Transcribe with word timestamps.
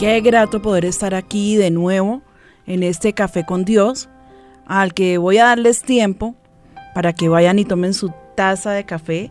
Qué 0.00 0.22
grato 0.22 0.62
poder 0.62 0.86
estar 0.86 1.14
aquí 1.14 1.56
de 1.56 1.70
nuevo 1.70 2.22
en 2.66 2.82
este 2.82 3.12
café 3.12 3.44
con 3.44 3.66
Dios, 3.66 4.08
al 4.64 4.94
que 4.94 5.18
voy 5.18 5.36
a 5.36 5.44
darles 5.44 5.82
tiempo 5.82 6.34
para 6.94 7.12
que 7.12 7.28
vayan 7.28 7.58
y 7.58 7.66
tomen 7.66 7.92
su 7.92 8.10
taza 8.34 8.70
de 8.70 8.86
café. 8.86 9.30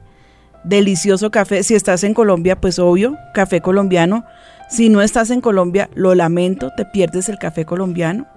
Delicioso 0.63 1.31
café. 1.31 1.63
Si 1.63 1.73
estás 1.73 2.03
en 2.03 2.13
Colombia, 2.13 2.61
pues 2.61 2.77
obvio, 2.77 3.17
café 3.33 3.61
colombiano. 3.61 4.25
Si 4.69 4.89
no 4.89 5.01
estás 5.01 5.31
en 5.31 5.41
Colombia, 5.41 5.89
lo 5.95 6.13
lamento, 6.13 6.69
te 6.77 6.85
pierdes 6.85 7.29
el 7.29 7.39
café 7.39 7.65
colombiano. 7.65 8.27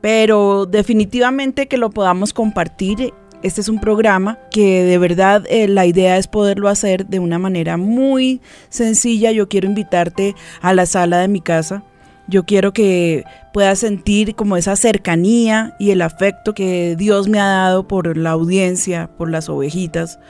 Pero 0.00 0.64
definitivamente 0.64 1.68
que 1.68 1.76
lo 1.76 1.90
podamos 1.90 2.32
compartir 2.32 3.12
este 3.42 3.60
es 3.60 3.68
un 3.68 3.80
programa 3.80 4.38
que 4.50 4.84
de 4.84 4.98
verdad 4.98 5.44
eh, 5.48 5.66
la 5.66 5.86
idea 5.86 6.18
es 6.18 6.26
poderlo 6.26 6.68
hacer 6.68 7.06
de 7.06 7.18
una 7.18 7.38
manera 7.38 7.76
muy 7.76 8.40
sencilla. 8.68 9.32
Yo 9.32 9.48
quiero 9.48 9.66
invitarte 9.66 10.34
a 10.60 10.74
la 10.74 10.86
sala 10.86 11.18
de 11.18 11.28
mi 11.28 11.40
casa. 11.40 11.82
Yo 12.28 12.44
quiero 12.44 12.72
que 12.72 13.24
puedas 13.52 13.80
sentir 13.80 14.34
como 14.34 14.56
esa 14.56 14.76
cercanía 14.76 15.74
y 15.78 15.90
el 15.90 16.02
afecto 16.02 16.54
que 16.54 16.94
Dios 16.96 17.28
me 17.28 17.40
ha 17.40 17.46
dado 17.46 17.88
por 17.88 18.16
la 18.16 18.30
audiencia, 18.30 19.10
por 19.16 19.30
las 19.30 19.48
ovejitas, 19.48 20.20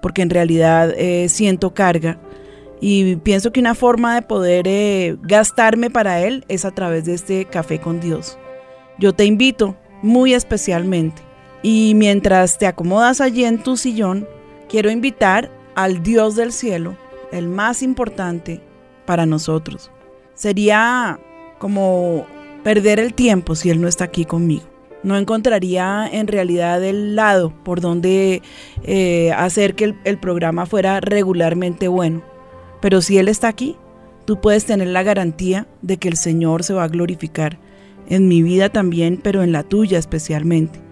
porque 0.00 0.22
en 0.22 0.30
realidad 0.30 0.92
eh, 0.96 1.28
siento 1.28 1.74
carga. 1.74 2.18
Y 2.80 3.16
pienso 3.16 3.52
que 3.52 3.60
una 3.60 3.74
forma 3.74 4.14
de 4.14 4.22
poder 4.22 4.68
eh, 4.68 5.16
gastarme 5.22 5.90
para 5.90 6.20
Él 6.20 6.44
es 6.48 6.64
a 6.64 6.70
través 6.70 7.04
de 7.06 7.14
este 7.14 7.46
café 7.46 7.80
con 7.80 8.00
Dios. 8.00 8.38
Yo 8.98 9.14
te 9.14 9.24
invito 9.24 9.76
muy 10.02 10.34
especialmente 10.34 11.29
y 11.62 11.92
mientras 11.94 12.58
te 12.58 12.66
acomodas 12.66 13.20
allí 13.20 13.44
en 13.44 13.62
tu 13.62 13.76
sillón, 13.76 14.26
quiero 14.68 14.90
invitar 14.90 15.50
al 15.74 16.02
Dios 16.02 16.36
del 16.36 16.52
cielo, 16.52 16.96
el 17.32 17.48
más 17.48 17.82
importante 17.82 18.60
para 19.04 19.26
nosotros. 19.26 19.90
Sería 20.34 21.18
como 21.58 22.26
perder 22.62 22.98
el 22.98 23.14
tiempo 23.14 23.54
si 23.54 23.70
Él 23.70 23.80
no 23.80 23.88
está 23.88 24.04
aquí 24.04 24.24
conmigo. 24.24 24.64
No 25.02 25.16
encontraría 25.16 26.08
en 26.10 26.26
realidad 26.26 26.82
el 26.84 27.16
lado 27.16 27.52
por 27.64 27.80
donde 27.80 28.42
eh, 28.82 29.32
hacer 29.32 29.74
que 29.74 29.84
el, 29.84 29.96
el 30.04 30.18
programa 30.18 30.66
fuera 30.66 31.00
regularmente 31.00 31.88
bueno. 31.88 32.22
Pero 32.80 33.00
si 33.00 33.18
Él 33.18 33.28
está 33.28 33.48
aquí, 33.48 33.76
tú 34.26 34.40
puedes 34.40 34.66
tener 34.66 34.88
la 34.88 35.02
garantía 35.02 35.66
de 35.80 35.96
que 35.96 36.08
el 36.08 36.16
Señor 36.16 36.64
se 36.64 36.74
va 36.74 36.84
a 36.84 36.88
glorificar 36.88 37.58
en 38.08 38.28
mi 38.28 38.42
vida 38.42 38.68
también, 38.68 39.18
pero 39.22 39.42
en 39.42 39.52
la 39.52 39.62
tuya 39.62 39.98
especialmente. 39.98 40.89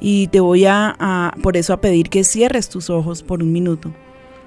Y 0.00 0.28
te 0.28 0.40
voy 0.40 0.64
a, 0.66 1.34
por 1.42 1.56
eso 1.56 1.72
a 1.72 1.80
pedir 1.80 2.08
que 2.08 2.24
cierres 2.24 2.68
tus 2.68 2.90
ojos 2.90 3.22
por 3.22 3.42
un 3.42 3.52
minuto 3.52 3.92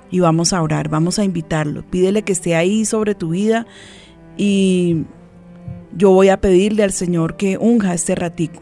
y 0.10 0.20
vamos 0.20 0.54
a 0.54 0.62
orar, 0.62 0.90
vamos 0.90 1.20
a 1.20 1.24
invitarlo. 1.24 1.84
Pídele 1.90 2.24
que 2.24 2.34
esté 2.34 2.56
ahí 2.56 2.86
sobre 2.86 3.16
tu 3.16 3.30
vida 3.30 3.66
y 4.38 5.06
yo 5.96 6.12
voy 6.12 6.30
a 6.30 6.40
pedirle 6.40 6.84
al 6.84 6.92
Señor 6.92 7.38
que 7.38 7.58
unja 7.58 7.94
este 7.94 8.16
ratico. 8.16 8.62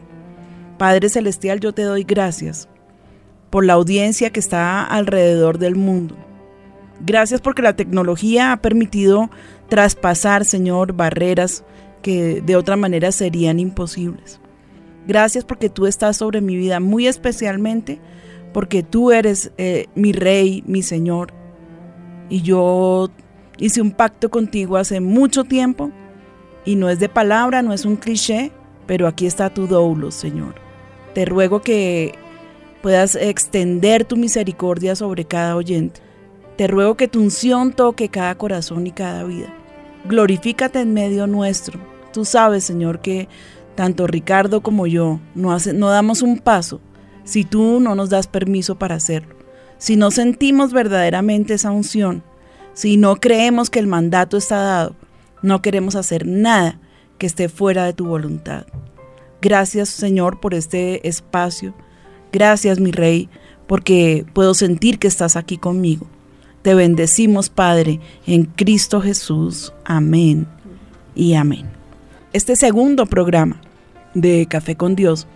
Padre 0.78 1.10
Celestial, 1.10 1.60
yo 1.60 1.74
te 1.74 1.84
doy 1.84 2.04
gracias 2.04 2.70
por 3.50 3.66
la 3.66 3.74
audiencia 3.74 4.30
que 4.30 4.40
está 4.40 4.84
alrededor 4.84 5.58
del 5.58 5.76
mundo. 5.76 6.16
Gracias 7.02 7.42
porque 7.42 7.62
la 7.62 7.76
tecnología 7.76 8.52
ha 8.52 8.62
permitido 8.62 9.30
traspasar, 9.70 10.46
Señor, 10.46 10.94
barreras 10.94 11.64
que 12.02 12.42
de 12.42 12.56
otra 12.56 12.76
manera 12.76 13.12
serían 13.12 13.60
imposibles. 13.60 14.40
Gracias 15.10 15.44
porque 15.44 15.72
tú 15.72 15.88
estás 15.88 16.18
sobre 16.18 16.40
mi 16.40 16.56
vida, 16.56 16.80
muy 16.80 17.08
especialmente 17.08 18.00
porque 18.54 18.84
tú 18.84 19.12
eres 19.12 19.52
eh, 19.58 19.88
mi 19.96 20.12
rey, 20.12 20.64
mi 20.68 20.84
Señor. 20.84 21.34
Y 22.30 22.44
yo 22.44 23.10
hice 23.58 23.82
un 23.82 23.90
pacto 23.90 24.30
contigo 24.30 24.78
hace 24.78 25.00
mucho 25.00 25.46
tiempo 25.46 25.90
y 26.64 26.76
no 26.76 26.92
es 26.92 27.00
de 27.00 27.10
palabra, 27.10 27.64
no 27.64 27.74
es 27.74 27.86
un 27.86 27.96
cliché, 27.96 28.52
pero 28.86 29.08
aquí 29.08 29.26
está 29.26 29.52
tu 29.52 29.66
doulo, 29.66 30.12
Señor. 30.12 30.54
Te 31.16 31.26
ruego 31.26 31.64
que 31.64 32.14
puedas 32.84 33.16
extender 33.16 34.06
tu 34.06 34.16
misericordia 34.16 34.96
sobre 34.96 35.26
cada 35.26 35.56
oyente. 35.56 36.02
Te 36.56 36.68
ruego 36.68 36.98
que 36.98 37.08
tu 37.08 37.20
unción 37.20 37.74
toque 37.74 38.10
cada 38.10 38.36
corazón 38.36 38.86
y 38.86 38.92
cada 38.92 39.24
vida. 39.24 39.52
Glorifícate 40.06 40.82
en 40.82 40.94
medio 40.94 41.26
nuestro. 41.26 41.80
Tú 42.14 42.26
sabes, 42.26 42.64
Señor, 42.64 43.02
que 43.02 43.28
tanto 43.80 44.08
Ricardo 44.08 44.60
como 44.60 44.88
yo, 44.88 45.22
no, 45.36 45.56
no 45.74 45.90
damos 45.90 46.22
un 46.22 46.40
paso 46.40 46.82
si 47.24 47.46
tú 47.46 47.80
no 47.80 47.96
nos 47.96 48.10
das 48.10 48.28
permiso 48.28 48.78
para 48.78 48.96
hacerlo. 48.96 49.38
Si 49.78 49.96
no 49.96 50.12
sentimos 50.12 50.74
verdaderamente 50.74 51.54
esa 51.54 51.72
unción, 51.72 52.22
si 52.74 52.98
no 52.98 53.16
creemos 53.16 53.70
que 53.70 53.80
el 53.80 53.88
mandato 53.88 54.36
está 54.36 54.58
dado, 54.58 54.96
no 55.42 55.62
queremos 55.62 55.96
hacer 55.96 56.28
nada 56.28 56.78
que 57.18 57.26
esté 57.26 57.48
fuera 57.48 57.86
de 57.86 57.94
tu 57.94 58.06
voluntad. 58.06 58.66
Gracias 59.42 59.88
Señor 59.88 60.42
por 60.42 60.54
este 60.54 61.08
espacio. 61.08 61.74
Gracias 62.34 62.82
mi 62.82 62.92
Rey, 62.92 63.30
porque 63.66 64.26
puedo 64.34 64.56
sentir 64.56 65.00
que 65.00 65.08
estás 65.08 65.38
aquí 65.38 65.58
conmigo. 65.58 66.06
Te 66.64 66.74
bendecimos 66.74 67.48
Padre 67.48 68.02
en 68.28 68.44
Cristo 68.44 69.00
Jesús. 69.00 69.72
Amén 69.86 70.50
y 71.16 71.36
amén. 71.36 71.70
Este 72.34 72.58
segundo 72.58 73.06
programa 73.06 73.62
de 74.14 74.48
Café 74.48 74.76
con 74.76 74.96
Dios, 74.96 75.28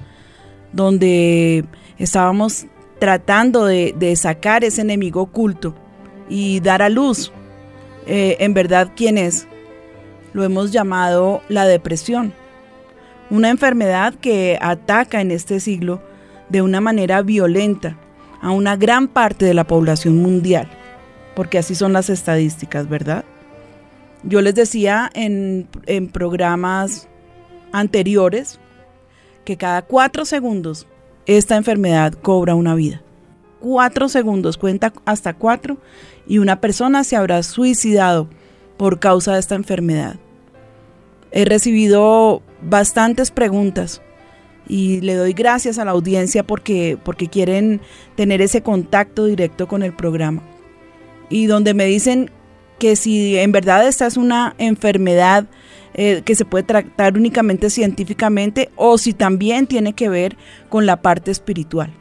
donde 0.71 1.65
estábamos 1.97 2.65
tratando 2.99 3.65
de, 3.65 4.15
sacar 4.15 4.63
ese 4.63 4.81
enemigo 4.81 5.21
oculto 5.21 5.75
y 6.29 6.59
dar 6.61 6.81
a 6.81 6.89
luz 6.89 7.31
eh, 8.07 8.37
en 8.39 8.53
verdad 8.53 8.91
quién 8.95 9.17
es. 9.17 9.47
Lo 10.33 10.43
hemos 10.43 10.71
llamado 10.71 11.41
la 11.49 11.65
depresión, 11.65 12.33
una 13.29 13.49
enfermedad 13.49 14.15
que 14.15 14.57
ataca 14.61 15.21
en 15.21 15.31
este 15.31 15.59
siglo 15.59 16.01
de 16.49 16.61
una 16.61 16.81
manera 16.81 17.21
violenta 17.21 17.97
a 18.41 18.51
una 18.51 18.75
gran 18.75 19.07
parte 19.07 19.45
de 19.45 19.53
la 19.53 19.65
población 19.65 20.17
mundial, 20.17 20.67
porque 21.35 21.57
así 21.57 21.75
son 21.75 21.93
las 21.93 22.09
estadísticas, 22.09 22.89
¿verdad? 22.89 23.25
Yo 24.23 24.41
les 24.41 24.55
decía 24.55 25.09
en, 25.13 25.67
en 25.85 26.07
programas 26.07 27.07
anteriores 27.73 28.59
que 29.43 29.57
cada 29.57 29.81
cuatro 29.81 30.25
segundos 30.25 30.87
esta 31.25 31.55
enfermedad 31.55 32.13
cobra 32.13 32.55
una 32.55 32.75
vida. 32.75 33.01
Cuatro 33.59 34.09
segundos, 34.09 34.57
cuenta 34.57 34.93
hasta 35.05 35.33
cuatro, 35.33 35.77
y 36.27 36.37
una 36.39 36.59
persona 36.59 37.03
se 37.03 37.15
habrá 37.15 37.43
suicidado 37.43 38.29
por 38.77 38.99
causa 38.99 39.33
de 39.33 39.39
esta 39.39 39.55
enfermedad. 39.55 40.15
He 41.31 41.45
recibido 41.45 42.41
bastantes 42.61 43.31
preguntas 43.31 44.01
y 44.67 45.01
le 45.01 45.15
doy 45.15 45.33
gracias 45.33 45.77
a 45.77 45.85
la 45.85 45.91
audiencia 45.91 46.43
porque, 46.43 46.97
porque 47.03 47.27
quieren 47.27 47.81
tener 48.15 48.41
ese 48.41 48.61
contacto 48.61 49.25
directo 49.25 49.67
con 49.67 49.83
el 49.83 49.93
programa. 49.93 50.41
Y 51.29 51.47
donde 51.47 51.73
me 51.73 51.85
dicen 51.85 52.29
que 52.79 52.95
si 52.95 53.37
en 53.37 53.51
verdad 53.51 53.87
esta 53.87 54.05
es 54.05 54.17
una 54.17 54.55
enfermedad 54.57 55.45
eh, 55.95 56.23
que 56.25 56.35
se 56.35 56.45
puede 56.45 56.63
tratar 56.63 57.15
únicamente 57.15 57.69
científicamente 57.69 58.71
o 58.75 58.97
si 58.97 59.13
también 59.13 59.67
tiene 59.67 59.93
que 59.93 60.09
ver 60.09 60.37
con 60.69 60.85
la 60.85 61.01
parte 61.01 61.29
espiritual. 61.31 61.91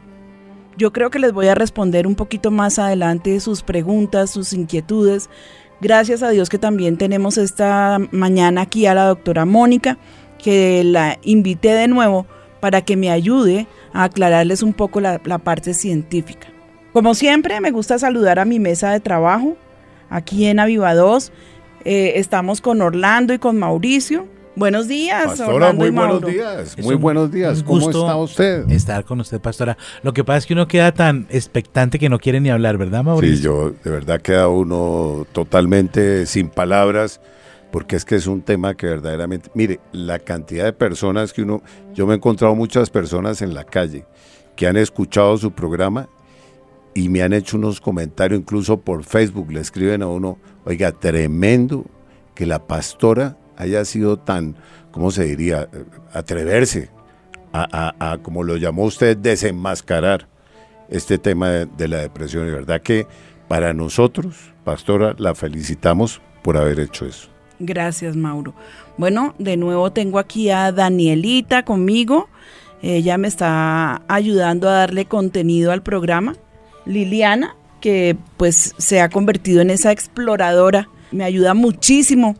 Yo 0.77 0.91
creo 0.91 1.11
que 1.11 1.19
les 1.19 1.33
voy 1.33 1.47
a 1.47 1.55
responder 1.55 2.07
un 2.07 2.15
poquito 2.15 2.49
más 2.49 2.79
adelante 2.79 3.39
sus 3.39 3.61
preguntas, 3.61 4.31
sus 4.31 4.53
inquietudes. 4.53 5.29
Gracias 5.79 6.23
a 6.23 6.29
Dios 6.29 6.49
que 6.49 6.57
también 6.57 6.97
tenemos 6.97 7.37
esta 7.37 7.99
mañana 8.11 8.61
aquí 8.61 8.87
a 8.87 8.95
la 8.95 9.05
doctora 9.05 9.45
Mónica, 9.45 9.99
que 10.41 10.83
la 10.83 11.19
invité 11.21 11.73
de 11.73 11.87
nuevo 11.87 12.25
para 12.59 12.81
que 12.81 12.95
me 12.95 13.11
ayude 13.11 13.67
a 13.93 14.05
aclararles 14.05 14.63
un 14.63 14.73
poco 14.73 15.01
la, 15.01 15.21
la 15.25 15.37
parte 15.37 15.75
científica. 15.75 16.47
Como 16.93 17.13
siempre, 17.13 17.59
me 17.61 17.71
gusta 17.71 17.99
saludar 17.99 18.39
a 18.39 18.45
mi 18.45 18.59
mesa 18.59 18.91
de 18.91 18.99
trabajo 18.99 19.55
aquí 20.09 20.45
en 20.45 20.59
Aviva 20.59 20.93
2 20.93 21.31
eh, 21.85 22.13
estamos 22.15 22.61
con 22.61 22.81
Orlando 22.81 23.33
y 23.33 23.39
con 23.39 23.57
Mauricio. 23.57 24.27
Buenos 24.55 24.87
días, 24.87 25.25
Pastora, 25.25 25.73
muy 25.73 25.89
buenos 25.89 26.23
días, 26.23 26.77
muy 26.77 26.93
buenos 26.93 27.31
días. 27.31 27.63
¿Cómo 27.63 27.89
está 27.89 28.15
usted? 28.17 28.69
Estar 28.69 29.03
con 29.03 29.19
usted, 29.19 29.41
Pastora. 29.41 29.77
Lo 30.03 30.13
que 30.13 30.23
pasa 30.23 30.37
es 30.37 30.45
que 30.45 30.53
uno 30.53 30.67
queda 30.67 30.93
tan 30.93 31.25
expectante 31.31 31.97
que 31.97 32.07
no 32.07 32.19
quiere 32.19 32.39
ni 32.39 32.51
hablar, 32.51 32.77
¿verdad, 32.77 33.03
Mauricio? 33.03 33.35
Sí, 33.35 33.41
yo 33.41 33.73
de 33.83 33.89
verdad 33.89 34.21
queda 34.21 34.47
uno 34.47 35.25
totalmente 35.31 36.27
sin 36.27 36.49
palabras, 36.49 37.19
porque 37.71 37.95
es 37.95 38.05
que 38.05 38.13
es 38.13 38.27
un 38.27 38.43
tema 38.43 38.75
que 38.75 38.85
verdaderamente, 38.85 39.49
mire, 39.55 39.79
la 39.91 40.19
cantidad 40.19 40.65
de 40.65 40.73
personas 40.73 41.33
que 41.33 41.41
uno, 41.41 41.63
yo 41.95 42.05
me 42.05 42.13
he 42.13 42.17
encontrado 42.17 42.53
muchas 42.53 42.91
personas 42.91 43.41
en 43.41 43.55
la 43.55 43.63
calle 43.63 44.05
que 44.55 44.67
han 44.67 44.77
escuchado 44.77 45.35
su 45.37 45.51
programa 45.51 46.09
y 46.93 47.09
me 47.09 47.23
han 47.23 47.33
hecho 47.33 47.57
unos 47.57 47.81
comentarios, 47.81 48.39
incluso 48.39 48.81
por 48.81 49.03
Facebook, 49.03 49.51
le 49.51 49.61
escriben 49.61 50.03
a 50.03 50.07
uno, 50.07 50.37
oiga, 50.65 50.91
tremendo 50.91 51.85
que 52.35 52.45
la 52.45 52.67
pastora 52.67 53.37
haya 53.57 53.83
sido 53.85 54.17
tan, 54.17 54.55
¿cómo 54.91 55.11
se 55.11 55.25
diría?, 55.25 55.69
atreverse 56.13 56.89
a, 57.53 58.17
como 58.23 58.43
lo 58.43 58.57
llamó 58.57 58.85
usted, 58.85 59.15
desenmascarar 59.15 60.27
este 60.89 61.17
tema 61.17 61.49
de, 61.49 61.87
la 61.87 61.97
depresión. 61.97 62.47
Y 62.47 62.51
verdad 62.51 62.81
que 62.81 63.07
para 63.47 63.73
nosotros, 63.73 64.53
pastora, 64.63 65.15
la 65.17 65.35
felicitamos 65.35 66.21
por 66.41 66.57
haber 66.57 66.79
hecho 66.79 67.05
eso. 67.05 67.29
Gracias, 67.59 68.15
Mauro. 68.15 68.55
Bueno, 68.97 69.35
de 69.37 69.57
nuevo 69.57 69.91
tengo 69.91 70.19
aquí 70.19 70.49
a 70.49 70.71
Danielita 70.71 71.63
conmigo. 71.63 72.27
Ella 72.81 73.17
me 73.17 73.27
está 73.27 74.01
ayudando 74.07 74.67
a 74.67 74.73
darle 74.73 75.05
contenido 75.05 75.71
al 75.71 75.83
programa. 75.83 76.35
Liliana, 76.85 77.55
que 77.81 78.15
pues 78.37 78.75
se 78.77 79.01
ha 79.01 79.09
convertido 79.09 79.61
en 79.61 79.69
esa 79.69 79.91
exploradora, 79.91 80.89
me 81.11 81.23
ayuda 81.23 81.53
muchísimo 81.53 82.35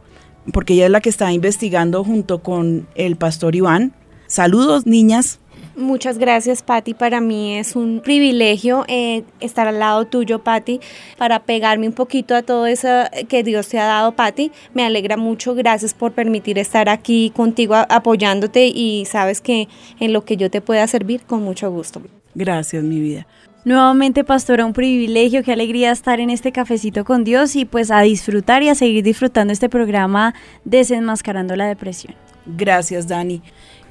porque 0.52 0.74
ella 0.74 0.86
es 0.86 0.92
la 0.92 1.02
que 1.02 1.10
está 1.10 1.32
investigando 1.32 2.04
junto 2.04 2.42
con 2.42 2.88
el 2.96 3.16
pastor 3.16 3.56
Iván. 3.56 3.94
Saludos, 4.28 4.86
niñas. 4.86 5.40
Muchas 5.76 6.20
gracias, 6.20 6.62
Patti. 6.62 6.94
Para 6.94 7.20
mí 7.20 7.58
es 7.58 7.76
un 7.76 8.02
privilegio 8.04 8.86
eh, 8.88 9.24
estar 9.40 9.68
al 9.68 9.80
lado 9.80 10.06
tuyo, 10.06 10.44
Patti, 10.44 10.80
para 11.18 11.40
pegarme 11.40 11.88
un 11.88 11.94
poquito 11.94 12.36
a 12.36 12.44
todo 12.44 12.68
eso 12.68 12.88
que 13.28 13.44
Dios 13.44 13.70
te 13.70 13.80
ha 13.80 13.86
dado, 13.86 14.12
Patti. 14.12 14.52
Me 14.76 14.86
alegra 14.86 15.18
mucho. 15.18 15.56
Gracias 15.56 15.96
por 15.96 16.12
permitir 16.12 16.60
estar 16.60 16.90
aquí 16.90 17.32
contigo 17.36 17.76
apoyándote 17.90 18.68
y 18.68 19.06
sabes 19.06 19.42
que 19.42 19.68
en 20.00 20.14
lo 20.14 20.26
que 20.26 20.38
yo 20.38 20.52
te 20.52 20.62
pueda 20.62 20.86
servir, 20.86 21.24
con 21.24 21.42
mucho 21.42 21.72
gusto. 21.72 22.02
Gracias, 22.36 22.84
mi 22.84 23.00
vida. 23.00 23.26
Nuevamente, 23.66 24.26
pastora, 24.26 24.66
un 24.66 24.74
privilegio, 24.74 25.42
qué 25.42 25.54
alegría 25.54 25.92
estar 25.92 26.20
en 26.20 26.30
este 26.30 26.52
cafecito 26.52 27.06
con 27.06 27.24
Dios 27.24 27.56
y 27.56 27.64
pues 27.64 27.92
a 27.92 28.02
disfrutar 28.02 28.62
y 28.62 28.68
a 28.68 28.76
seguir 28.76 29.04
disfrutando 29.04 29.54
este 29.54 29.70
programa 29.70 30.34
Desenmascarando 30.66 31.56
la 31.56 31.66
Depresión. 31.68 32.14
Gracias, 32.46 33.08
Dani. 33.08 33.42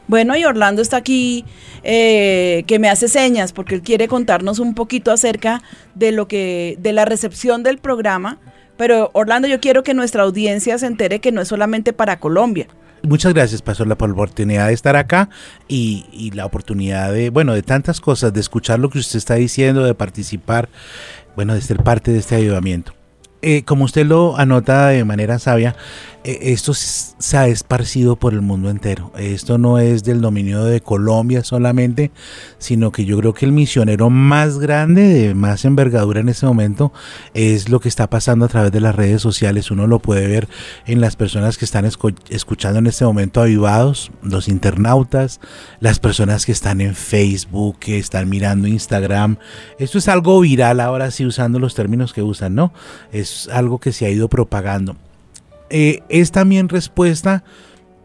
Bueno, 0.09 0.37
y 0.37 0.45
Orlando 0.45 0.83
está 0.83 0.99
aquí 0.99 1.47
eh, 1.85 2.65
que 2.67 2.79
me 2.79 2.91
hace 2.91 3.09
señas 3.09 3.55
porque 3.55 3.77
él 3.77 3.83
quiere 3.83 4.09
contarnos 4.09 4.59
un 4.59 4.75
poquito 4.75 5.11
acerca 5.11 5.63
de 5.95 6.13
lo 6.13 6.29
que, 6.29 6.77
de 6.79 6.93
la 6.93 7.07
recepción 7.07 7.63
del 7.63 7.79
programa. 7.79 8.39
Pero 8.77 9.11
Orlando, 9.15 9.49
yo 9.49 9.59
quiero 9.59 9.83
que 9.83 9.95
nuestra 9.95 10.25
audiencia 10.25 10.77
se 10.77 10.87
entere 10.87 11.21
que 11.21 11.33
no 11.33 11.41
es 11.41 11.49
solamente 11.49 11.95
para 11.95 12.19
Colombia. 12.19 12.67
Muchas 13.05 13.35
gracias, 13.35 13.63
Pastor, 13.63 13.97
por 13.97 14.09
la 14.09 14.15
oportunidad 14.15 14.69
de 14.69 14.75
estar 14.75 14.95
acá 14.95 15.29
y, 15.67 16.31
la 16.35 16.47
oportunidad 16.47 17.13
de, 17.13 17.31
bueno, 17.31 17.53
de 17.53 17.63
tantas 17.63 18.01
cosas, 18.01 18.33
de 18.33 18.41
escuchar 18.41 18.79
lo 18.79 18.91
que 18.91 18.99
usted 18.99 19.19
está 19.19 19.35
diciendo, 19.35 19.83
de 19.83 19.95
participar, 19.95 20.69
bueno, 21.35 21.55
de 21.55 21.63
ser 21.63 21.83
parte 21.83 22.13
de 22.13 22.19
este 22.19 22.37
ayudamiento. 22.37 22.95
Eh, 23.45 23.65
como 23.65 23.85
usted 23.87 24.07
lo 24.07 24.39
anota 24.39 24.87
de 24.89 25.05
manera 25.05 25.41
sabia, 25.41 25.75
esto 26.25 26.73
se 26.75 27.37
ha 27.37 27.49
esparcido 27.49 28.17
por 28.17 28.33
el 28.33 28.43
mundo 28.43 28.71
entero. 28.71 29.11
Esto 29.17 29.59
no 29.59 29.79
es 29.79 30.05
del 30.05 30.21
dominio 30.21 30.65
de 30.65 30.81
Colombia 30.81 31.43
solamente, 31.43 32.13
sino 32.59 32.93
que 32.93 33.05
yo 33.05 33.19
creo 33.19 33.35
que 33.35 33.45
el 33.45 33.53
misionero 33.53 34.09
más 34.09 34.59
grande, 34.59 35.03
de 35.03 35.35
más 35.35 35.65
envergadura 35.65 36.21
en 36.21 36.29
este 36.29 36.47
momento, 36.47 36.93
es 37.35 37.69
lo 37.69 37.81
que 37.81 37.89
está 37.89 38.09
pasando 38.09 38.45
a 38.45 38.49
través 38.49 38.71
de 38.71 38.81
las 38.81 38.95
redes 38.95 39.21
sociales. 39.21 39.71
Uno 39.71 39.87
lo 39.87 39.99
puede 39.99 40.27
ver 40.29 40.49
en 40.87 41.01
las 41.01 41.17
personas 41.17 41.59
que 41.59 41.65
están 41.65 41.85
escuchando 41.85 42.79
en 42.79 42.87
este 42.87 43.05
momento 43.05 43.41
avivados, 43.41 44.13
los 44.23 44.49
internautas, 44.49 45.41
las 45.81 45.99
personas 45.99 46.47
que 46.47 46.53
están 46.53 46.81
en 46.81 46.95
Facebook, 46.95 47.79
que 47.81 47.99
están 47.99 48.29
mirando 48.29 48.69
Instagram. 48.69 49.39
Esto 49.79 49.99
es 49.99 50.09
algo 50.09 50.39
viral 50.41 50.81
ahora 50.81 51.11
sí 51.11 51.27
usando 51.27 51.59
los 51.59 51.75
términos 51.75 52.13
que 52.13 52.23
usan, 52.23 52.55
¿no? 52.55 52.73
Es 53.11 53.49
algo 53.49 53.79
que 53.79 53.93
se 53.93 54.07
ha 54.07 54.11
ido 54.11 54.29
propagando. 54.29 54.97
Eh, 55.73 56.03
es 56.11 56.33
también 56.33 56.69
respuesta 56.69 57.45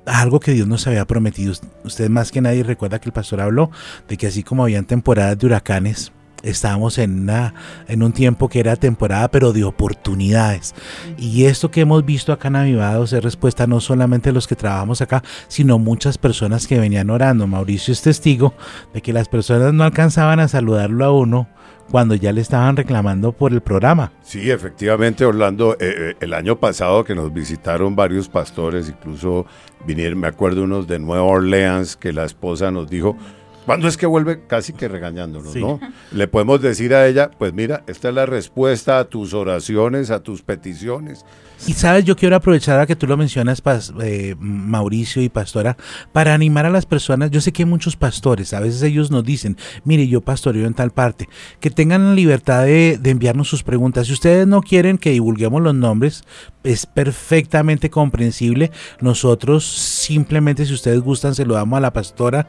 a 0.06 0.22
algo 0.22 0.40
que 0.40 0.54
Dios 0.54 0.68
nos 0.68 0.88
había 0.88 1.06
prometido. 1.06 1.54
Usted 1.84 2.10
más 2.10 2.32
que 2.32 2.40
nadie 2.40 2.64
recuerda 2.64 3.00
que 3.00 3.10
el 3.10 3.14
pastor 3.14 3.42
habló 3.42 3.72
de 4.08 4.16
que 4.16 4.28
así 4.28 4.42
como 4.42 4.64
habían 4.64 4.86
temporadas 4.86 5.38
de 5.38 5.48
huracanes, 5.48 6.14
estábamos 6.44 6.98
en, 6.98 7.24
una, 7.24 7.54
en 7.90 8.04
un 8.04 8.14
tiempo 8.14 8.48
que 8.48 8.62
era 8.62 8.78
temporada, 8.78 9.30
pero 9.30 9.52
de 9.52 9.66
oportunidades. 9.66 10.76
Y 11.18 11.44
esto 11.44 11.70
que 11.70 11.82
hemos 11.82 12.06
visto 12.06 12.32
acá 12.32 12.48
en 12.48 12.56
Avivados 12.56 13.12
es 13.12 13.22
respuesta 13.22 13.68
no 13.68 13.82
solamente 13.82 14.30
a 14.30 14.34
los 14.34 14.48
que 14.48 14.56
trabajamos 14.56 15.02
acá, 15.02 15.22
sino 15.50 15.78
muchas 15.78 16.18
personas 16.18 16.68
que 16.68 16.80
venían 16.80 17.10
orando. 17.10 17.48
Mauricio 17.48 17.92
es 17.92 18.02
testigo 18.02 18.54
de 18.94 19.02
que 19.02 19.12
las 19.12 19.28
personas 19.28 19.74
no 19.74 19.84
alcanzaban 19.84 20.40
a 20.40 20.48
saludarlo 20.48 21.04
a 21.04 21.12
uno 21.12 21.50
cuando 21.92 22.16
ya 22.16 22.32
le 22.32 22.42
estaban 22.42 22.76
reclamando 22.76 23.32
por 23.32 23.54
el 23.54 23.62
programa. 23.62 24.12
Sí, 24.22 24.52
efectivamente, 24.52 25.26
Orlando, 25.26 25.74
eh, 25.74 25.78
eh, 25.80 26.16
el 26.20 26.34
año 26.34 26.58
pasado 26.60 27.04
que 27.04 27.16
nos 27.16 27.34
visitaron 27.34 27.96
varios 27.96 28.30
pastores, 28.30 28.90
incluso 28.90 29.46
vinieron, 29.86 30.20
me 30.20 30.28
acuerdo 30.28 30.64
unos 30.64 30.88
de 30.88 31.00
Nueva 31.00 31.24
Orleans, 31.24 31.96
que 31.96 32.14
la 32.14 32.26
esposa 32.26 32.72
nos 32.72 32.90
dijo, 32.90 33.18
¿cuándo 33.68 33.88
es 33.90 33.98
que 33.98 34.06
vuelve? 34.06 34.48
Casi 34.48 34.72
que 34.72 34.88
regañándonos, 34.88 35.56
¿no? 35.58 35.80
Le 36.12 36.28
podemos 36.28 36.62
decir 36.62 36.96
a 36.96 37.06
ella, 37.06 37.30
pues 37.38 37.54
mira, 37.54 37.84
esta 37.86 38.10
es 38.10 38.16
la 38.16 38.26
respuesta 38.26 38.98
a 38.98 39.04
tus 39.04 39.34
oraciones, 39.34 40.10
a 40.10 40.24
tus 40.24 40.42
peticiones. 40.42 41.26
Y 41.66 41.74
sabes, 41.74 42.06
yo 42.06 42.16
quiero 42.16 42.36
aprovechar 42.36 42.80
a 42.80 42.86
que 42.86 42.96
tú 42.96 43.08
lo 43.08 43.18
mencionas, 43.18 43.62
eh, 44.02 44.36
Mauricio 44.40 45.22
y 45.22 45.28
Pastora, 45.28 45.76
para 46.14 46.34
animar 46.34 46.66
a 46.66 46.70
las 46.70 46.86
personas. 46.86 47.30
Yo 47.30 47.42
sé 47.42 47.52
que 47.52 47.64
hay 47.64 47.70
muchos 47.70 47.98
pastores, 47.98 48.54
a 48.54 48.60
veces 48.60 48.82
ellos 48.84 49.12
nos 49.12 49.26
dicen, 49.26 49.58
mire, 49.84 50.08
yo 50.08 50.22
pastoreo 50.22 50.66
en 50.66 50.74
tal 50.74 50.92
parte, 50.92 51.28
que 51.60 51.70
tengan 51.70 52.06
la 52.06 52.14
libertad 52.14 52.64
de, 52.64 52.98
de 52.98 53.10
enviarnos 53.10 53.50
sus 53.50 53.64
preguntas. 53.64 54.08
Si 54.08 54.14
ustedes 54.14 54.48
no 54.48 54.62
quieren 54.62 54.98
que 54.98 55.12
divulguemos 55.12 55.62
los 55.62 55.76
nombres, 55.76 56.24
es 56.68 56.86
perfectamente 56.86 57.90
comprensible. 57.90 58.72
Nosotros 59.00 59.66
simplemente, 59.66 60.66
si 60.66 60.74
ustedes 60.74 61.00
gustan, 61.00 61.34
se 61.34 61.46
lo 61.46 61.54
damos 61.54 61.78
a 61.78 61.82
la 61.82 61.94
pastora 61.94 62.48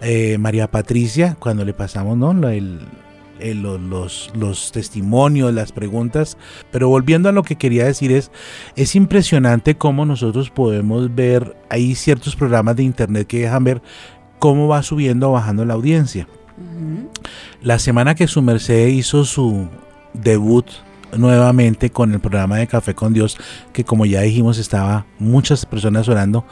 eh, 0.00 0.38
María 0.38 0.70
Patricia 0.70 1.36
cuando 1.38 1.64
le 1.64 1.74
pasamos, 1.74 2.16
¿no? 2.16 2.30
El, 2.48 2.80
los, 3.40 4.32
los, 4.34 4.72
testimonios, 4.72 5.52
las 5.52 5.72
preguntas. 5.72 6.38
Pero 6.70 6.88
volviendo 6.88 7.28
a 7.28 7.32
lo 7.32 7.42
que 7.42 7.56
quería 7.56 7.84
decir 7.84 8.10
es, 8.10 8.30
es 8.74 8.96
impresionante 8.96 9.76
cómo 9.76 10.06
nosotros 10.06 10.50
podemos 10.50 11.14
ver, 11.14 11.54
hay 11.68 11.94
ciertos 11.94 12.36
programas 12.36 12.76
de 12.76 12.84
internet 12.84 13.26
que 13.26 13.40
dejan 13.40 13.64
ver 13.64 13.82
cómo 14.38 14.66
va 14.66 14.82
subiendo 14.82 15.28
o 15.28 15.32
bajando 15.32 15.64
la 15.66 15.74
audiencia. 15.74 16.26
La 17.62 17.78
semana 17.78 18.14
que 18.14 18.26
su 18.26 18.40
merced 18.40 18.88
hizo 18.88 19.24
su 19.24 19.68
debut 20.14 20.66
nuevamente 21.16 21.90
con 21.90 22.12
el 22.12 22.20
programa 22.20 22.56
de 22.56 22.66
Café 22.66 22.94
con 22.94 23.12
Dios, 23.12 23.38
que 23.72 23.84
como 23.84 24.06
ya 24.06 24.20
dijimos 24.22 24.58
estaba 24.58 25.06
muchas 25.18 25.66
personas 25.66 26.08
orando, 26.08 26.44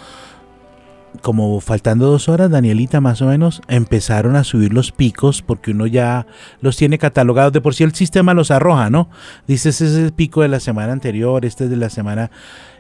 como 1.23 1.61
faltando 1.61 2.07
dos 2.07 2.29
horas, 2.29 2.51
Danielita 2.51 3.01
más 3.01 3.23
o 3.23 3.27
menos, 3.27 3.63
empezaron 3.69 4.37
a 4.37 4.45
subir 4.45 4.73
los 4.73 4.93
picos 4.93 5.43
porque 5.43 5.71
uno 5.71 5.87
ya 5.87 6.27
los 6.61 6.77
tiene 6.77 6.99
catalogados. 6.99 7.53
De 7.53 7.61
por 7.61 7.75
sí 7.75 7.85
el 7.85 7.95
sistema 7.95 8.35
los 8.35 8.51
arroja, 8.51 8.91
¿no? 8.91 9.09
Dices, 9.47 9.81
ese 9.81 9.87
es 9.87 10.05
el 10.05 10.13
pico 10.13 10.43
de 10.43 10.49
la 10.49 10.61
semana 10.61 10.93
anterior, 10.93 11.45
este 11.45 11.65
es 11.65 11.71
de 11.71 11.77
la 11.77 11.91
semana... 11.91 12.31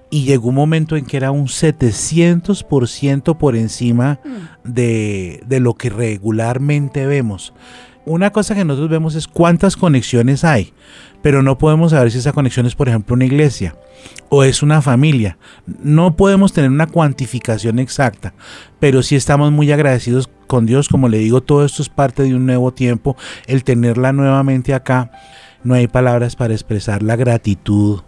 Y 0.08 0.22
llegó 0.22 0.50
un 0.50 0.54
momento 0.54 0.94
en 0.94 1.04
que 1.04 1.16
era 1.16 1.32
un 1.32 1.48
700% 1.48 3.36
por 3.36 3.56
encima 3.56 4.20
mm. 4.24 4.72
de, 4.72 5.42
de 5.48 5.58
lo 5.58 5.74
que 5.74 5.90
regularmente 5.90 7.06
vemos. 7.06 7.52
Una 8.06 8.30
cosa 8.30 8.54
que 8.54 8.64
nosotros 8.64 8.88
vemos 8.88 9.14
es 9.14 9.28
cuántas 9.28 9.76
conexiones 9.76 10.44
hay 10.44 10.72
pero 11.26 11.42
no 11.42 11.58
podemos 11.58 11.90
saber 11.90 12.12
si 12.12 12.18
esa 12.18 12.32
conexión 12.32 12.66
es, 12.66 12.76
por 12.76 12.88
ejemplo, 12.88 13.14
una 13.14 13.24
iglesia 13.24 13.74
o 14.28 14.44
es 14.44 14.62
una 14.62 14.80
familia. 14.80 15.38
No 15.82 16.14
podemos 16.14 16.52
tener 16.52 16.70
una 16.70 16.86
cuantificación 16.86 17.80
exacta, 17.80 18.32
pero 18.78 19.02
sí 19.02 19.16
estamos 19.16 19.50
muy 19.50 19.72
agradecidos 19.72 20.30
con 20.46 20.66
Dios. 20.66 20.88
Como 20.88 21.08
le 21.08 21.18
digo, 21.18 21.40
todo 21.40 21.64
esto 21.64 21.82
es 21.82 21.88
parte 21.88 22.22
de 22.22 22.36
un 22.36 22.46
nuevo 22.46 22.72
tiempo. 22.72 23.16
El 23.48 23.64
tenerla 23.64 24.12
nuevamente 24.12 24.72
acá, 24.72 25.10
no 25.64 25.74
hay 25.74 25.88
palabras 25.88 26.36
para 26.36 26.54
expresar 26.54 27.02
la 27.02 27.16
gratitud 27.16 28.02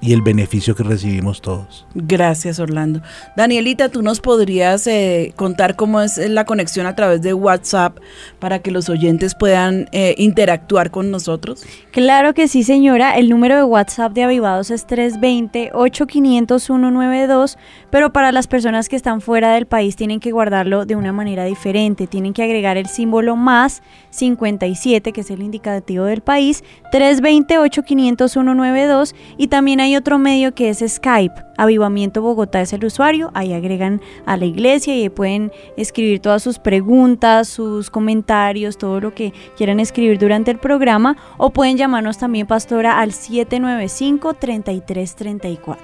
y 0.00 0.12
el 0.12 0.22
beneficio 0.22 0.74
que 0.74 0.82
recibimos 0.82 1.40
todos. 1.40 1.86
Gracias, 1.94 2.58
Orlando. 2.58 3.00
Danielita, 3.36 3.88
¿tú 3.88 4.02
nos 4.02 4.20
podrías 4.20 4.86
eh, 4.86 5.32
contar 5.36 5.76
cómo 5.76 6.02
es 6.02 6.18
la 6.18 6.44
conexión 6.44 6.86
a 6.86 6.94
través 6.94 7.22
de 7.22 7.32
WhatsApp 7.34 7.98
para 8.38 8.60
que 8.60 8.70
los 8.70 8.88
oyentes 8.88 9.34
puedan 9.34 9.88
eh, 9.92 10.14
interactuar 10.18 10.90
con 10.90 11.10
nosotros? 11.10 11.64
Claro 11.92 12.34
que 12.34 12.48
sí, 12.48 12.62
señora. 12.62 13.16
El 13.16 13.30
número 13.30 13.56
de 13.56 13.64
WhatsApp 13.64 14.12
de 14.12 14.24
Avivados 14.24 14.70
es 14.70 14.86
320-850192, 14.86 17.56
pero 17.90 18.12
para 18.12 18.30
las 18.32 18.46
personas 18.46 18.88
que 18.88 18.96
están 18.96 19.20
fuera 19.20 19.52
del 19.54 19.66
país 19.66 19.96
tienen 19.96 20.20
que 20.20 20.32
guardarlo 20.32 20.86
de 20.86 20.96
una 20.96 21.12
manera 21.12 21.44
diferente. 21.44 22.06
Tienen 22.06 22.32
que 22.32 22.42
agregar 22.42 22.76
el 22.76 22.86
símbolo 22.86 23.36
más 23.36 23.82
57, 24.10 25.12
que 25.12 25.20
es 25.20 25.30
el 25.30 25.42
indicativo 25.42 26.04
del 26.04 26.20
país, 26.20 26.64
320-850192 26.92 29.14
y 29.36 29.48
también 29.48 29.80
hay 29.80 29.85
hay 29.86 29.96
otro 29.96 30.18
medio 30.18 30.54
que 30.54 30.68
es 30.68 30.84
Skype. 30.86 31.34
Avivamiento 31.56 32.20
Bogotá 32.20 32.60
es 32.60 32.72
el 32.72 32.84
usuario. 32.84 33.30
Ahí 33.34 33.52
agregan 33.52 34.00
a 34.26 34.36
la 34.36 34.44
iglesia 34.44 34.96
y 34.96 35.08
pueden 35.08 35.52
escribir 35.76 36.18
todas 36.20 36.42
sus 36.42 36.58
preguntas, 36.58 37.46
sus 37.48 37.88
comentarios, 37.88 38.78
todo 38.78 38.98
lo 39.00 39.14
que 39.14 39.32
quieran 39.56 39.78
escribir 39.78 40.18
durante 40.18 40.50
el 40.50 40.58
programa. 40.58 41.16
O 41.38 41.50
pueden 41.50 41.76
llamarnos 41.76 42.18
también, 42.18 42.48
pastora, 42.48 42.98
al 42.98 43.12
795-3334. 43.12 45.76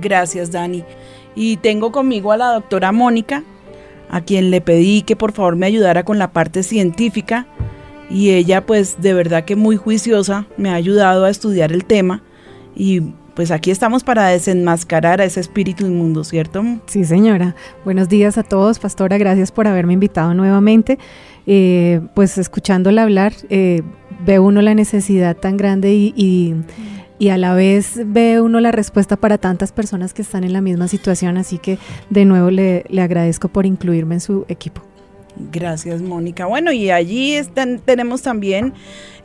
Gracias, 0.00 0.50
Dani. 0.50 0.82
Y 1.36 1.58
tengo 1.58 1.92
conmigo 1.92 2.32
a 2.32 2.36
la 2.36 2.52
doctora 2.52 2.90
Mónica, 2.90 3.44
a 4.08 4.22
quien 4.22 4.50
le 4.50 4.60
pedí 4.60 5.02
que 5.02 5.14
por 5.14 5.30
favor 5.32 5.54
me 5.54 5.66
ayudara 5.66 6.04
con 6.04 6.18
la 6.18 6.32
parte 6.32 6.64
científica. 6.64 7.46
Y 8.10 8.30
ella 8.30 8.66
pues 8.66 9.00
de 9.00 9.14
verdad 9.14 9.44
que 9.44 9.54
muy 9.54 9.76
juiciosa 9.76 10.46
me 10.56 10.70
ha 10.70 10.74
ayudado 10.74 11.24
a 11.24 11.30
estudiar 11.30 11.70
el 11.70 11.84
tema 11.84 12.24
y 12.74 13.02
pues 13.34 13.50
aquí 13.50 13.70
estamos 13.70 14.04
para 14.04 14.28
desenmascarar 14.28 15.20
a 15.20 15.24
ese 15.24 15.40
espíritu 15.40 15.86
inmundo, 15.86 16.24
¿cierto? 16.24 16.64
Sí, 16.86 17.04
señora. 17.04 17.54
Buenos 17.84 18.08
días 18.08 18.38
a 18.38 18.42
todos, 18.42 18.78
pastora. 18.78 19.18
Gracias 19.18 19.52
por 19.52 19.66
haberme 19.66 19.94
invitado 19.94 20.34
nuevamente. 20.34 20.98
Eh, 21.46 22.00
pues 22.14 22.38
escuchándola 22.38 23.02
hablar, 23.02 23.32
eh, 23.48 23.82
ve 24.24 24.38
uno 24.38 24.62
la 24.62 24.74
necesidad 24.74 25.36
tan 25.36 25.56
grande 25.56 25.94
y, 25.94 26.14
y, 27.18 27.28
a 27.28 27.38
la 27.38 27.54
vez 27.54 28.00
ve 28.06 28.40
uno 28.40 28.60
la 28.60 28.72
respuesta 28.72 29.16
para 29.16 29.38
tantas 29.38 29.72
personas 29.72 30.12
que 30.14 30.22
están 30.22 30.44
en 30.44 30.52
la 30.52 30.60
misma 30.60 30.88
situación. 30.88 31.36
Así 31.36 31.58
que 31.58 31.78
de 32.10 32.24
nuevo 32.24 32.50
le, 32.50 32.84
le 32.88 33.02
agradezco 33.02 33.48
por 33.48 33.66
incluirme 33.66 34.16
en 34.16 34.20
su 34.20 34.44
equipo. 34.48 34.89
Gracias, 35.50 36.02
Mónica. 36.02 36.46
Bueno, 36.46 36.72
y 36.72 36.90
allí 36.90 37.34
están, 37.34 37.78
tenemos 37.78 38.22
también 38.22 38.74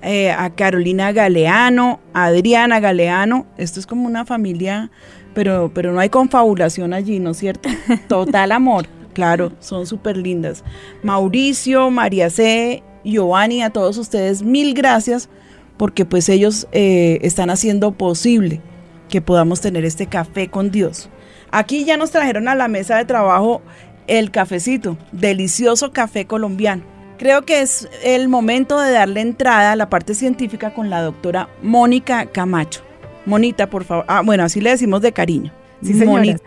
eh, 0.02 0.32
a 0.32 0.50
Carolina 0.52 1.12
Galeano, 1.12 2.00
Adriana 2.14 2.80
Galeano. 2.80 3.46
Esto 3.58 3.80
es 3.80 3.88
como 3.88 4.06
una 4.06 4.26
familia, 4.26 4.92
pero, 5.34 5.72
pero 5.74 5.92
no 5.92 6.00
hay 6.00 6.10
confabulación 6.10 6.94
allí, 6.94 7.20
¿no 7.20 7.32
es 7.32 7.38
cierto? 7.38 7.70
Total 8.08 8.52
amor. 8.52 8.88
Claro, 9.14 9.54
son 9.60 9.88
súper 9.88 10.18
lindas. 10.18 10.64
Mauricio, 11.02 11.90
María 11.90 12.30
C, 12.30 12.84
Giovanni, 13.04 13.62
a 13.62 13.70
todos 13.70 13.98
ustedes, 13.98 14.44
mil 14.44 14.74
gracias 14.74 15.30
porque 15.78 16.06
pues 16.06 16.30
ellos 16.30 16.68
eh, 16.72 17.20
están 17.22 17.50
haciendo 17.50 17.92
posible 17.92 18.62
que 19.10 19.22
podamos 19.22 19.62
tener 19.62 19.86
este 19.86 20.08
café 20.08 20.50
con 20.50 20.72
Dios. 20.72 21.10
Aquí 21.52 21.86
ya 21.86 21.98
nos 21.98 22.12
trajeron 22.12 22.48
a 22.48 22.56
la 22.56 22.68
mesa 22.68 22.98
de 22.98 23.06
trabajo 23.06 23.62
el 24.08 24.32
cafecito, 24.32 24.98
delicioso 25.12 25.92
café 25.92 26.26
colombiano. 26.26 26.84
Creo 27.18 27.44
que 27.44 27.62
es 27.62 27.88
el 28.04 28.28
momento 28.28 28.80
de 28.80 28.92
darle 28.92 29.22
entrada 29.22 29.72
a 29.72 29.76
la 29.76 29.90
parte 29.90 30.16
científica 30.16 30.74
con 30.74 30.90
la 30.90 31.02
doctora 31.02 31.50
Mónica 31.62 32.26
Camacho. 32.26 32.82
Monita, 33.26 33.70
por 33.70 33.86
favor. 33.86 34.06
Ah, 34.08 34.22
bueno, 34.24 34.44
así 34.44 34.62
le 34.62 34.72
decimos 34.72 35.02
de 35.02 35.12
cariño. 35.12 35.52
Sí, 35.82 35.94
señora. 35.94 36.38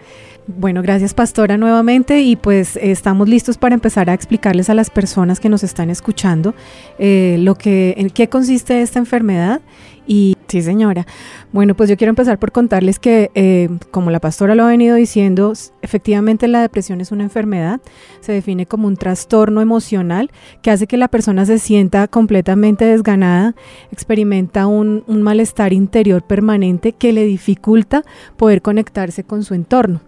Bueno, 0.47 0.81
gracias 0.81 1.13
pastora 1.13 1.59
nuevamente 1.59 2.23
y 2.23 2.35
pues 2.35 2.77
estamos 2.77 3.29
listos 3.29 3.59
para 3.59 3.75
empezar 3.75 4.09
a 4.09 4.15
explicarles 4.15 4.71
a 4.71 4.75
las 4.75 4.89
personas 4.89 5.41
que 5.41 5.51
nos 5.51 5.63
están 5.63 5.91
escuchando 5.91 6.55
eh, 6.99 7.37
lo 7.39 7.55
que, 7.55 7.95
en 7.99 8.09
qué 8.09 8.31
consiste 8.31 8.81
esta 8.81 8.99
enfermedad 8.99 9.61
y 10.09 10.37
sí, 10.49 10.63
señora. 10.63 11.07
Bueno, 11.53 11.77
pues 11.77 11.91
yo 11.91 11.97
quiero 11.97 12.09
empezar 12.09 12.39
por 12.39 12.51
contarles 12.51 12.99
que, 12.99 13.31
eh, 13.35 13.69
como 13.91 14.11
la 14.11 14.19
pastora 14.19 14.55
lo 14.55 14.65
ha 14.65 14.69
venido 14.69 14.97
diciendo, 14.97 15.53
efectivamente 15.83 16.49
la 16.49 16.63
depresión 16.63 17.03
es 17.03 17.13
una 17.13 17.25
enfermedad. 17.25 17.81
Se 18.21 18.33
define 18.33 18.65
como 18.67 18.89
un 18.89 18.97
trastorno 18.97 19.61
emocional 19.61 20.31
que 20.63 20.71
hace 20.71 20.87
que 20.87 20.97
la 20.97 21.09
persona 21.09 21.45
se 21.45 21.59
sienta 21.59 22.09
completamente 22.09 22.87
desganada, 22.87 23.55
experimenta 23.93 24.67
un, 24.67 25.05
un 25.07 25.23
malestar 25.23 25.75
interior 25.75 26.23
permanente 26.23 26.93
que 26.93 27.13
le 27.13 27.25
dificulta 27.25 28.03
poder 28.39 28.63
conectarse 28.63 29.25
con 29.25 29.45
su 29.45 29.53
entorno. 29.53 30.01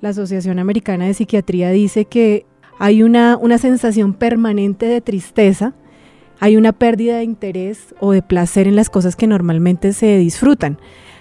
La 0.00 0.10
Asociación 0.10 0.60
Americana 0.60 1.06
de 1.06 1.14
Psiquiatría 1.14 1.70
dice 1.70 2.04
que 2.04 2.46
hay 2.78 3.02
una, 3.02 3.36
una 3.36 3.58
sensación 3.58 4.14
permanente 4.14 4.86
de 4.86 5.00
tristeza 5.02 5.74
hay 6.40 6.56
una 6.56 6.72
pérdida 6.72 7.18
de 7.18 7.24
interés 7.24 7.94
o 8.00 8.12
de 8.12 8.22
placer 8.22 8.66
en 8.66 8.74
las 8.74 8.90
cosas 8.90 9.14
que 9.14 9.26
normalmente 9.26 9.92
se 9.92 10.16
disfrutan. 10.16 10.78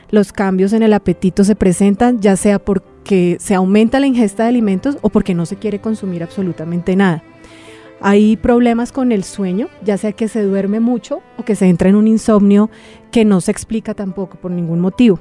Los 0.10 0.32
cambios 0.32 0.74
en 0.74 0.82
el 0.82 0.94
apetito 0.94 1.44
se 1.44 1.56
presentan 1.56 2.20
ya 2.20 2.36
sea 2.36 2.58
porque 2.58 3.38
se 3.40 3.54
aumenta 3.54 4.00
la 4.00 4.08
ingesta 4.08 4.44
de 4.44 4.50
alimentos 4.50 4.98
o 5.02 5.10
porque 5.10 5.36
no 5.36 5.46
se 5.46 5.58
quiere 5.58 5.80
consumir 5.80 6.24
absolutamente 6.24 6.96
nada. 6.96 7.22
Hay 8.02 8.38
problemas 8.38 8.94
con 8.94 9.12
el 9.12 9.26
sueño, 9.26 9.68
ya 9.84 9.98
sea 9.98 10.14
que 10.14 10.30
se 10.30 10.42
duerme 10.42 10.80
mucho 10.80 11.22
o 11.38 11.44
que 11.44 11.56
se 11.56 11.68
entra 11.68 11.90
en 11.90 11.96
un 11.96 12.08
insomnio 12.08 12.70
que 13.12 13.26
no 13.26 13.42
se 13.42 13.52
explica 13.52 13.94
tampoco 13.94 14.38
por 14.38 14.52
ningún 14.52 14.80
motivo 14.80 15.20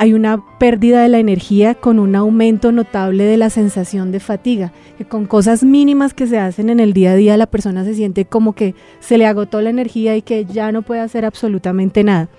hay 0.00 0.14
una 0.14 0.42
pérdida 0.58 1.02
de 1.02 1.10
la 1.10 1.18
energía 1.18 1.74
con 1.74 1.98
un 1.98 2.16
aumento 2.16 2.72
notable 2.72 3.24
de 3.24 3.36
la 3.36 3.50
sensación 3.50 4.12
de 4.12 4.18
fatiga, 4.18 4.72
que 4.96 5.04
con 5.04 5.26
cosas 5.26 5.62
mínimas 5.62 6.14
que 6.14 6.26
se 6.26 6.38
hacen 6.38 6.70
en 6.70 6.80
el 6.80 6.94
día 6.94 7.10
a 7.12 7.16
día 7.16 7.36
la 7.36 7.44
persona 7.44 7.84
se 7.84 7.92
siente 7.92 8.24
como 8.24 8.54
que 8.54 8.74
se 9.00 9.18
le 9.18 9.26
agotó 9.26 9.60
la 9.60 9.68
energía 9.68 10.16
y 10.16 10.22
que 10.22 10.46
ya 10.46 10.72
no 10.72 10.80
puede 10.80 11.02
hacer 11.02 11.26
absolutamente 11.26 12.02
nada. 12.02 12.30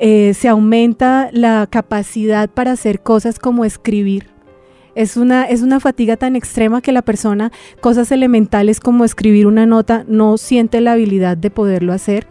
Eh, 0.00 0.34
se 0.34 0.48
aumenta 0.48 1.30
la 1.32 1.68
capacidad 1.70 2.50
para 2.50 2.72
hacer 2.72 3.02
cosas 3.02 3.38
como 3.38 3.64
escribir, 3.64 4.26
es 4.94 5.16
una, 5.16 5.44
es 5.44 5.62
una 5.62 5.80
fatiga 5.80 6.16
tan 6.16 6.36
extrema 6.36 6.80
que 6.80 6.92
la 6.92 7.02
persona, 7.02 7.52
cosas 7.80 8.10
elementales 8.12 8.80
como 8.80 9.04
escribir 9.04 9.46
una 9.46 9.66
nota, 9.66 10.04
no 10.08 10.36
siente 10.38 10.80
la 10.80 10.92
habilidad 10.92 11.36
de 11.36 11.50
poderlo 11.50 11.92
hacer. 11.92 12.26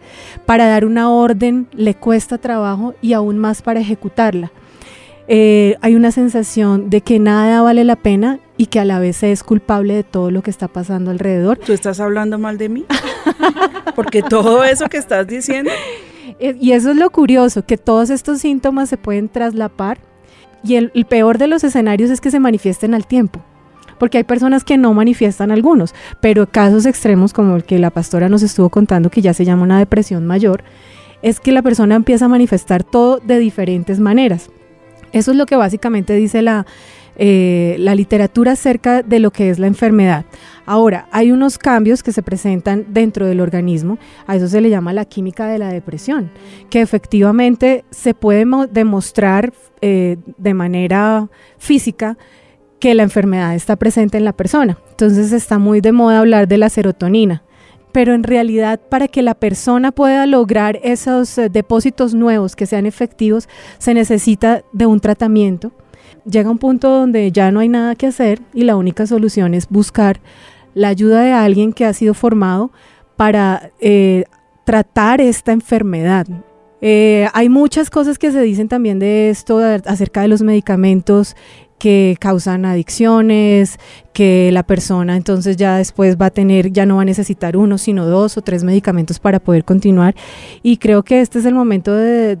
Para 0.46 0.66
dar 0.66 0.84
una 0.84 1.10
orden 1.10 1.66
le 1.72 1.94
cuesta 1.94 2.38
trabajo 2.38 2.94
y 3.00 3.12
aún 3.12 3.38
más 3.38 3.62
para 3.62 3.80
ejecutarla. 3.80 4.52
Eh, 5.32 5.76
hay 5.80 5.94
una 5.94 6.10
sensación 6.10 6.90
de 6.90 7.02
que 7.02 7.20
nada 7.20 7.62
vale 7.62 7.84
la 7.84 7.94
pena 7.94 8.40
y 8.56 8.66
que 8.66 8.80
a 8.80 8.84
la 8.84 8.98
vez 8.98 9.18
se 9.18 9.30
es 9.30 9.44
culpable 9.44 9.94
de 9.94 10.02
todo 10.02 10.32
lo 10.32 10.42
que 10.42 10.50
está 10.50 10.66
pasando 10.66 11.12
alrededor. 11.12 11.58
¿Tú 11.58 11.72
estás 11.72 12.00
hablando 12.00 12.36
mal 12.36 12.58
de 12.58 12.68
mí? 12.68 12.84
Porque 13.94 14.22
todo 14.22 14.64
eso 14.64 14.88
que 14.88 14.96
estás 14.96 15.26
diciendo... 15.26 15.70
Y 16.40 16.72
eso 16.72 16.92
es 16.92 16.96
lo 16.96 17.10
curioso, 17.10 17.66
que 17.66 17.76
todos 17.76 18.08
estos 18.08 18.40
síntomas 18.40 18.88
se 18.88 18.96
pueden 18.96 19.28
traslapar 19.28 19.98
y 20.62 20.76
el, 20.76 20.90
peor 21.08 21.38
de 21.38 21.46
los 21.46 21.64
escenarios 21.64 22.10
es 22.10 22.20
que 22.20 22.30
se 22.30 22.40
manifiesten 22.40 22.94
al 22.94 23.06
tiempo 23.06 23.40
porque 23.98 24.16
hay 24.16 24.24
personas 24.24 24.64
que 24.64 24.78
no 24.78 24.94
manifiestan 24.94 25.50
algunos, 25.50 25.94
pero 26.20 26.46
casos 26.46 26.86
extremos 26.86 27.34
como 27.34 27.56
el 27.56 27.64
que 27.64 27.78
la 27.78 27.90
pastora 27.90 28.30
nos 28.30 28.42
estuvo 28.42 28.70
contando, 28.70 29.10
que 29.10 29.20
ya 29.20 29.34
se 29.34 29.44
llama 29.44 29.64
una 29.64 29.78
depresión 29.78 30.26
mayor, 30.26 30.64
es 31.20 31.38
que 31.38 31.52
la 31.52 31.60
persona 31.60 31.96
empieza 31.96 32.24
a 32.24 32.28
manifestar 32.28 32.82
todo 32.82 33.18
de 33.18 33.38
diferentes 33.38 34.00
maneras. 34.00 34.48
Eso 35.12 35.32
es 35.32 35.36
lo 35.36 35.44
que 35.44 35.56
básicamente 35.56 36.14
dice 36.14 36.40
la, 36.40 36.64
eh, 37.22 37.76
la 37.78 37.94
literatura 37.94 38.52
acerca 38.52 39.02
de 39.02 39.20
lo 39.20 39.30
que 39.30 39.50
es 39.50 39.58
la 39.58 39.66
enfermedad. 39.66 40.24
Ahora, 40.64 41.06
hay 41.12 41.32
unos 41.32 41.58
cambios 41.58 42.02
que 42.02 42.12
se 42.12 42.22
presentan 42.22 42.86
dentro 42.88 43.26
del 43.26 43.40
organismo, 43.40 43.98
a 44.26 44.36
eso 44.36 44.48
se 44.48 44.62
le 44.62 44.70
llama 44.70 44.94
la 44.94 45.04
química 45.04 45.46
de 45.46 45.58
la 45.58 45.68
depresión, 45.68 46.30
que 46.70 46.80
efectivamente 46.80 47.84
se 47.90 48.14
puede 48.14 48.46
demostrar 48.72 49.52
eh, 49.82 50.16
de 50.38 50.54
manera 50.54 51.28
física 51.58 52.16
que 52.78 52.94
la 52.94 53.02
enfermedad 53.02 53.54
está 53.54 53.76
presente 53.76 54.16
en 54.16 54.24
la 54.24 54.32
persona. 54.32 54.78
Entonces 54.88 55.32
está 55.32 55.58
muy 55.58 55.82
de 55.82 55.92
moda 55.92 56.20
hablar 56.20 56.48
de 56.48 56.56
la 56.56 56.70
serotonina 56.70 57.42
pero 57.92 58.14
en 58.14 58.22
realidad 58.22 58.80
para 58.88 59.08
que 59.08 59.20
la 59.20 59.34
persona 59.34 59.90
pueda 59.90 60.24
lograr 60.24 60.78
esos 60.84 61.36
eh, 61.36 61.48
depósitos 61.48 62.14
nuevos 62.14 62.54
que 62.54 62.64
sean 62.64 62.86
efectivos, 62.86 63.48
se 63.78 63.94
necesita 63.94 64.62
de 64.72 64.86
un 64.86 65.00
tratamiento 65.00 65.72
llega 66.24 66.50
un 66.50 66.58
punto 66.58 66.90
donde 66.90 67.30
ya 67.32 67.50
no 67.50 67.60
hay 67.60 67.68
nada 67.68 67.94
que 67.94 68.06
hacer 68.06 68.40
y 68.54 68.64
la 68.64 68.76
única 68.76 69.06
solución 69.06 69.54
es 69.54 69.68
buscar 69.68 70.20
la 70.74 70.88
ayuda 70.88 71.22
de 71.22 71.32
alguien 71.32 71.72
que 71.72 71.84
ha 71.84 71.92
sido 71.92 72.14
formado 72.14 72.70
para 73.16 73.70
eh, 73.80 74.24
tratar 74.64 75.20
esta 75.20 75.52
enfermedad. 75.52 76.26
Eh, 76.80 77.28
hay 77.34 77.48
muchas 77.48 77.90
cosas 77.90 78.18
que 78.18 78.32
se 78.32 78.40
dicen 78.40 78.68
también 78.68 78.98
de 78.98 79.30
esto, 79.30 79.58
acerca 79.58 80.22
de 80.22 80.28
los 80.28 80.42
medicamentos 80.42 81.36
que 81.80 82.16
causan 82.20 82.66
adicciones, 82.66 83.78
que 84.12 84.50
la 84.52 84.62
persona 84.62 85.16
entonces 85.16 85.56
ya 85.56 85.78
después 85.78 86.18
va 86.18 86.26
a 86.26 86.30
tener, 86.30 86.70
ya 86.72 86.84
no 86.84 86.96
va 86.96 87.02
a 87.02 87.04
necesitar 87.06 87.56
uno, 87.56 87.78
sino 87.78 88.04
dos 88.04 88.36
o 88.36 88.42
tres 88.42 88.62
medicamentos 88.62 89.18
para 89.18 89.40
poder 89.40 89.64
continuar. 89.64 90.14
Y 90.62 90.76
creo 90.76 91.02
que 91.02 91.22
este 91.22 91.38
es 91.38 91.46
el 91.46 91.54
momento 91.54 91.94
de, 91.94 92.38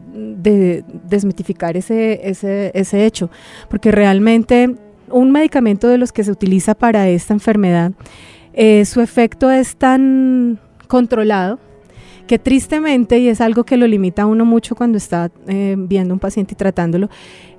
desmitificar 1.08 1.76
ese, 1.78 3.06
hecho, 3.06 3.30
porque 3.70 3.90
realmente 3.90 4.76
un 5.08 5.32
medicamento 5.32 5.88
de 5.88 5.96
los 5.96 6.12
que 6.12 6.22
se 6.22 6.30
utiliza 6.30 6.74
para 6.74 7.08
esta 7.08 7.32
enfermedad, 7.32 7.92
eh, 8.52 8.84
su 8.84 9.00
efecto 9.00 9.50
es 9.50 9.76
tan 9.76 10.60
controlado 10.86 11.58
que 12.26 12.38
tristemente, 12.38 13.18
y 13.18 13.28
es 13.28 13.40
algo 13.40 13.64
que 13.64 13.78
lo 13.78 13.86
limita 13.86 14.22
a 14.22 14.26
uno 14.26 14.44
mucho 14.44 14.74
cuando 14.74 14.98
está 14.98 15.30
eh, 15.48 15.76
viendo 15.78 16.12
un 16.12 16.20
paciente 16.20 16.52
y 16.52 16.56
tratándolo, 16.56 17.08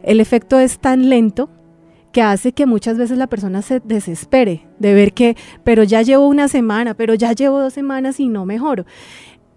el 0.04 0.20
efecto 0.20 0.60
es 0.60 0.78
tan 0.78 1.10
lento 1.10 1.50
que 2.12 2.22
hace 2.22 2.52
que 2.52 2.66
muchas 2.66 2.98
veces 2.98 3.18
la 3.18 3.28
persona 3.28 3.62
se 3.62 3.80
desespere 3.80 4.68
de 4.80 4.94
ver 4.94 5.14
que, 5.14 5.36
pero 5.64 5.84
ya 5.84 6.02
llevo 6.02 6.28
una 6.28 6.48
semana, 6.48 6.94
pero 6.94 7.14
ya 7.14 7.34
llevo 7.34 7.60
dos 7.60 7.74
semanas 7.74 8.20
y 8.20 8.28
no 8.28 8.46
mejoro. 8.46 8.86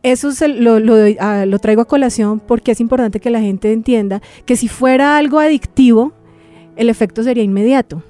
Eso 0.03 0.31
lo, 0.49 0.79
ah, 1.19 1.47
lo, 1.47 1.59
traigo 1.59 1.83
a 1.83 1.87
colación 1.87 2.39
porque 2.39 2.73
es 2.73 2.81
importante 2.81 3.21
que 3.21 3.31
la 3.31 3.41
gente 3.41 3.73
entienda 3.73 4.21
que 4.45 4.55
si 4.55 4.69
fuera 4.69 5.17
algo 5.17 5.39
adictivo, 5.39 6.13
el 6.77 6.91
efecto 6.91 7.23
sería 7.23 7.43
inmediato. 7.43 8.03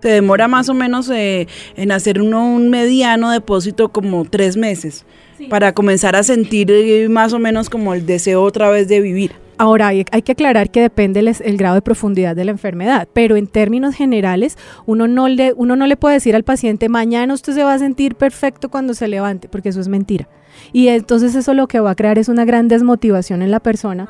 Se 0.00 0.10
demora 0.10 0.48
más 0.48 0.68
o 0.68 0.74
menos 0.74 1.10
eh, 1.10 1.48
en 1.76 1.90
hacer 1.90 2.20
uno 2.20 2.46
un 2.46 2.70
mediano 2.70 3.30
depósito 3.30 3.88
como 3.88 4.24
tres 4.26 4.56
meses 4.56 5.04
para 5.48 5.72
comenzar 5.72 6.14
a 6.14 6.22
sentir 6.22 7.08
más 7.10 7.32
o 7.32 7.38
menos 7.38 7.68
como 7.68 7.94
el 7.94 8.06
deseo 8.06 8.42
otra 8.42 8.70
vez 8.70 8.86
de 8.86 9.00
vivir. 9.00 9.43
Ahora, 9.56 9.88
hay, 9.88 10.04
que 10.04 10.32
aclarar 10.32 10.70
que 10.70 10.80
depende 10.80 11.20
el, 11.20 11.56
grado 11.56 11.76
de 11.76 11.82
profundidad 11.82 12.34
de 12.34 12.44
la 12.44 12.50
enfermedad, 12.50 13.08
pero 13.12 13.36
en 13.36 13.46
términos 13.46 13.94
generales, 13.94 14.58
uno 14.84 15.06
no, 15.06 15.28
le, 15.28 15.52
uno 15.56 15.76
no 15.76 15.86
le 15.86 15.96
puede 15.96 16.14
decir 16.14 16.34
al 16.34 16.42
paciente, 16.42 16.88
mañana 16.88 17.34
usted 17.34 17.54
se 17.54 17.62
va 17.62 17.74
a 17.74 17.78
sentir 17.78 18.16
perfecto 18.16 18.68
cuando 18.68 18.94
se 18.94 19.06
levante, 19.06 19.48
porque 19.48 19.68
eso 19.68 19.80
es 19.80 19.88
mentira. 19.88 20.28
Y 20.72 20.88
entonces 20.88 21.34
eso 21.34 21.54
lo 21.54 21.68
que 21.68 21.80
va 21.80 21.90
a 21.90 21.94
crear 21.94 22.18
es 22.18 22.28
una 22.28 22.44
gran 22.44 22.68
desmotivación 22.68 23.42
en 23.42 23.50
la 23.50 23.60
persona 23.60 24.08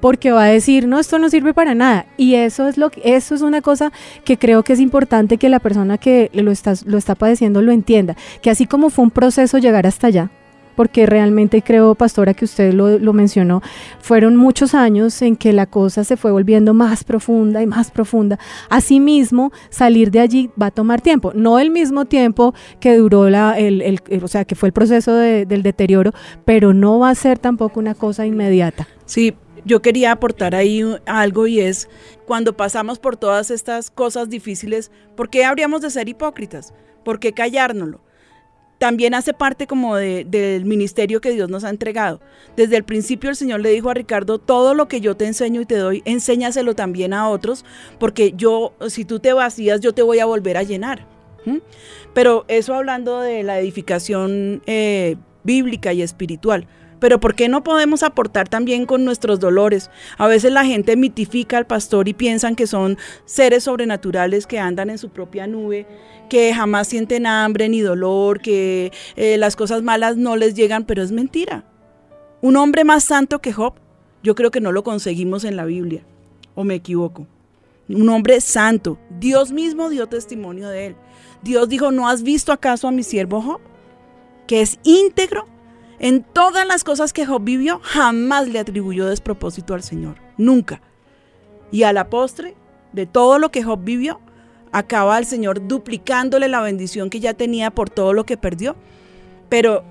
porque 0.00 0.32
va 0.32 0.42
a 0.42 0.46
decir, 0.46 0.88
no, 0.88 0.98
esto 0.98 1.20
no 1.20 1.30
sirve 1.30 1.54
para 1.54 1.76
nada. 1.76 2.06
Y 2.16 2.34
eso 2.34 2.66
es, 2.66 2.76
lo, 2.76 2.90
eso 3.04 3.36
es 3.36 3.40
una 3.40 3.62
cosa 3.62 3.92
que 4.24 4.36
creo 4.36 4.64
que 4.64 4.72
es 4.72 4.80
importante 4.80 5.38
que 5.38 5.48
la 5.48 5.60
persona 5.60 5.96
que 5.96 6.28
lo 6.34 6.50
está, 6.50 6.74
lo 6.84 6.98
está 6.98 7.14
padeciendo 7.14 7.62
lo 7.62 7.70
entienda, 7.70 8.16
que 8.42 8.50
así 8.50 8.66
como 8.66 8.90
fue 8.90 9.04
un 9.04 9.12
proceso 9.12 9.58
llegar 9.58 9.86
hasta 9.86 10.08
allá, 10.08 10.30
porque 10.74 11.06
realmente 11.06 11.62
creo, 11.62 11.94
pastora, 11.94 12.34
que 12.34 12.44
usted 12.44 12.72
lo, 12.72 13.12
mencionó, 13.12 13.62
fueron 14.00 14.36
muchos 14.36 14.74
años 14.74 15.20
en 15.22 15.36
que 15.36 15.52
la 15.52 15.66
cosa 15.66 16.04
se 16.04 16.16
fue 16.16 16.32
volviendo 16.32 16.74
más 16.74 17.04
profunda 17.04 17.62
y 17.62 17.66
más 17.66 17.90
profunda. 17.90 18.38
Asimismo, 18.70 19.52
salir 19.70 20.10
de 20.10 20.20
allí 20.20 20.50
va 20.60 20.66
a 20.66 20.70
tomar 20.70 21.00
tiempo, 21.00 21.32
no 21.34 21.58
el 21.58 21.70
mismo 21.70 22.04
tiempo 22.04 22.54
que 22.80 22.96
duró 22.96 23.28
la, 23.28 23.58
el, 23.58 24.00
o 24.22 24.28
sea, 24.28 24.44
que 24.44 24.54
fue 24.54 24.68
el 24.68 24.72
proceso 24.72 25.14
del 25.14 25.62
deterioro, 25.62 26.12
pero 26.44 26.72
no 26.72 26.98
va 26.98 27.10
a 27.10 27.14
ser 27.14 27.38
tampoco 27.38 27.80
una 27.80 27.94
cosa 27.94 28.26
inmediata. 28.26 28.88
Sí, 29.04 29.34
yo 29.64 29.82
quería 29.82 30.12
aportar 30.12 30.54
ahí 30.54 30.82
algo 31.06 31.46
y 31.46 31.60
es 31.60 31.88
cuando 32.26 32.56
pasamos 32.56 32.98
por 32.98 33.16
todas 33.16 33.50
estas 33.50 33.90
cosas 33.90 34.28
difíciles, 34.28 34.90
¿por 35.16 35.28
qué 35.28 35.44
habríamos 35.44 35.82
de 35.82 35.90
ser 35.90 36.08
hipócritas? 36.08 36.72
¿Por 37.04 37.20
qué 37.20 37.32
callárnoslo? 37.32 38.00
También 38.82 39.14
hace 39.14 39.32
parte 39.32 39.68
como 39.68 39.94
del 39.94 40.64
ministerio 40.64 41.20
que 41.20 41.30
Dios 41.30 41.48
nos 41.48 41.62
ha 41.62 41.70
entregado. 41.70 42.20
Desde 42.56 42.76
el 42.76 42.82
principio 42.82 43.30
el 43.30 43.36
Señor 43.36 43.60
le 43.60 43.70
dijo 43.70 43.90
a 43.90 43.94
Ricardo, 43.94 44.40
todo 44.40 44.74
lo 44.74 44.88
que 44.88 45.00
yo 45.00 45.16
te 45.16 45.24
enseño 45.24 45.60
y 45.60 45.66
te 45.66 45.76
doy, 45.76 46.02
enséñaselo 46.04 46.74
también 46.74 47.12
a 47.12 47.28
otros, 47.28 47.64
porque 48.00 48.32
yo, 48.32 48.72
si 48.88 49.04
tú 49.04 49.20
te 49.20 49.32
vacías, 49.34 49.78
yo 49.78 49.92
te 49.92 50.02
voy 50.02 50.18
a 50.18 50.24
volver 50.24 50.56
a 50.56 50.64
llenar. 50.64 51.06
Pero 52.12 52.44
eso 52.48 52.74
hablando 52.74 53.20
de 53.20 53.44
la 53.44 53.60
edificación 53.60 54.62
eh, 54.66 55.14
bíblica 55.44 55.92
y 55.92 56.02
espiritual. 56.02 56.66
Pero 57.02 57.18
¿por 57.18 57.34
qué 57.34 57.48
no 57.48 57.64
podemos 57.64 58.04
aportar 58.04 58.48
también 58.48 58.86
con 58.86 59.04
nuestros 59.04 59.40
dolores? 59.40 59.90
A 60.18 60.28
veces 60.28 60.52
la 60.52 60.64
gente 60.64 60.94
mitifica 60.94 61.58
al 61.58 61.66
pastor 61.66 62.06
y 62.06 62.14
piensan 62.14 62.54
que 62.54 62.68
son 62.68 62.96
seres 63.24 63.64
sobrenaturales 63.64 64.46
que 64.46 64.60
andan 64.60 64.88
en 64.88 64.98
su 64.98 65.08
propia 65.08 65.48
nube, 65.48 65.84
que 66.30 66.54
jamás 66.54 66.86
sienten 66.86 67.26
hambre 67.26 67.68
ni 67.68 67.80
dolor, 67.80 68.40
que 68.40 68.92
eh, 69.16 69.36
las 69.36 69.56
cosas 69.56 69.82
malas 69.82 70.16
no 70.16 70.36
les 70.36 70.54
llegan, 70.54 70.84
pero 70.84 71.02
es 71.02 71.10
mentira. 71.10 71.64
Un 72.40 72.56
hombre 72.56 72.84
más 72.84 73.02
santo 73.02 73.40
que 73.40 73.52
Job, 73.52 73.74
yo 74.22 74.36
creo 74.36 74.52
que 74.52 74.60
no 74.60 74.70
lo 74.70 74.84
conseguimos 74.84 75.42
en 75.42 75.56
la 75.56 75.64
Biblia, 75.64 76.04
o 76.54 76.62
me 76.62 76.76
equivoco. 76.76 77.26
Un 77.88 78.08
hombre 78.10 78.40
santo. 78.40 78.96
Dios 79.18 79.50
mismo 79.50 79.90
dio 79.90 80.06
testimonio 80.06 80.68
de 80.68 80.86
él. 80.86 80.96
Dios 81.42 81.68
dijo, 81.68 81.90
¿no 81.90 82.08
has 82.08 82.22
visto 82.22 82.52
acaso 82.52 82.86
a 82.86 82.92
mi 82.92 83.02
siervo 83.02 83.42
Job? 83.42 83.60
Que 84.46 84.60
es 84.60 84.78
íntegro 84.84 85.48
en 86.02 86.24
todas 86.24 86.66
las 86.66 86.82
cosas 86.82 87.12
que 87.12 87.24
Job 87.24 87.44
vivió, 87.44 87.80
jamás 87.80 88.48
le 88.48 88.58
atribuyó 88.58 89.06
despropósito 89.06 89.72
al 89.72 89.84
Señor. 89.84 90.16
Nunca. 90.36 90.82
Y 91.70 91.84
a 91.84 91.92
la 91.92 92.10
postre, 92.10 92.56
de 92.92 93.06
todo 93.06 93.38
lo 93.38 93.52
que 93.52 93.62
Job 93.62 93.78
vivió, 93.84 94.20
acaba 94.72 95.16
el 95.16 95.26
Señor 95.26 95.68
duplicándole 95.68 96.48
la 96.48 96.60
bendición 96.60 97.08
que 97.08 97.20
ya 97.20 97.34
tenía 97.34 97.70
por 97.70 97.88
todo 97.88 98.14
lo 98.14 98.26
que 98.26 98.36
perdió. 98.36 98.74
Pero 99.48 99.84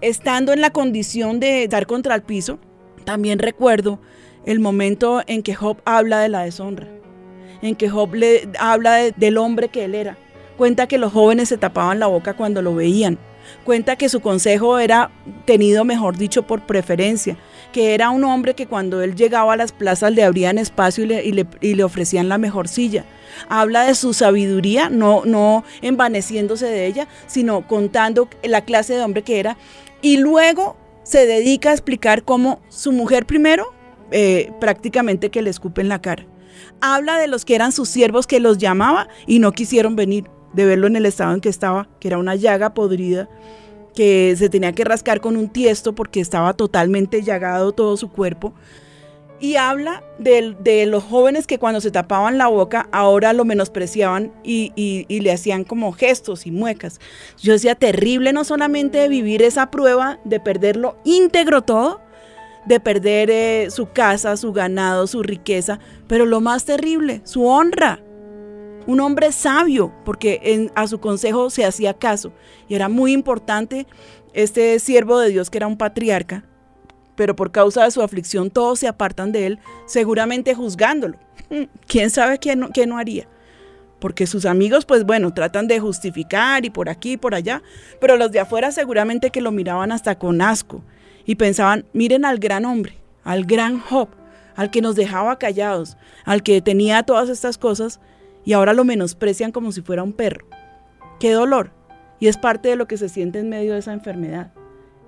estando 0.00 0.52
en 0.52 0.60
la 0.60 0.70
condición 0.70 1.40
de 1.40 1.64
estar 1.64 1.88
contra 1.88 2.14
el 2.14 2.22
piso, 2.22 2.60
también 3.04 3.40
recuerdo 3.40 3.98
el 4.44 4.60
momento 4.60 5.20
en 5.26 5.42
que 5.42 5.56
Job 5.56 5.78
habla 5.84 6.20
de 6.20 6.28
la 6.28 6.42
deshonra, 6.42 6.86
en 7.60 7.74
que 7.74 7.88
Job 7.88 8.12
habla 8.60 8.98
del 9.16 9.36
hombre 9.36 9.68
que 9.68 9.84
él 9.84 9.96
era. 9.96 10.16
Cuenta 10.56 10.86
que 10.86 10.98
los 10.98 11.12
jóvenes 11.12 11.48
se 11.48 11.58
tapaban 11.58 11.98
la 11.98 12.06
boca 12.06 12.34
cuando 12.34 12.62
lo 12.62 12.72
veían 12.72 13.18
Cuenta 13.64 13.96
que 13.96 14.08
su 14.08 14.20
consejo 14.20 14.78
era 14.78 15.10
tenido, 15.44 15.84
mejor 15.84 16.16
dicho, 16.16 16.42
por 16.46 16.66
preferencia, 16.66 17.36
que 17.72 17.94
era 17.94 18.10
un 18.10 18.24
hombre 18.24 18.54
que 18.54 18.66
cuando 18.66 19.02
él 19.02 19.14
llegaba 19.14 19.52
a 19.52 19.56
las 19.56 19.72
plazas 19.72 20.12
le 20.12 20.24
abrían 20.24 20.58
espacio 20.58 21.04
y 21.04 21.32
le, 21.32 21.84
ofrecían 21.84 22.28
la 22.28 22.38
mejor 22.38 22.68
silla. 22.68 23.04
Habla 23.48 23.84
de 23.84 23.94
su 23.94 24.14
sabiduría, 24.14 24.88
no, 24.88 25.22
no 25.24 25.64
envaneciéndose 25.82 26.66
de 26.66 26.86
ella, 26.86 27.08
sino 27.26 27.66
contando 27.66 28.28
la 28.42 28.62
clase 28.62 28.94
de 28.94 29.02
hombre 29.02 29.22
que 29.22 29.40
era. 29.40 29.56
Y 30.02 30.18
luego 30.18 30.76
se 31.02 31.26
dedica 31.26 31.70
a 31.70 31.72
explicar 31.72 32.24
cómo 32.24 32.60
su 32.68 32.92
mujer 32.92 33.26
primero 33.26 33.72
eh, 34.10 34.52
prácticamente 34.60 35.30
que 35.30 35.42
le 35.42 35.50
escupe 35.50 35.80
en 35.80 35.88
la 35.88 36.00
cara. 36.00 36.26
Habla 36.80 37.18
de 37.18 37.26
los 37.26 37.44
que 37.44 37.54
eran 37.54 37.72
sus 37.72 37.88
siervos 37.88 38.26
que 38.26 38.40
los 38.40 38.58
llamaba 38.58 39.08
y 39.26 39.38
no 39.38 39.52
quisieron 39.52 39.96
venir 39.96 40.24
de 40.56 40.64
verlo 40.64 40.86
en 40.86 40.96
el 40.96 41.06
estado 41.06 41.34
en 41.34 41.40
que 41.40 41.50
estaba, 41.50 41.86
que 42.00 42.08
era 42.08 42.18
una 42.18 42.34
llaga 42.34 42.72
podrida, 42.72 43.28
que 43.94 44.34
se 44.36 44.48
tenía 44.48 44.72
que 44.72 44.84
rascar 44.84 45.20
con 45.20 45.36
un 45.36 45.50
tiesto 45.50 45.94
porque 45.94 46.20
estaba 46.20 46.54
totalmente 46.54 47.22
llagado 47.22 47.72
todo 47.72 47.96
su 47.96 48.10
cuerpo. 48.10 48.54
Y 49.38 49.56
habla 49.56 50.02
de, 50.18 50.86
los 50.86 51.04
jóvenes 51.04 51.46
que 51.46 51.58
cuando 51.58 51.82
se 51.82 51.90
tapaban 51.90 52.38
la 52.38 52.46
boca 52.46 52.88
ahora 52.90 53.34
lo 53.34 53.44
menospreciaban 53.44 54.32
y, 54.42 55.04
le 55.08 55.30
hacían 55.30 55.64
como 55.64 55.92
gestos 55.92 56.46
y 56.46 56.50
muecas. 56.50 57.00
Yo 57.38 57.52
decía, 57.52 57.74
terrible 57.74 58.32
no 58.32 58.44
solamente 58.44 59.08
vivir 59.08 59.42
esa 59.42 59.70
prueba 59.70 60.18
de 60.24 60.40
perderlo 60.40 60.96
íntegro 61.04 61.60
todo, 61.60 62.00
de 62.64 62.80
perder 62.80 63.30
eh, 63.30 63.68
su 63.70 63.90
casa, 63.90 64.38
su 64.38 64.54
ganado, 64.54 65.06
su 65.06 65.22
riqueza, 65.22 65.80
pero 66.08 66.24
lo 66.24 66.40
más 66.40 66.64
terrible, 66.64 67.20
su 67.24 67.46
honra 67.46 68.00
un 68.86 69.00
hombre 69.00 69.32
sabio, 69.32 69.92
porque 70.04 70.70
a 70.74 70.86
su 70.86 71.00
consejo 71.00 71.50
se 71.50 71.64
hacía 71.64 71.94
caso. 71.94 72.32
Y 72.68 72.74
era 72.74 72.88
muy 72.88 73.12
importante 73.12 73.86
este 74.32 74.78
siervo 74.78 75.18
de 75.18 75.30
Dios 75.30 75.50
que 75.50 75.58
era 75.58 75.66
un 75.66 75.76
patriarca, 75.76 76.44
pero 77.16 77.34
por 77.34 77.50
causa 77.50 77.84
de 77.84 77.90
su 77.90 78.02
aflicción 78.02 78.50
todos 78.50 78.78
se 78.78 78.88
apartan 78.88 79.32
de 79.32 79.46
él, 79.46 79.58
seguramente 79.86 80.54
juzgándolo. 80.54 81.18
¿Quién 81.86 82.10
sabe 82.10 82.38
qué 82.38 82.54
no, 82.54 82.70
qué 82.70 82.86
no 82.86 82.98
haría? 82.98 83.26
Porque 83.98 84.26
sus 84.26 84.44
amigos, 84.44 84.84
pues 84.84 85.04
bueno, 85.04 85.32
tratan 85.32 85.68
de 85.68 85.80
justificar 85.80 86.64
y 86.64 86.70
por 86.70 86.88
aquí 86.90 87.12
y 87.12 87.16
por 87.16 87.34
allá, 87.34 87.62
pero 88.00 88.16
los 88.16 88.30
de 88.30 88.40
afuera 88.40 88.70
seguramente 88.70 89.30
que 89.30 89.40
lo 89.40 89.52
miraban 89.52 89.90
hasta 89.90 90.18
con 90.18 90.42
asco 90.42 90.82
y 91.24 91.36
pensaban, 91.36 91.86
miren 91.92 92.24
al 92.24 92.38
gran 92.38 92.66
hombre, 92.66 92.98
al 93.24 93.46
gran 93.46 93.80
Job, 93.80 94.08
al 94.54 94.70
que 94.70 94.82
nos 94.82 94.96
dejaba 94.96 95.38
callados, 95.38 95.96
al 96.24 96.42
que 96.42 96.60
tenía 96.60 97.02
todas 97.02 97.30
estas 97.30 97.56
cosas, 97.56 98.00
y 98.46 98.52
ahora 98.52 98.72
lo 98.72 98.84
menosprecian 98.84 99.50
como 99.50 99.72
si 99.72 99.82
fuera 99.82 100.04
un 100.04 100.12
perro. 100.12 100.46
Qué 101.18 101.32
dolor. 101.32 101.72
Y 102.20 102.28
es 102.28 102.38
parte 102.38 102.68
de 102.68 102.76
lo 102.76 102.86
que 102.86 102.96
se 102.96 103.08
siente 103.08 103.40
en 103.40 103.50
medio 103.50 103.72
de 103.72 103.80
esa 103.80 103.92
enfermedad. 103.92 104.52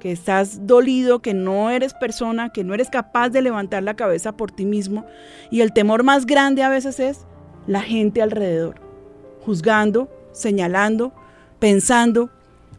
Que 0.00 0.10
estás 0.10 0.66
dolido, 0.66 1.22
que 1.22 1.34
no 1.34 1.70
eres 1.70 1.94
persona, 1.94 2.50
que 2.50 2.64
no 2.64 2.74
eres 2.74 2.90
capaz 2.90 3.30
de 3.30 3.40
levantar 3.40 3.84
la 3.84 3.94
cabeza 3.94 4.36
por 4.36 4.50
ti 4.50 4.64
mismo. 4.64 5.06
Y 5.52 5.60
el 5.60 5.72
temor 5.72 6.02
más 6.02 6.26
grande 6.26 6.64
a 6.64 6.68
veces 6.68 6.98
es 6.98 7.26
la 7.68 7.80
gente 7.80 8.22
alrededor. 8.22 8.80
Juzgando, 9.46 10.10
señalando, 10.32 11.14
pensando, 11.60 12.30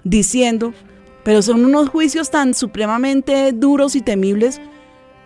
diciendo. 0.03 0.73
Pero 1.23 1.41
son 1.41 1.63
unos 1.63 1.87
juicios 1.87 2.31
tan 2.31 2.53
supremamente 2.53 3.53
duros 3.53 3.95
y 3.95 4.01
temibles 4.01 4.59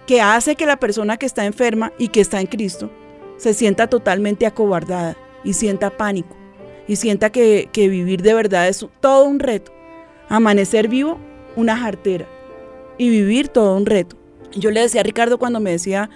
que 0.06 0.22
hace 0.22 0.56
que 0.56 0.68
la 0.68 0.78
persona 0.78 1.18
que 1.18 1.26
está 1.26 1.44
enferma 1.46 1.92
y 1.98 2.10
que 2.10 2.22
está 2.22 2.40
en 2.40 2.48
Cristo 2.48 2.92
se 3.38 3.54
sienta 3.54 3.88
totalmente 3.88 4.46
acobardada 4.46 5.18
y 5.44 5.54
sienta 5.54 5.90
pánico 5.90 6.36
y 6.88 6.96
sienta 6.96 7.32
que, 7.32 7.70
vivir 7.76 8.22
de 8.22 8.34
verdad 8.34 8.68
es 8.68 8.86
todo 9.00 9.26
un 9.26 9.40
reto. 9.40 9.72
Amanecer 10.30 10.88
vivo, 10.88 11.20
una 11.56 11.78
jartera 11.78 12.28
y 12.98 13.10
vivir 13.10 13.48
todo 13.48 13.76
un 13.76 13.86
reto. 13.86 14.18
Yo 14.54 14.72
le 14.72 14.82
decía 14.82 15.02
a 15.02 15.04
Ricardo 15.04 15.38
cuando 15.38 15.60
me 15.60 15.72
decía 15.72 16.10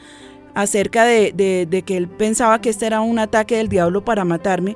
acerca 0.54 1.06
de, 1.06 1.32
de, 1.70 1.82
que 1.84 1.98
él 1.98 2.08
pensaba 2.08 2.62
que 2.62 2.70
este 2.70 2.88
era 2.88 3.02
un 3.02 3.20
ataque 3.20 3.58
del 3.58 3.70
diablo 3.70 4.04
para 4.04 4.26
matarme, 4.26 4.76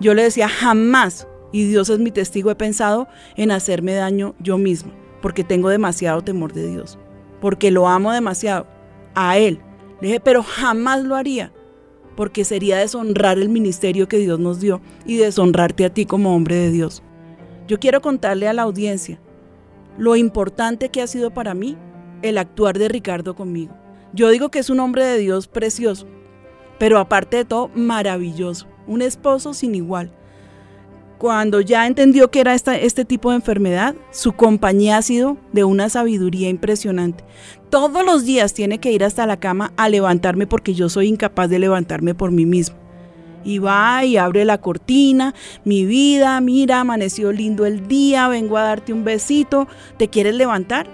yo 0.00 0.14
le 0.14 0.24
decía 0.24 0.48
jamás, 0.48 1.28
y 1.52 1.64
Dios 1.64 1.88
es 1.90 2.00
mi 2.00 2.10
testigo, 2.10 2.50
he 2.50 2.56
pensado 2.56 3.06
en 3.36 3.50
hacerme 3.52 3.94
daño 3.94 4.34
yo 4.40 4.58
mismo, 4.58 4.92
porque 5.22 5.44
tengo 5.44 5.68
demasiado 5.68 6.22
temor 6.22 6.52
de 6.52 6.66
Dios, 6.66 6.98
porque 7.40 7.70
lo 7.70 7.86
amo 7.88 8.12
demasiado, 8.12 8.66
a 9.14 9.38
Él. 9.38 9.60
Le 10.00 10.08
dije, 10.08 10.20
pero 10.20 10.42
jamás 10.42 11.04
lo 11.04 11.14
haría, 11.14 11.52
porque 12.16 12.44
sería 12.44 12.78
deshonrar 12.78 13.38
el 13.38 13.48
ministerio 13.48 14.08
que 14.08 14.18
Dios 14.18 14.38
nos 14.40 14.60
dio 14.60 14.80
y 15.04 15.16
deshonrarte 15.16 15.84
a 15.84 15.92
ti 15.92 16.06
como 16.06 16.34
hombre 16.34 16.56
de 16.56 16.70
Dios. 16.70 17.02
Yo 17.68 17.78
quiero 17.78 18.00
contarle 18.00 18.48
a 18.48 18.52
la 18.52 18.62
audiencia 18.62 19.20
lo 19.98 20.16
importante 20.16 20.88
que 20.88 21.02
ha 21.02 21.06
sido 21.06 21.30
para 21.30 21.54
mí 21.54 21.76
el 22.22 22.38
actuar 22.38 22.78
de 22.78 22.88
Ricardo 22.88 23.34
conmigo. 23.34 23.74
Yo 24.12 24.30
digo 24.30 24.50
que 24.50 24.58
es 24.58 24.70
un 24.70 24.80
hombre 24.80 25.04
de 25.04 25.18
Dios 25.18 25.48
precioso, 25.48 26.06
pero 26.78 26.98
aparte 26.98 27.38
de 27.38 27.44
todo, 27.44 27.70
maravilloso, 27.74 28.66
un 28.86 29.02
esposo 29.02 29.54
sin 29.54 29.74
igual. 29.74 30.12
Cuando 31.18 31.62
ya 31.62 31.86
entendió 31.86 32.30
que 32.30 32.40
era 32.40 32.54
este 32.54 33.04
tipo 33.06 33.30
de 33.30 33.36
enfermedad, 33.36 33.94
su 34.10 34.32
compañía 34.32 34.98
ha 34.98 35.02
sido 35.02 35.38
de 35.52 35.64
una 35.64 35.88
sabiduría 35.88 36.50
impresionante. 36.50 37.24
Todos 37.70 38.04
los 38.04 38.26
días 38.26 38.52
tiene 38.52 38.78
que 38.78 38.92
ir 38.92 39.02
hasta 39.02 39.26
la 39.26 39.38
cama 39.38 39.72
a 39.78 39.88
levantarme 39.88 40.46
porque 40.46 40.74
yo 40.74 40.90
soy 40.90 41.08
incapaz 41.08 41.48
de 41.48 41.58
levantarme 41.58 42.14
por 42.14 42.32
mí 42.32 42.44
mismo. 42.44 42.76
Y 43.44 43.60
va 43.60 44.04
y 44.04 44.18
abre 44.18 44.44
la 44.44 44.58
cortina, 44.58 45.34
mi 45.64 45.86
vida, 45.86 46.38
mira, 46.42 46.80
amaneció 46.80 47.32
lindo 47.32 47.64
el 47.64 47.88
día, 47.88 48.28
vengo 48.28 48.58
a 48.58 48.62
darte 48.62 48.92
un 48.92 49.04
besito, 49.04 49.68
¿te 49.96 50.08
quieres 50.08 50.34
levantar? 50.34 50.86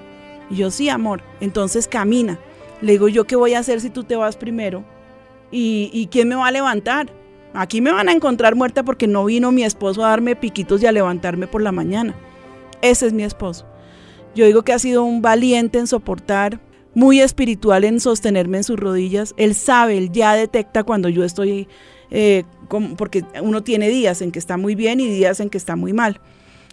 Y 0.50 0.56
yo 0.56 0.70
sí, 0.70 0.88
amor, 0.88 1.22
entonces 1.40 1.88
camina. 1.88 2.38
Le 2.80 2.92
digo, 2.92 3.08
¿yo 3.08 3.24
qué 3.24 3.34
voy 3.34 3.54
a 3.54 3.60
hacer 3.60 3.80
si 3.80 3.90
tú 3.90 4.04
te 4.04 4.14
vas 4.14 4.36
primero? 4.36 4.84
¿Y, 5.50 5.90
y 5.92 6.06
quién 6.08 6.28
me 6.28 6.36
va 6.36 6.46
a 6.46 6.52
levantar? 6.52 7.21
Aquí 7.54 7.80
me 7.80 7.92
van 7.92 8.08
a 8.08 8.12
encontrar 8.12 8.54
muerta 8.54 8.82
porque 8.82 9.06
no 9.06 9.24
vino 9.24 9.52
mi 9.52 9.62
esposo 9.62 10.04
a 10.04 10.08
darme 10.08 10.36
piquitos 10.36 10.82
y 10.82 10.86
a 10.86 10.92
levantarme 10.92 11.46
por 11.46 11.62
la 11.62 11.72
mañana. 11.72 12.14
Ese 12.80 13.06
es 13.06 13.12
mi 13.12 13.24
esposo. 13.24 13.66
Yo 14.34 14.46
digo 14.46 14.62
que 14.62 14.72
ha 14.72 14.78
sido 14.78 15.04
un 15.04 15.20
valiente 15.20 15.78
en 15.78 15.86
soportar, 15.86 16.60
muy 16.94 17.20
espiritual 17.20 17.84
en 17.84 18.00
sostenerme 18.00 18.58
en 18.58 18.64
sus 18.64 18.78
rodillas. 18.78 19.34
Él 19.36 19.54
sabe, 19.54 19.98
él 19.98 20.10
ya 20.12 20.34
detecta 20.34 20.82
cuando 20.82 21.08
yo 21.08 21.24
estoy, 21.24 21.68
eh, 22.10 22.44
porque 22.96 23.24
uno 23.42 23.62
tiene 23.62 23.88
días 23.88 24.22
en 24.22 24.32
que 24.32 24.38
está 24.38 24.56
muy 24.56 24.74
bien 24.74 25.00
y 25.00 25.08
días 25.08 25.40
en 25.40 25.50
que 25.50 25.58
está 25.58 25.76
muy 25.76 25.92
mal. 25.92 26.20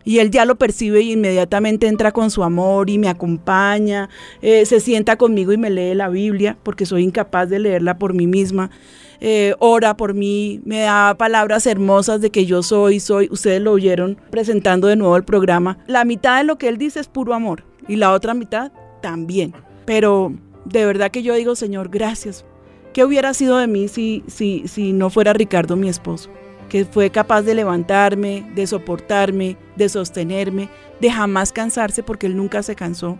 Y 0.05 0.19
él 0.19 0.31
ya 0.31 0.45
lo 0.45 0.55
percibe 0.55 1.01
y 1.01 1.11
inmediatamente 1.11 1.87
entra 1.87 2.13
con 2.13 2.31
su 2.31 2.43
amor 2.43 2.89
y 2.89 2.97
me 2.97 3.09
acompaña, 3.09 4.09
eh, 4.41 4.65
se 4.65 4.79
sienta 4.79 5.17
conmigo 5.17 5.51
y 5.51 5.57
me 5.57 5.69
lee 5.69 5.93
la 5.93 6.07
Biblia, 6.07 6.57
porque 6.63 6.85
soy 6.85 7.03
incapaz 7.03 7.49
de 7.49 7.59
leerla 7.59 7.97
por 7.97 8.13
mí 8.13 8.25
misma. 8.25 8.71
Eh, 9.21 9.53
ora 9.59 9.97
por 9.97 10.13
mí, 10.13 10.61
me 10.63 10.81
da 10.81 11.15
palabras 11.17 11.67
hermosas 11.67 12.21
de 12.21 12.29
que 12.29 12.45
yo 12.45 12.63
soy, 12.63 12.99
soy, 12.99 13.27
ustedes 13.31 13.61
lo 13.61 13.73
oyeron 13.73 14.17
presentando 14.29 14.87
de 14.87 14.95
nuevo 14.95 15.17
el 15.17 15.25
programa. 15.25 15.77
La 15.87 16.05
mitad 16.05 16.37
de 16.37 16.45
lo 16.45 16.57
que 16.57 16.69
él 16.69 16.77
dice 16.77 16.99
es 16.99 17.07
puro 17.07 17.33
amor 17.33 17.65
y 17.87 17.97
la 17.97 18.13
otra 18.13 18.33
mitad 18.33 18.71
también. 19.01 19.53
Pero 19.85 20.33
de 20.65 20.85
verdad 20.85 21.11
que 21.11 21.23
yo 21.23 21.33
digo, 21.35 21.55
Señor, 21.55 21.89
gracias. 21.89 22.45
¿Qué 22.93 23.03
hubiera 23.03 23.33
sido 23.33 23.57
de 23.57 23.67
mí 23.67 23.87
si, 23.87 24.23
si, 24.27 24.67
si 24.67 24.93
no 24.93 25.09
fuera 25.09 25.33
Ricardo 25.33 25.75
mi 25.75 25.89
esposo? 25.89 26.29
Que 26.69 26.85
fue 26.85 27.09
capaz 27.09 27.41
de 27.41 27.55
levantarme, 27.55 28.49
de 28.55 28.67
soportarme, 28.67 29.57
de 29.75 29.89
sostenerme, 29.89 30.69
de 30.99 31.11
jamás 31.11 31.51
cansarse 31.51 32.03
porque 32.03 32.27
él 32.27 32.37
nunca 32.37 32.63
se 32.63 32.75
cansó, 32.75 33.17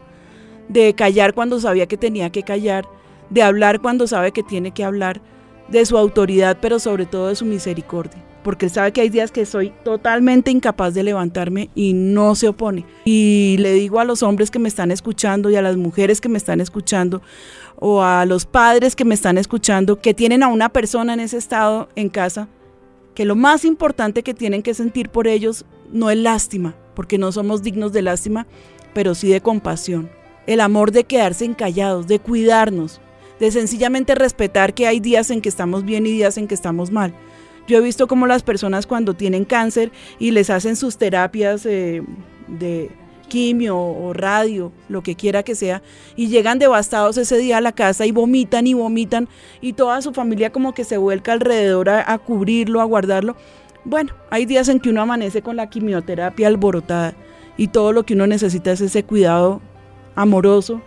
de 0.69 0.93
callar 0.93 1.33
cuando 1.33 1.59
sabía 1.59 1.88
que 1.88 1.97
tenía 1.97 2.29
que 2.31 2.43
callar, 2.43 2.85
de 3.29 3.41
hablar 3.41 3.79
cuando 3.81 4.07
sabe 4.07 4.31
que 4.31 4.43
tiene 4.43 4.71
que 4.71 4.83
hablar, 4.83 5.21
de 5.71 5.86
su 5.86 5.97
autoridad, 5.97 6.58
pero 6.62 6.79
sobre 6.79 7.05
todo 7.05 7.27
de 7.27 7.36
su 7.36 7.45
misericordia 7.45 8.29
porque 8.43 8.69
sabe 8.69 8.91
que 8.91 9.01
hay 9.01 9.10
días 9.10 9.32
que 9.32 9.45
soy 9.45 9.73
totalmente 9.84 10.51
incapaz 10.51 10.93
de 10.93 11.03
levantarme 11.03 11.69
y 11.75 11.93
no 11.93 12.36
se 12.36 12.47
opone. 12.47 12.86
Y 13.05 13.58
le 13.60 13.73
digo 13.73 13.99
a 13.99 14.05
los 14.05 14.23
hombres 14.23 14.49
que 14.49 14.60
me 14.60 14.69
están 14.69 14.91
escuchando 14.91 15.49
y 15.49 15.55
a 15.55 15.62
las 15.62 15.77
mujeres 15.77 16.21
que 16.21 16.29
me 16.29 16.38
están 16.38 16.62
escuchando 16.62 17.21
o 17.75 18.01
a 18.01 18.25
los 18.25 18.45
padres 18.45 18.95
que 18.95 19.05
me 19.05 19.15
están 19.15 19.38
escuchando 19.38 20.01
que 20.01 20.13
tienen 20.13 20.43
a 20.43 20.47
una 20.47 20.69
persona 20.69 21.13
en 21.13 21.19
ese 21.19 21.38
estado 21.38 21.89
en 21.95 22.10
casa, 22.10 22.47
que 23.13 23.25
lo 23.25 23.36
más 23.36 23.65
importante 23.65 24.23
que 24.23 24.34
tienen 24.34 24.63
que 24.63 24.73
sentir 24.73 25.10
por 25.10 25.27
ellos 25.27 25.65
no 25.91 26.10
es 26.10 26.17
lástima, 26.17 26.75
porque 26.95 27.17
no 27.17 27.32
somos 27.32 27.62
dignos 27.62 27.93
de 27.93 28.01
lástima, 28.01 28.47
pero 28.93 29.15
sí 29.15 29.29
de 29.29 29.41
compasión. 29.41 30.10
El 30.47 30.62
amor 30.62 30.91
de 30.91 31.03
quedarse 31.03 31.45
encallados, 31.45 32.08
de 32.08 32.19
cuidarnos, 32.19 33.01
de 33.39 33.52
sencillamente 33.52 34.15
respetar 34.15 34.73
que 34.73 34.88
hay 34.88 34.99
días 34.99 35.30
en 35.30 35.41
que 35.41 35.49
estamos 35.49 35.86
bien 35.86 36.06
y 36.06 36.12
días 36.12 36.38
en 36.38 36.47
que 36.47 36.56
estamos 36.56 36.91
mal 36.91 37.13
yo 37.69 37.78
he 37.78 37.82
visto 37.82 38.08
como 38.08 38.25
las 38.25 38.41
personas 38.41 38.88
cuando 38.88 39.13
tienen 39.13 39.45
cáncer 39.45 39.91
y 40.17 40.32
les 40.32 40.49
hacen 40.49 40.75
sus 40.75 40.97
terapias 40.97 41.67
eh, 41.67 42.02
de 42.47 42.89
quimio 43.28 43.78
o 43.78 44.12
radio, 44.12 44.71
lo 44.88 45.04
que 45.04 45.13
quiera 45.13 45.43
que 45.43 45.54
sea, 45.54 45.84
y 46.15 46.30
llegan 46.30 46.58
devastados 46.58 47.15
ese 47.17 47.38
día 47.38 47.58
a 47.58 47.62
la 47.62 47.71
casa 47.71 48.08
y 48.08 48.12
vomitan 48.12 48.65
y 48.65 48.73
vomitan 48.73 49.30
y 49.62 49.73
toda 49.73 50.02
su 50.02 50.13
familia 50.13 50.52
como 50.52 50.73
que 50.73 50.84
se 50.84 50.97
vuelca 50.97 51.32
alrededor 51.32 51.89
a, 51.89 52.12
a 52.12 52.17
cubrirlo, 52.17 52.82
a 52.82 52.86
guardarlo. 52.86 53.36
Bueno, 53.86 54.13
hay 54.32 54.47
días 54.47 54.67
en 54.67 54.80
que 54.80 54.89
uno 54.89 55.04
amanece 55.04 55.43
con 55.43 55.56
la 55.56 55.69
quimioterapia 55.69 56.47
alborotada 56.47 57.13
y 57.56 57.67
todo 57.67 57.93
lo 57.93 58.04
que 58.04 58.15
uno 58.15 58.25
necesita 58.25 58.71
es 58.71 58.82
ese 58.82 59.04
cuidado 59.04 59.62
amoroso 60.15 60.82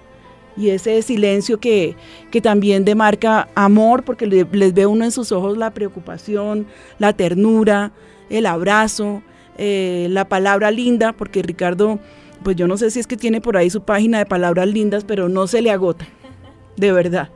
y 0.56 0.70
ese 0.70 1.00
silencio 1.02 1.58
que, 1.60 1.96
también 2.42 2.84
demarca 2.84 3.48
amor, 3.54 4.04
porque 4.04 4.26
les 4.26 4.74
ve 4.74 4.86
uno 4.86 5.04
en 5.04 5.12
sus 5.12 5.32
ojos 5.32 5.56
la 5.56 5.72
preocupación, 5.72 6.66
la 6.98 7.12
ternura, 7.12 7.92
el 8.30 8.46
abrazo, 8.46 9.22
eh, 9.58 10.06
la 10.10 10.28
palabra 10.28 10.70
linda, 10.70 11.12
porque 11.12 11.42
Ricardo, 11.42 11.98
pues 12.42 12.56
yo 12.56 12.66
no 12.66 12.76
sé 12.76 12.90
si 12.90 13.00
es 13.00 13.06
que 13.06 13.16
tiene 13.16 13.40
por 13.40 13.56
ahí 13.56 13.70
su 13.70 13.82
página 13.82 14.18
de 14.18 14.26
palabras 14.26 14.68
lindas, 14.68 15.04
pero 15.04 15.28
no 15.28 15.46
se 15.46 15.62
le 15.62 15.70
agota, 15.70 16.06
de 16.76 16.92
verdad. 16.92 17.30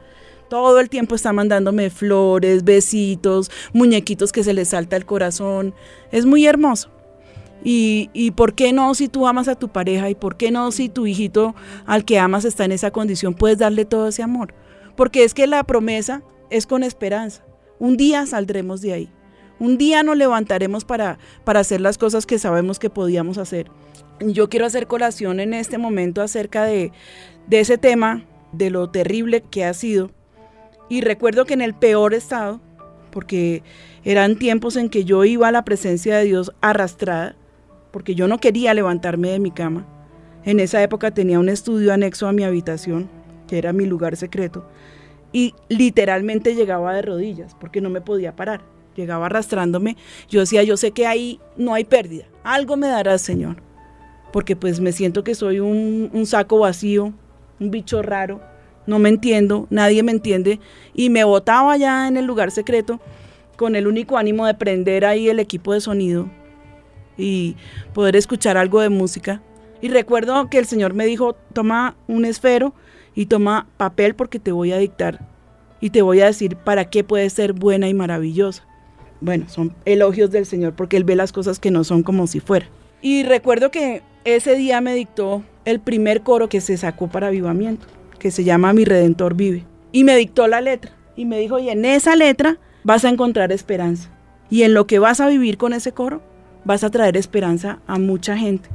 Todo 0.49 0.79
el 0.79 0.89
tiempo 0.89 1.15
está 1.15 1.33
mandándome 1.33 1.91
flores, 1.91 2.63
besitos, 2.63 3.51
muñequitos 3.73 4.31
que 4.31 4.45
se 4.45 4.55
le 4.55 4.65
salta 4.65 4.97
el 4.97 5.05
corazón. 5.05 5.75
Es 6.13 6.25
muy 6.25 6.47
hermoso. 6.47 6.96
Y, 7.69 8.31
por 8.37 8.55
qué 8.55 8.73
no 8.73 8.95
si 8.95 9.09
tú 9.09 9.27
amas 9.27 9.49
a 9.49 9.57
tu 9.57 9.71
pareja 9.71 10.09
y 10.09 10.15
por 10.15 10.37
qué 10.37 10.53
no 10.53 10.71
si 10.71 10.89
tu 10.89 11.05
hijito 11.05 11.57
al 11.85 12.05
que 12.05 12.21
amas 12.21 12.45
está 12.45 12.65
en 12.65 12.71
esa 12.71 12.93
condición, 12.93 13.35
puedes 13.35 13.59
darle 13.59 13.85
todo 13.85 14.07
ese 14.07 14.23
amor. 14.23 14.55
Porque 14.95 15.25
es 15.25 15.35
que 15.35 15.49
la 15.49 15.65
promesa 15.65 16.23
es 16.49 16.65
con 16.65 16.85
esperanza. 16.85 17.45
Un 17.81 17.97
día 17.97 18.25
saldremos 18.25 18.83
de 18.83 18.93
ahí. 18.93 19.13
Un 19.59 19.79
día 19.79 20.05
nos 20.05 20.17
levantaremos 20.17 20.85
para, 20.85 21.19
para 21.43 21.59
hacer 21.59 21.81
las 21.81 21.99
cosas 21.99 22.25
que 22.25 22.39
sabemos 22.39 22.79
que 22.79 22.89
podíamos 22.89 23.37
hacer. 23.37 23.69
Yo 24.21 24.49
quiero 24.49 24.67
hacer 24.67 24.87
colación 24.87 25.41
en 25.41 25.53
este 25.53 25.77
momento 25.77 26.23
acerca 26.23 26.63
de, 26.63 26.93
de 27.49 27.59
ese 27.59 27.79
tema, 27.79 28.27
de 28.53 28.71
lo 28.71 28.91
terrible 28.91 29.41
que 29.43 29.65
ha 29.65 29.75
sido. 29.75 30.13
Y 30.89 31.01
recuerdo 31.01 31.47
que 31.47 31.55
en 31.55 31.63
el 31.63 31.75
peor 31.75 32.15
estado, 32.15 32.61
porque 33.11 33.65
eran 34.05 34.37
tiempos 34.37 34.77
en 34.77 34.89
que 34.89 35.05
yo 35.05 35.25
iba 35.25 35.49
a 35.49 35.53
la 35.53 35.65
presencia 35.65 36.17
de 36.17 36.27
Dios 36.27 36.53
arrastrada, 36.61 37.35
porque 37.97 38.15
yo 38.15 38.29
no 38.29 38.37
quería 38.37 38.75
levantarme 38.75 39.31
de 39.31 39.39
mi 39.39 39.51
cama. 39.51 39.87
En 40.45 40.61
esa 40.61 40.83
época 40.83 41.13
tenía 41.13 41.39
un 41.39 41.49
estudio 41.49 41.95
anexo 41.95 42.29
a 42.29 42.33
mi 42.33 42.45
habitación, 42.45 43.09
que 43.49 43.57
era 43.57 43.73
mi 43.73 43.87
lugar 43.87 44.17
secreto, 44.17 44.69
y 45.33 45.55
literalmente 45.71 46.55
llegaba 46.55 46.93
de 46.93 47.01
rodillas, 47.01 47.57
porque 47.59 47.81
no 47.81 47.89
me 47.89 48.03
podía 48.03 48.37
parar. 48.37 48.61
Llegaba 48.97 49.25
arrastrándome. 49.25 49.97
Yo 50.29 50.41
decía, 50.41 50.63
yo 50.63 50.77
sé 50.77 50.91
que 50.91 51.07
ahí 51.07 51.41
no 51.57 51.73
hay 51.73 51.85
pérdida. 51.85 52.27
Algo 52.45 52.77
me 52.77 52.87
dará, 52.87 53.17
Señor. 53.17 53.63
Porque 54.31 54.57
pues 54.57 54.79
me 54.79 54.93
siento 54.93 55.25
que 55.25 55.35
soy 55.35 55.61
un, 55.61 56.11
un 56.13 56.27
saco 56.27 56.59
vacío, 56.59 57.15
un 57.59 57.71
bicho 57.71 58.03
raro. 58.03 58.43
No 58.87 58.99
me 58.99 59.09
entiendo, 59.09 59.69
nadie 59.71 60.03
me 60.03 60.13
entiende. 60.13 60.61
Y 60.93 61.09
me 61.09 61.25
botaba 61.25 61.73
allá 61.73 62.09
en 62.09 62.19
el 62.19 62.27
lugar 62.27 62.51
secreto 62.51 63.01
con 63.57 63.75
el 63.75 63.87
único 63.87 64.19
ánimo 64.19 64.45
de 64.45 64.53
prender 64.53 65.07
ahí 65.07 65.31
el 65.31 65.41
equipo 65.41 65.73
de 65.73 65.81
sonido 65.81 66.29
y 67.17 67.57
poder 67.95 68.17
escuchar 68.17 68.57
algo 68.57 68.81
de 68.81 68.89
música. 68.89 69.43
Y 69.81 69.89
recuerdo 69.89 70.49
que 70.49 70.59
el 70.59 70.67
Señor 70.67 70.95
me 70.95 71.07
dijo, 71.07 71.37
toma 71.53 71.97
un 72.07 72.25
esfero 72.25 72.75
y 73.15 73.27
toma 73.27 73.67
papel 73.77 74.15
porque 74.15 74.39
te 74.39 74.53
voy 74.53 74.73
a 74.73 74.79
dictar 74.79 75.27
y 75.81 75.91
te 75.91 76.03
voy 76.03 76.21
a 76.21 76.27
decir 76.27 76.57
para 76.57 76.87
qué 76.87 77.05
puede 77.05 77.29
ser 77.31 77.53
buena 77.53 77.89
y 77.89 77.95
maravillosa. 77.95 78.65
Bueno, 79.21 79.49
son 79.49 79.75
elogios 79.85 80.31
del 80.31 80.47
Señor 80.47 80.75
porque 80.75 80.97
Él 80.97 81.05
ve 81.05 81.17
las 81.17 81.33
cosas 81.33 81.59
que 81.59 81.71
no 81.71 81.85
son 81.85 82.03
como 82.03 82.27
si 82.27 82.41
fuera. 82.41 82.69
Y 83.03 83.23
recuerdo 83.23 83.71
que 83.71 84.03
ese 84.25 84.57
día 84.57 84.81
me 84.81 84.95
dictó 84.95 85.43
el 85.65 85.81
primer 85.81 86.23
coro 86.23 86.49
que 86.49 86.61
se 86.61 86.77
sacó 86.77 87.09
para 87.09 87.29
avivamiento, 87.29 87.87
que 88.19 88.31
se 88.31 88.45
llama 88.45 88.73
Mi 88.73 88.85
Redentor 88.85 89.35
vive. 89.35 89.65
Y 89.93 90.05
me 90.05 90.17
dictó 90.17 90.47
la 90.49 90.61
letra 90.61 90.93
y 91.15 91.25
me 91.25 91.39
dijo, 91.39 91.59
y 91.59 91.71
en 91.71 91.85
esa 91.85 92.17
letra 92.17 92.59
vas 92.85 93.05
a 93.05 93.09
encontrar 93.09 93.53
esperanza. 93.53 94.11
Y 94.51 94.63
en 94.63 94.75
lo 94.75 94.87
que 94.87 94.99
vas 94.99 95.21
a 95.21 95.29
vivir 95.29 95.57
con 95.57 95.73
ese 95.73 95.93
coro, 95.93 96.23
vas 96.67 96.83
a 96.83 96.91
traer 96.91 97.17
esperanza 97.17 97.79
a 97.87 97.99
mucha 97.99 98.37
gente. 98.37 98.69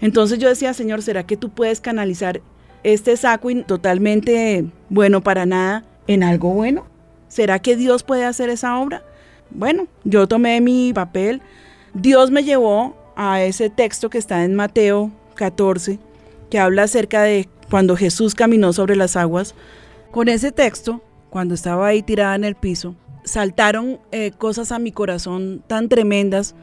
Entonces 0.00 0.38
yo 0.38 0.48
decía, 0.48 0.72
Señor, 0.72 1.02
¿será 1.02 1.24
que 1.24 1.36
tú 1.36 1.50
puedes 1.50 1.80
canalizar 1.80 2.40
este 2.82 3.16
saco 3.16 3.48
totalmente 3.66 4.64
bueno 4.88 5.22
para 5.22 5.44
nada 5.44 5.84
en 6.06 6.22
algo 6.22 6.54
bueno? 6.54 6.86
¿Será 7.28 7.58
que 7.58 7.76
Dios 7.76 8.02
puede 8.02 8.24
hacer 8.24 8.48
esa 8.48 8.78
obra? 8.78 9.02
Bueno, 9.50 9.88
yo 10.04 10.26
tomé 10.26 10.60
mi 10.62 10.92
papel. 10.94 11.42
Dios 11.92 12.30
me 12.30 12.44
llevó 12.44 12.96
a 13.14 13.42
ese 13.42 13.68
texto 13.68 14.08
que 14.08 14.18
está 14.18 14.44
en 14.44 14.54
Mateo 14.54 15.10
14, 15.34 15.98
que 16.48 16.58
habla 16.58 16.84
acerca 16.84 17.22
de 17.22 17.48
cuando 17.68 17.96
Jesús 17.96 18.34
caminó 18.34 18.72
sobre 18.72 18.96
las 18.96 19.16
aguas. 19.16 19.54
Con 20.10 20.28
ese 20.28 20.50
texto, 20.50 21.02
cuando 21.28 21.54
estaba 21.54 21.88
ahí 21.88 22.02
tirada 22.02 22.34
en 22.36 22.44
el 22.44 22.54
piso, 22.54 22.94
saltaron 23.24 23.98
eh, 24.12 24.30
cosas 24.30 24.72
a 24.72 24.78
mi 24.78 24.92
corazón 24.92 25.62
tan 25.66 25.90
tremendas 25.90 26.54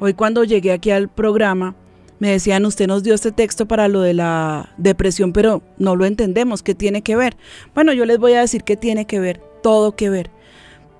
Hoy 0.00 0.14
cuando 0.14 0.44
llegué 0.44 0.72
aquí 0.72 0.90
al 0.90 1.08
programa, 1.08 1.76
me 2.18 2.30
decían, 2.30 2.64
usted 2.66 2.86
nos 2.86 3.02
dio 3.02 3.14
este 3.14 3.32
texto 3.32 3.66
para 3.66 3.88
lo 3.88 4.00
de 4.00 4.14
la 4.14 4.72
depresión, 4.76 5.32
pero 5.32 5.62
no 5.78 5.94
lo 5.94 6.04
entendemos, 6.04 6.62
¿qué 6.62 6.74
tiene 6.74 7.02
que 7.02 7.16
ver? 7.16 7.36
Bueno, 7.74 7.92
yo 7.92 8.04
les 8.04 8.18
voy 8.18 8.32
a 8.32 8.40
decir 8.40 8.64
qué 8.64 8.76
tiene 8.76 9.06
que 9.06 9.20
ver, 9.20 9.40
todo 9.62 9.94
que 9.94 10.10
ver. 10.10 10.30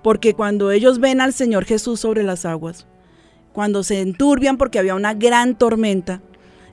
Porque 0.03 0.35
cuando 0.35 0.71
ellos 0.71 1.01
ven 1.01 1.21
al 1.21 1.33
Señor 1.33 1.65
Jesús 1.65 2.01
sobre 2.01 2.23
las 2.23 2.45
aguas, 2.45 2.87
cuando 3.53 3.83
se 3.83 4.01
enturbian 4.01 4.59
porque 4.59 4.79
había 4.79 4.95
una 4.95 5.15
gran 5.15 5.57
tormenta, 5.57 6.21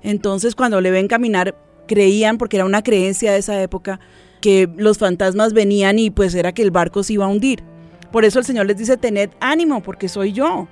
entonces 0.03 0.55
cuando 0.55 0.81
le 0.81 0.91
ven 0.91 1.07
caminar, 1.07 1.55
creían, 1.87 2.37
porque 2.37 2.57
era 2.57 2.65
una 2.65 2.83
creencia 2.83 3.31
de 3.31 3.39
esa 3.39 3.61
época, 3.61 3.99
que 4.41 4.69
los 4.75 4.97
fantasmas 4.97 5.53
venían 5.53 5.97
y 5.97 6.09
pues 6.09 6.35
era 6.35 6.51
que 6.51 6.61
el 6.61 6.71
barco 6.71 7.03
se 7.03 7.13
iba 7.13 7.25
a 7.25 7.29
hundir. 7.29 7.63
Por 8.11 8.25
eso 8.25 8.39
el 8.39 8.45
Señor 8.45 8.65
les 8.65 8.77
dice, 8.77 8.97
tened 8.97 9.29
ánimo, 9.39 9.81
porque 9.81 10.09
soy 10.09 10.33
yo. 10.33 10.67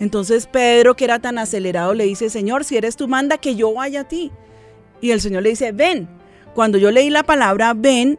Entonces 0.00 0.46
Pedro, 0.46 0.94
que 0.94 1.04
era 1.04 1.18
tan 1.18 1.38
acelerado, 1.38 1.94
le 1.94 2.04
dice, 2.04 2.30
Señor, 2.30 2.64
si 2.64 2.76
eres 2.76 2.96
tú, 2.96 3.08
manda 3.08 3.38
que 3.38 3.56
yo 3.56 3.72
vaya 3.74 4.00
a 4.00 4.08
ti. 4.08 4.30
Y 5.00 5.10
el 5.10 5.20
Señor 5.20 5.42
le 5.42 5.50
dice, 5.50 5.72
ven. 5.72 6.08
Cuando 6.54 6.78
yo 6.78 6.90
leí 6.90 7.10
la 7.10 7.22
palabra 7.22 7.74
ven, 7.74 8.18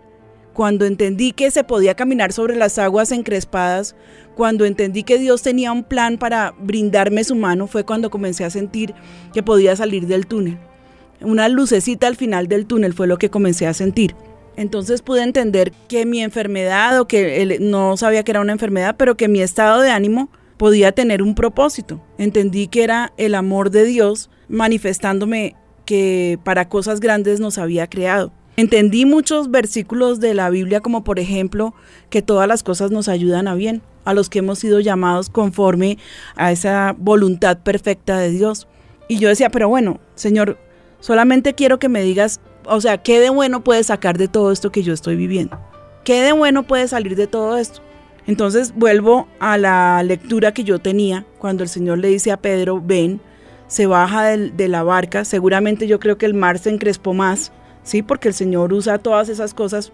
cuando 0.54 0.86
entendí 0.86 1.34
que 1.34 1.52
se 1.52 1.63
podía 1.63 1.96
caminar 1.96 2.34
sobre 2.34 2.56
las 2.56 2.80
aguas 2.80 3.12
encrespadas, 3.12 3.96
cuando 4.36 4.66
entendí 4.66 5.04
que 5.04 5.20
Dios 5.20 5.42
tenía 5.42 5.72
un 5.72 5.84
plan 5.84 6.18
para 6.18 6.54
brindarme 6.60 7.24
su 7.24 7.36
mano, 7.36 7.68
fue 7.68 7.84
cuando 7.84 8.10
comencé 8.10 8.44
a 8.44 8.50
sentir 8.50 8.94
que 9.34 9.44
podía 9.44 9.76
salir 9.76 10.08
del 10.08 10.28
túnel. 10.28 10.58
Una 11.22 11.50
lucecita 11.50 12.08
al 12.08 12.16
final 12.16 12.48
del 12.48 12.68
túnel 12.68 12.94
fue 12.94 13.08
lo 13.08 13.18
que 13.18 13.30
comencé 13.30 13.66
a 13.66 13.74
sentir. 13.74 14.16
Entonces 14.56 15.04
pude 15.04 15.22
entender 15.22 15.72
que 15.88 16.06
mi 16.06 16.22
enfermedad 16.22 17.00
o 17.00 17.08
que 17.08 17.58
no 17.60 17.96
sabía 17.98 18.24
que 18.24 18.32
era 18.32 18.42
una 18.42 18.54
enfermedad, 18.54 18.96
pero 18.98 19.16
que 19.16 19.28
mi 19.28 19.42
estado 19.42 19.82
de 19.82 19.92
ánimo 19.92 20.30
podía 20.58 20.91
tener 20.91 21.22
un 21.22 21.36
propósito. 21.36 22.02
Entendí 22.17 22.67
que 22.67 22.84
era 22.84 23.13
el 23.17 23.36
amor 23.36 23.70
de 23.72 23.86
Dios 23.86 24.30
manifestándome 24.50 25.56
que 25.86 26.39
para 26.43 26.67
cosas 26.70 27.00
grandes 27.00 27.39
nos 27.39 27.58
había 27.58 27.88
creado. 27.88 28.32
Entendí 28.58 29.06
muchos 29.06 29.52
versículos 29.52 30.20
de 30.20 30.34
la 30.34 30.50
Biblia 30.50 30.82
como 30.82 31.04
por 31.04 31.20
ejemplo 31.20 31.76
que 32.10 32.24
todas 32.24 32.48
las 32.48 32.63
cosas 32.63 32.89
nos 32.89 33.08
ayudan 33.08 33.48
a 33.48 33.54
bien, 33.54 33.84
a 34.04 34.15
los 34.15 34.30
que 34.30 34.39
hemos 34.39 34.58
sido 34.58 34.80
llamados 34.80 35.30
conforme 35.30 36.00
a 36.36 36.52
esa 36.52 36.96
voluntad 36.98 37.60
perfecta 37.60 38.17
de 38.17 38.32
Dios. 38.32 38.67
Y 39.08 39.20
yo 39.20 39.30
decía, 39.30 39.52
pero 39.52 39.70
bueno, 39.70 40.00
Señor, 40.15 40.58
solamente 41.00 41.54
quiero 41.54 41.78
que 41.78 41.88
me 41.88 42.02
digas, 42.02 42.41
o 42.65 42.82
sea, 42.82 42.98
¿qué 42.98 43.20
de 43.20 43.30
bueno 43.30 43.63
puede 43.63 43.84
sacar 43.84 44.17
de 44.17 44.28
todo 44.28 44.52
esto 44.52 44.72
que 44.72 44.82
yo 44.82 44.91
estoy 44.91 45.15
viviendo? 45.15 45.60
¿Qué 46.04 46.22
de 46.22 46.32
bueno 46.32 46.63
puede 46.63 46.88
salir 46.88 47.15
de 47.15 47.28
todo 47.28 47.58
esto? 47.58 47.82
Entonces 48.28 48.74
vuelvo 48.76 49.28
a 49.40 49.58
la 49.58 50.04
lectura 50.04 50.54
que 50.54 50.66
yo 50.66 50.80
tenía 50.80 51.26
cuando 51.40 51.63
el 51.63 51.70
Señor 51.70 51.98
le 51.98 52.10
dice 52.10 52.32
a 52.32 52.38
Pedro, 52.38 52.82
ven, 52.86 53.22
se 53.68 53.88
baja 53.88 54.26
de, 54.26 54.68
la 54.68 54.84
barca, 54.84 55.26
seguramente 55.26 55.88
yo 55.88 56.00
creo 56.00 56.18
que 56.18 56.26
el 56.26 56.34
mar 56.34 56.60
se 56.60 56.70
encrespó 56.70 57.13
más, 57.13 57.54
¿sí? 57.84 58.02
Porque 58.02 58.28
el 58.28 58.34
Señor 58.34 58.74
usa 58.74 58.98
todas 58.98 59.30
esas 59.30 59.54
cosas 59.54 59.94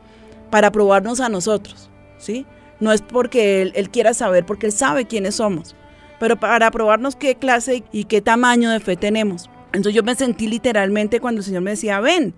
para 0.49 0.71
probarnos 0.71 1.19
a 1.19 1.29
nosotros, 1.29 1.89
¿sí? 2.17 2.45
No 2.79 2.91
es 2.91 3.01
porque 3.01 3.61
él, 3.61 3.89
quiera 3.89 4.13
saber, 4.13 4.45
porque 4.45 4.65
Él 4.65 4.71
sabe 4.71 5.05
quiénes 5.05 5.35
somos, 5.35 5.75
pero 6.19 6.39
para 6.39 6.69
probarnos 6.71 7.15
qué 7.15 7.35
clase 7.35 7.83
y 7.91 8.05
qué 8.05 8.21
tamaño 8.21 8.71
de 8.71 8.79
fe 8.79 8.95
tenemos. 8.95 9.49
Entonces 9.73 9.93
yo 9.93 10.03
me 10.03 10.15
sentí 10.15 10.47
literalmente 10.47 11.19
cuando 11.19 11.39
el 11.39 11.45
Señor 11.45 11.61
me 11.61 11.71
decía, 11.71 11.99
ven, 11.99 12.33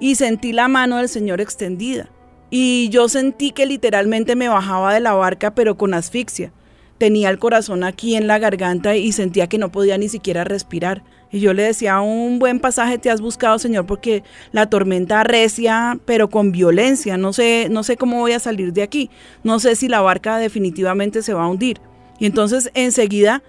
y 0.00 0.14
sentí 0.16 0.52
la 0.52 0.68
mano 0.68 0.96
del 0.96 1.08
Señor 1.08 1.40
extendida. 1.40 2.08
Y 2.50 2.88
yo 2.90 3.08
sentí 3.08 3.50
que 3.50 3.66
literalmente 3.66 4.36
me 4.36 4.48
bajaba 4.48 4.94
de 4.94 5.00
la 5.00 5.12
barca, 5.12 5.54
pero 5.54 5.76
con 5.76 5.94
asfixia. 5.94 6.52
Tenía 6.98 7.28
el 7.30 7.38
corazón 7.38 7.82
aquí 7.82 8.14
en 8.14 8.26
la 8.26 8.38
garganta 8.38 8.94
y 8.96 9.10
sentía 9.12 9.48
que 9.48 9.58
no 9.58 9.72
podía 9.72 9.98
ni 9.98 10.08
siquiera 10.08 10.44
respirar. 10.44 11.02
Y 11.32 11.40
yo 11.40 11.52
le 11.52 11.64
decía, 11.64 12.00
un 12.00 12.38
buen 12.38 12.60
pasaje 12.60 12.96
te 12.96 13.10
has 13.10 13.20
buscado, 13.20 13.58
Señor, 13.58 13.86
porque 13.86 14.22
la 14.52 14.70
tormenta 14.70 15.20
arrecia, 15.20 15.98
pero 16.04 16.30
con 16.30 16.52
violencia. 16.52 17.16
No 17.16 17.32
sé, 17.32 17.66
no 17.70 17.82
sé 17.82 17.96
cómo 17.96 18.20
voy 18.20 18.32
a 18.32 18.38
salir 18.38 18.72
de 18.72 18.84
aquí. 18.84 19.10
No 19.42 19.58
sé 19.58 19.74
si 19.74 19.88
la 19.88 20.00
barca 20.00 20.38
definitivamente 20.38 21.22
se 21.22 21.34
va 21.34 21.42
a 21.42 21.48
hundir. 21.48 21.80
Y 22.20 22.26
entonces 22.26 22.70
enseguida 22.74 23.42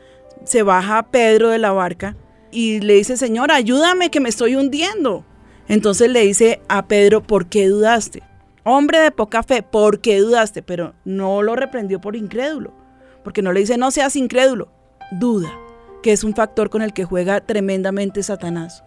se 0.45 0.63
baja 0.63 1.03
Pedro 1.03 1.49
de 1.49 1.59
la 1.59 1.71
barca 1.71 2.15
y 2.51 2.79
le 2.79 2.95
dice, 2.95 3.17
Señor, 3.17 3.51
ayúdame 3.51 4.09
que 4.09 4.19
me 4.19 4.29
estoy 4.29 4.55
hundiendo. 4.55 5.23
Entonces 5.67 6.09
le 6.09 6.21
dice 6.21 6.61
a 6.67 6.87
Pedro, 6.87 7.21
¿por 7.21 7.47
qué 7.47 7.67
dudaste? 7.67 8.23
Hombre 8.65 8.99
de 8.99 9.11
poca 9.11 9.43
fe, 9.43 9.63
¿por 9.63 10.01
qué 10.01 10.19
dudaste? 10.19 10.61
Pero 10.61 10.93
no 11.05 11.41
lo 11.41 11.55
reprendió 11.55 12.01
por 12.01 12.17
incrédulo, 12.17 12.73
porque 13.23 13.41
no 13.41 13.53
le 13.53 13.61
dice, 13.61 13.77
no 13.77 13.91
seas 13.91 14.17
incrédulo, 14.17 14.67
duda 15.11 15.51
que 16.05 16.11
es 16.11 16.23
un 16.23 16.35
factor 16.35 16.69
con 16.69 16.83
el 16.83 16.93
que 16.93 17.03
juega 17.03 17.41
tremendamente 17.41 18.21
Satanás. 18.21 18.83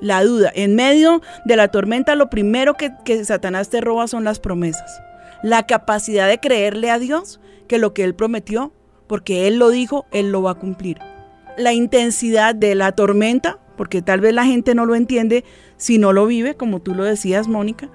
La 0.00 0.24
duda. 0.24 0.50
En 0.54 0.74
medio 0.74 1.20
de 1.44 1.56
la 1.56 1.68
tormenta, 1.68 2.14
lo 2.14 2.30
primero 2.30 2.72
que, 2.72 2.90
Satanás 3.26 3.68
te 3.68 3.82
roba 3.82 4.08
son 4.08 4.24
las 4.24 4.40
promesas. 4.40 5.02
La 5.42 5.66
capacidad 5.66 6.26
de 6.26 6.40
creerle 6.40 6.90
a 6.90 6.98
Dios 6.98 7.38
que 7.68 7.76
lo 7.76 7.92
que 7.92 8.02
Él 8.02 8.14
prometió, 8.14 8.72
porque 9.06 9.46
Él 9.46 9.58
lo 9.58 9.68
dijo, 9.68 10.06
Él 10.10 10.32
lo 10.32 10.40
va 10.40 10.52
a 10.52 10.58
cumplir. 10.58 11.00
La 11.58 11.74
intensidad 11.74 12.54
de 12.54 12.74
la 12.74 12.92
tormenta, 12.92 13.58
porque 13.76 14.00
tal 14.00 14.22
vez 14.22 14.32
la 14.32 14.46
gente 14.46 14.74
no 14.74 14.86
lo 14.86 14.94
entiende 14.94 15.44
si 15.76 15.98
no 15.98 16.14
lo 16.14 16.24
vive, 16.24 16.54
como 16.54 16.80
tú 16.80 16.94
lo 16.94 17.04
decías, 17.04 17.46
Mónica. 17.46 17.90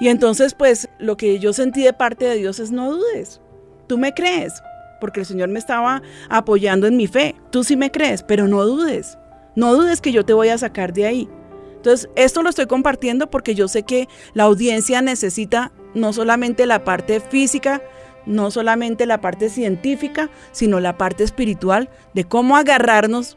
Y 0.00 0.08
entonces, 0.08 0.54
pues, 0.54 0.88
lo 0.98 1.16
que 1.16 1.38
yo 1.38 1.52
sentí 1.52 1.82
de 1.82 1.92
parte 1.92 2.24
de 2.24 2.36
Dios 2.36 2.60
es 2.60 2.70
no 2.70 2.92
dudes. 2.92 3.40
Tú 3.86 3.98
me 3.98 4.14
crees, 4.14 4.62
porque 5.00 5.20
el 5.20 5.26
Señor 5.26 5.48
me 5.48 5.58
estaba 5.58 6.02
apoyando 6.28 6.86
en 6.86 6.96
mi 6.96 7.06
fe. 7.06 7.34
Tú 7.50 7.64
sí 7.64 7.76
me 7.76 7.90
crees, 7.90 8.22
pero 8.22 8.46
no 8.46 8.64
dudes. 8.64 9.18
No 9.56 9.74
dudes 9.74 10.00
que 10.00 10.12
yo 10.12 10.24
te 10.24 10.32
voy 10.32 10.48
a 10.48 10.58
sacar 10.58 10.92
de 10.92 11.06
ahí. 11.06 11.28
Entonces, 11.76 12.08
esto 12.16 12.42
lo 12.42 12.50
estoy 12.50 12.66
compartiendo 12.66 13.30
porque 13.30 13.54
yo 13.54 13.68
sé 13.68 13.82
que 13.82 14.08
la 14.34 14.44
audiencia 14.44 15.00
necesita 15.02 15.72
no 15.94 16.12
solamente 16.12 16.66
la 16.66 16.84
parte 16.84 17.20
física, 17.20 17.82
no 18.26 18.50
solamente 18.50 19.06
la 19.06 19.20
parte 19.20 19.48
científica, 19.48 20.28
sino 20.52 20.80
la 20.80 20.98
parte 20.98 21.24
espiritual 21.24 21.88
de 22.14 22.24
cómo 22.24 22.56
agarrarnos 22.56 23.36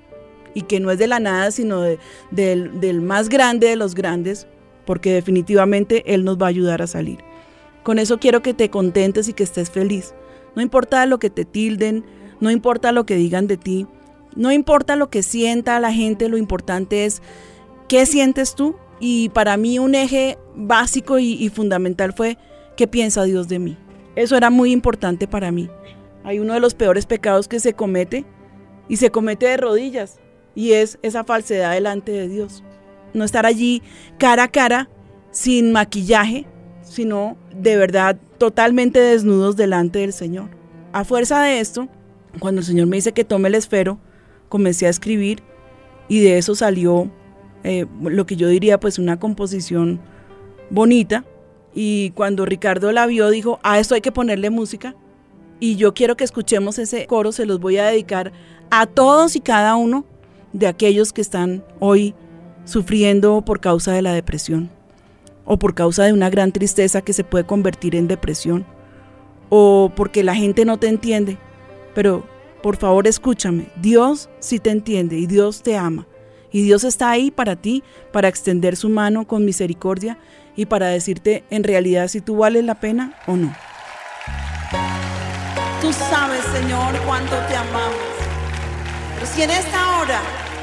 y 0.53 0.63
que 0.63 0.79
no 0.79 0.91
es 0.91 0.99
de 0.99 1.07
la 1.07 1.19
nada, 1.19 1.51
sino 1.51 1.81
del, 2.31 3.01
más 3.01 3.29
grande 3.29 3.67
de 3.67 3.75
los 3.75 3.95
grandes, 3.95 4.47
porque 4.85 5.13
definitivamente 5.13 6.13
Él 6.13 6.23
nos 6.23 6.37
va 6.37 6.47
a 6.47 6.49
ayudar 6.49 6.81
a 6.81 6.87
salir. 6.87 7.19
Con 7.83 7.99
eso 7.99 8.19
quiero 8.19 8.41
que 8.41 8.53
te 8.53 8.69
contentes 8.69 9.27
y 9.27 9.33
que 9.33 9.43
estés 9.43 9.71
feliz. 9.71 10.13
No 10.55 10.61
importa 10.61 11.05
lo 11.05 11.19
que 11.19 11.29
te 11.29 11.45
tilden, 11.45 12.05
no 12.39 12.51
importa 12.51 12.91
lo 12.91 13.05
que 13.05 13.15
digan 13.15 13.47
de 13.47 13.57
ti, 13.57 13.87
no 14.35 14.51
importa 14.51 14.95
lo 14.95 15.09
que 15.09 15.23
sienta 15.23 15.79
la 15.79 15.91
gente, 15.93 16.29
lo 16.29 16.37
importante 16.37 17.05
es 17.05 17.21
qué 17.87 18.05
sientes 18.05 18.55
tú. 18.55 18.75
Y 18.99 19.29
para 19.29 19.57
mí 19.57 19.79
un 19.79 19.95
eje 19.95 20.37
básico 20.55 21.17
y, 21.17 21.49
fundamental 21.49 22.13
fue 22.13 22.37
qué 22.77 22.87
piensa 22.87 23.23
Dios 23.23 23.47
de 23.47 23.57
mí. 23.57 23.77
Eso 24.15 24.37
era 24.37 24.49
muy 24.49 24.71
importante 24.71 25.27
para 25.27 25.51
mí. 25.51 25.69
Hay 26.23 26.39
uno 26.39 26.53
de 26.53 26.59
los 26.59 26.75
peores 26.75 27.07
pecados 27.07 27.47
que 27.47 27.59
se 27.59 27.73
comete 27.73 28.25
y 28.87 28.97
se 28.97 29.09
comete 29.09 29.47
de 29.47 29.57
rodillas 29.57 30.19
y 30.53 30.73
es 30.73 30.99
esa 31.01 31.23
falsedad 31.23 31.73
delante 31.73 32.11
de 32.11 32.27
Dios. 32.27 32.63
No 33.13 33.23
estar 33.23 33.45
allí 33.45 33.81
cara 34.17 34.43
a 34.43 34.47
cara, 34.47 34.89
sin 35.31 35.71
maquillaje, 35.71 36.45
sino 36.83 37.37
de 37.55 37.77
verdad 37.77 38.17
totalmente 38.37 38.99
desnudos 38.99 39.55
delante 39.55 39.99
del 39.99 40.13
Señor. 40.13 40.49
A 40.93 41.03
fuerza 41.03 41.41
de 41.41 41.59
esto, 41.59 41.87
cuando 42.39 42.61
el 42.61 42.65
Señor 42.65 42.87
me 42.87 42.97
dice 42.97 43.13
que 43.13 43.23
tome 43.23 43.47
el 43.47 43.55
esfero, 43.55 43.99
comencé 44.49 44.87
a 44.87 44.89
escribir 44.89 45.41
y 46.07 46.19
de 46.19 46.37
eso 46.37 46.55
salió 46.55 47.11
eh, 47.63 47.85
lo 48.01 48.25
que 48.25 48.35
yo 48.35 48.47
diría 48.47 48.79
pues 48.79 48.99
una 48.99 49.19
composición 49.19 50.01
bonita. 50.69 51.25
Y 51.73 52.11
cuando 52.11 52.45
Ricardo 52.45 52.91
la 52.91 53.05
vio 53.05 53.29
dijo, 53.29 53.59
a 53.63 53.79
esto 53.79 53.95
hay 53.95 54.01
que 54.01 54.11
ponerle 54.11 54.49
música. 54.49 54.95
Y 55.59 55.75
yo 55.75 55.93
quiero 55.93 56.17
que 56.17 56.23
escuchemos 56.23 56.79
ese 56.79 57.05
coro, 57.05 57.31
se 57.31 57.45
los 57.45 57.59
voy 57.59 57.77
a 57.77 57.85
dedicar 57.85 58.31
a 58.71 58.87
todos 58.87 59.35
y 59.35 59.41
cada 59.41 59.75
uno 59.75 60.05
de 60.53 60.67
aquellos 60.67 61.13
que 61.13 61.21
están 61.21 61.63
hoy 61.79 62.15
sufriendo 62.65 63.41
por 63.41 63.59
causa 63.59 63.91
de 63.93 64.01
la 64.01 64.13
depresión 64.13 64.69
o 65.45 65.57
por 65.57 65.73
causa 65.73 66.03
de 66.03 66.13
una 66.13 66.29
gran 66.29 66.51
tristeza 66.51 67.01
que 67.01 67.13
se 67.13 67.23
puede 67.23 67.45
convertir 67.45 67.95
en 67.95 68.07
depresión, 68.07 68.65
o 69.49 69.91
porque 69.95 70.23
la 70.23 70.35
gente 70.35 70.65
no 70.65 70.77
te 70.77 70.87
entiende. 70.87 71.37
Pero 71.93 72.25
por 72.63 72.77
favor 72.77 73.07
escúchame, 73.07 73.67
Dios 73.75 74.29
sí 74.39 74.59
te 74.59 74.69
entiende 74.69 75.17
y 75.17 75.27
Dios 75.27 75.61
te 75.61 75.77
ama. 75.77 76.07
Y 76.53 76.63
Dios 76.63 76.83
está 76.83 77.09
ahí 77.09 77.31
para 77.31 77.55
ti, 77.55 77.83
para 78.11 78.27
extender 78.27 78.75
su 78.75 78.89
mano 78.89 79.25
con 79.25 79.45
misericordia 79.45 80.17
y 80.55 80.65
para 80.65 80.87
decirte 80.87 81.43
en 81.49 81.63
realidad 81.63 82.07
si 82.07 82.21
tú 82.21 82.37
vales 82.37 82.63
la 82.65 82.75
pena 82.75 83.15
o 83.25 83.35
no. 83.35 83.53
Tú 85.81 85.91
sabes, 85.93 86.43
Señor, 86.45 86.93
cuánto 87.05 87.35
te 87.47 87.55
amamos. 87.55 87.95
Pero 89.15 89.25
si 89.25 89.41
en 89.41 89.51
esta 89.51 89.99
hora 89.99 90.21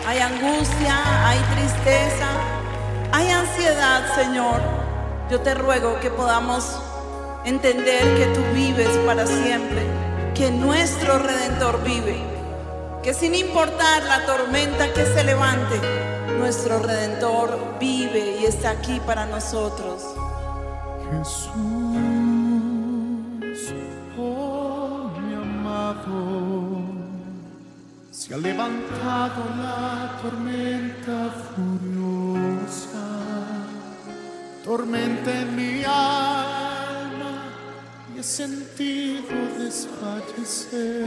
hay 0.09 0.21
angustia, 0.21 1.29
hay 1.29 1.38
tristeza, 1.55 2.29
hay 3.12 3.29
ansiedad, 3.29 4.14
Señor, 4.14 4.59
yo 5.31 5.38
te 5.42 5.53
ruego 5.53 6.01
que 6.01 6.11
podamos 6.11 6.81
entender 7.44 8.16
que 8.16 8.25
tú 8.35 8.40
vives 8.55 8.88
para 9.05 9.27
siempre, 9.27 9.83
que 10.35 10.51
nuestro 10.51 11.18
Redentor 11.18 11.85
vive, 11.85 12.23
que 13.03 13.12
sin 13.12 13.35
importar 13.35 14.03
la 14.05 14.25
tormenta 14.25 14.94
que 14.94 15.05
se 15.05 15.25
levante, 15.25 15.79
nuestro 16.38 16.79
Redentor 16.79 17.77
vive 17.79 18.38
y 18.40 18.47
está 18.47 18.71
aquí 18.71 19.01
para 19.01 19.27
nosotros. 19.27 20.05
Jesús, 21.12 22.18
se 28.29 28.35
ha 28.35 28.37
levantado 28.37 29.45
la 29.57 30.19
tormenta 30.21 31.31
furiosa 31.57 33.09
tormenta 34.62 35.41
en 35.41 35.57
mi 35.57 35.83
alma 35.83 37.45
y 38.14 38.19
he 38.19 38.23
sentido 38.23 39.35
desfallecer, 39.59 41.07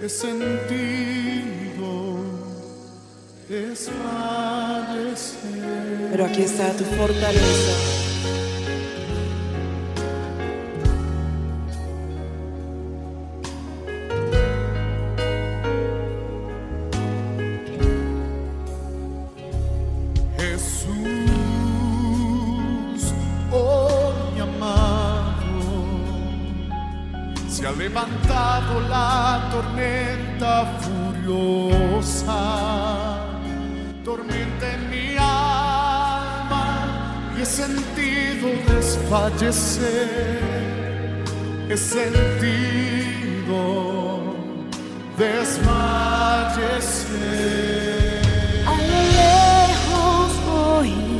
he 0.00 0.08
sentido 0.08 1.90
desfallecer. 3.48 5.40
Pero 6.12 6.24
aquí 6.24 6.42
está 6.42 6.72
tu 6.74 6.84
fortaleza. 6.84 7.99
Tormenta 29.60 30.54
furiosa, 30.80 32.42
tormenta 34.02 34.66
en 34.74 34.82
mi 34.90 35.06
alma 35.18 36.64
y 37.36 37.42
he 37.42 37.44
sentido 37.44 38.48
desfallecer, 38.66 40.38
he 41.68 41.76
sentido 41.76 43.60
desfallecer. 45.18 46.80
A 48.66 48.74
lo 48.90 49.00
lejos 49.20 50.30
oí 50.78 51.10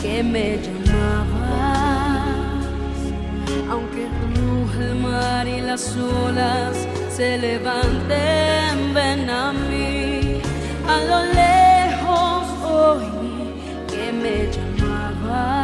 que 0.00 0.22
me 0.22 0.48
llamabas, 0.62 1.00
aunque 3.68 4.02
ruja 4.36 4.80
el 4.84 4.94
mar 4.94 5.48
y 5.48 5.60
las 5.60 5.96
olas 5.96 6.86
se 7.20 7.36
levanten, 7.36 8.94
ven 8.94 9.28
a 9.28 9.52
mí. 9.52 10.40
A 10.94 10.96
lo 11.10 11.18
lejos 11.40 12.44
oí 12.64 13.12
que 13.90 14.04
me 14.22 14.36
llamabas, 14.54 15.60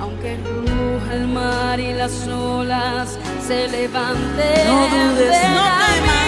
aunque 0.00 0.38
ruja 0.48 1.10
el 1.12 1.26
mar 1.28 1.78
y 1.78 1.92
las 1.92 2.26
olas 2.26 3.18
se 3.46 3.68
levanten. 3.68 4.66
No 4.66 4.78
dudes, 4.94 5.42
no 5.56 5.64
temas. 5.84 6.19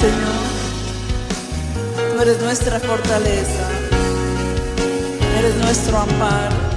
Señor. 0.00 0.42
Tú 2.14 2.22
eres 2.22 2.40
nuestra 2.40 2.80
fortaleza. 2.80 3.68
Eres 5.38 5.56
nuestro 5.56 5.98
amparo. 5.98 6.70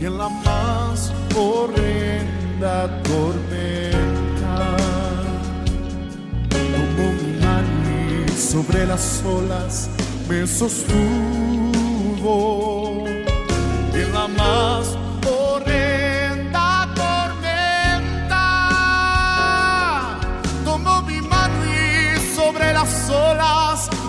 y 0.00 0.04
en 0.04 0.16
la 0.16 0.28
más 0.28 1.12
horrenda 1.36 3.02
tormenta. 3.02 4.76
Como 6.50 7.12
mi 7.12 7.32
mano 7.40 8.28
sobre 8.36 8.86
las 8.86 9.22
olas 9.24 9.90
me 10.28 10.46
sostuvo. 10.46 10.98
Y 13.92 14.00
en 14.00 14.12
la 14.12 14.28
más 14.28 14.96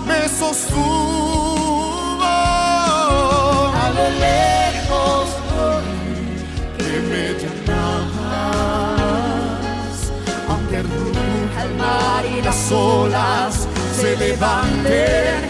me 0.09 0.27
sostuvo. 0.27 2.25
A 3.83 3.85
lo 3.97 4.05
lejos 4.27 5.25
que 6.77 6.93
me 7.11 7.25
llamabas, 7.41 8.37
aunque 10.49 10.77
el 11.63 11.71
mar 11.77 12.23
y 12.25 12.41
las 12.41 12.71
olas 12.71 13.67
se 13.99 14.09
levanten. 14.17 15.48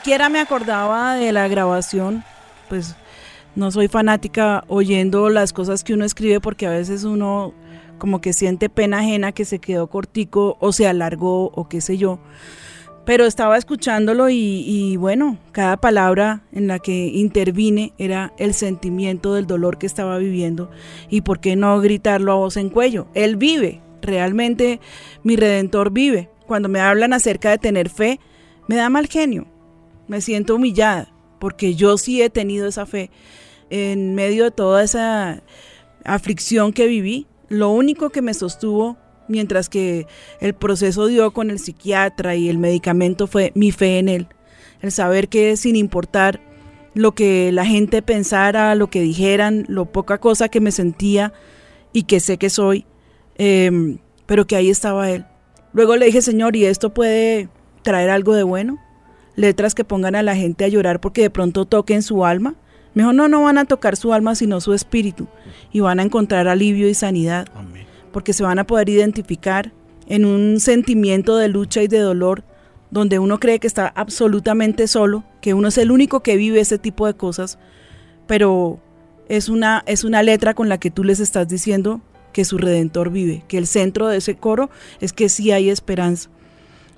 Siquiera 0.00 0.30
me 0.30 0.40
acordaba 0.40 1.14
de 1.14 1.30
la 1.30 1.46
grabación, 1.46 2.24
pues 2.70 2.96
no 3.54 3.70
soy 3.70 3.86
fanática 3.86 4.64
oyendo 4.66 5.28
las 5.28 5.52
cosas 5.52 5.84
que 5.84 5.92
uno 5.92 6.06
escribe 6.06 6.40
porque 6.40 6.66
a 6.66 6.70
veces 6.70 7.04
uno 7.04 7.52
como 7.98 8.22
que 8.22 8.32
siente 8.32 8.70
pena 8.70 9.00
ajena 9.00 9.32
que 9.32 9.44
se 9.44 9.58
quedó 9.58 9.88
cortico 9.88 10.56
o 10.58 10.72
se 10.72 10.88
alargó 10.88 11.50
o 11.54 11.68
qué 11.68 11.82
sé 11.82 11.98
yo. 11.98 12.18
Pero 13.04 13.26
estaba 13.26 13.58
escuchándolo 13.58 14.30
y, 14.30 14.64
y 14.66 14.96
bueno, 14.96 15.36
cada 15.52 15.76
palabra 15.76 16.44
en 16.50 16.66
la 16.66 16.78
que 16.78 17.08
intervine 17.08 17.92
era 17.98 18.32
el 18.38 18.54
sentimiento 18.54 19.34
del 19.34 19.46
dolor 19.46 19.76
que 19.76 19.86
estaba 19.86 20.16
viviendo 20.16 20.70
y 21.10 21.20
por 21.20 21.40
qué 21.40 21.56
no 21.56 21.78
gritarlo 21.78 22.32
a 22.32 22.36
voz 22.36 22.56
en 22.56 22.70
cuello. 22.70 23.06
Él 23.12 23.36
vive, 23.36 23.82
realmente 24.00 24.80
mi 25.24 25.36
redentor 25.36 25.92
vive. 25.92 26.30
Cuando 26.46 26.70
me 26.70 26.80
hablan 26.80 27.12
acerca 27.12 27.50
de 27.50 27.58
tener 27.58 27.90
fe, 27.90 28.18
me 28.66 28.76
da 28.76 28.88
mal 28.88 29.06
genio, 29.06 29.46
me 30.10 30.20
siento 30.20 30.56
humillada 30.56 31.08
porque 31.38 31.76
yo 31.76 31.96
sí 31.96 32.20
he 32.20 32.30
tenido 32.30 32.66
esa 32.66 32.84
fe 32.84 33.10
en 33.70 34.16
medio 34.16 34.42
de 34.42 34.50
toda 34.50 34.82
esa 34.82 35.40
aflicción 36.04 36.72
que 36.72 36.88
viví. 36.88 37.28
Lo 37.48 37.70
único 37.70 38.10
que 38.10 38.20
me 38.20 38.34
sostuvo 38.34 38.98
mientras 39.28 39.68
que 39.68 40.08
el 40.40 40.54
proceso 40.54 41.06
dio 41.06 41.30
con 41.30 41.48
el 41.48 41.60
psiquiatra 41.60 42.34
y 42.34 42.48
el 42.48 42.58
medicamento 42.58 43.28
fue 43.28 43.52
mi 43.54 43.70
fe 43.70 44.00
en 44.00 44.08
él. 44.08 44.26
El 44.82 44.90
saber 44.90 45.28
que 45.28 45.56
sin 45.56 45.76
importar 45.76 46.40
lo 46.92 47.14
que 47.14 47.52
la 47.52 47.64
gente 47.64 48.02
pensara, 48.02 48.74
lo 48.74 48.90
que 48.90 49.02
dijeran, 49.02 49.64
lo 49.68 49.86
poca 49.86 50.18
cosa 50.18 50.48
que 50.48 50.60
me 50.60 50.72
sentía 50.72 51.32
y 51.92 52.02
que 52.02 52.18
sé 52.18 52.36
que 52.36 52.50
soy, 52.50 52.84
em, 53.36 53.98
pero 54.26 54.44
que 54.48 54.56
ahí 54.56 54.70
estaba 54.70 55.08
él. 55.08 55.24
Luego 55.72 55.94
le 55.94 56.06
dije, 56.06 56.20
Señor, 56.20 56.56
¿y 56.56 56.64
esto 56.64 56.92
puede 56.92 57.48
traer 57.82 58.10
algo 58.10 58.34
de 58.34 58.42
bueno? 58.42 58.80
Letras 59.36 59.74
que 59.74 59.84
pongan 59.84 60.14
a 60.14 60.22
la 60.22 60.36
gente 60.36 60.64
a 60.64 60.68
llorar 60.68 61.00
porque 61.00 61.22
de 61.22 61.30
pronto 61.30 61.64
toquen 61.64 62.02
su 62.02 62.24
alma. 62.24 62.54
Me 62.94 63.02
dijo, 63.02 63.12
no, 63.12 63.28
no 63.28 63.42
van 63.42 63.58
a 63.58 63.64
tocar 63.64 63.96
su 63.96 64.12
alma, 64.12 64.34
sino 64.34 64.60
su 64.60 64.74
espíritu. 64.74 65.28
Y 65.72 65.80
van 65.80 66.00
a 66.00 66.02
encontrar 66.02 66.48
alivio 66.48 66.88
y 66.88 66.94
sanidad 66.94 67.46
Amén. 67.54 67.86
porque 68.12 68.32
se 68.32 68.42
van 68.42 68.58
a 68.58 68.66
poder 68.66 68.88
identificar 68.88 69.72
en 70.08 70.24
un 70.24 70.58
sentimiento 70.58 71.36
de 71.36 71.48
lucha 71.48 71.82
y 71.82 71.88
de 71.88 72.00
dolor 72.00 72.42
donde 72.90 73.18
uno 73.18 73.38
cree 73.38 73.60
que 73.60 73.66
está 73.66 73.86
absolutamente 73.94 74.88
solo, 74.88 75.24
que 75.40 75.54
uno 75.54 75.68
es 75.68 75.78
el 75.78 75.90
único 75.90 76.20
que 76.20 76.36
vive 76.36 76.60
ese 76.60 76.78
tipo 76.78 77.06
de 77.06 77.14
cosas, 77.14 77.58
pero 78.26 78.80
es 79.28 79.48
una, 79.48 79.84
es 79.86 80.02
una 80.02 80.22
letra 80.22 80.54
con 80.54 80.68
la 80.68 80.78
que 80.78 80.90
tú 80.90 81.04
les 81.04 81.20
estás 81.20 81.48
diciendo 81.48 82.00
que 82.32 82.44
su 82.44 82.58
redentor 82.58 83.10
vive, 83.10 83.44
que 83.48 83.58
el 83.58 83.66
centro 83.66 84.08
de 84.08 84.18
ese 84.18 84.34
coro 84.34 84.70
es 85.00 85.12
que 85.12 85.28
sí 85.28 85.52
hay 85.52 85.70
esperanza. 85.70 86.30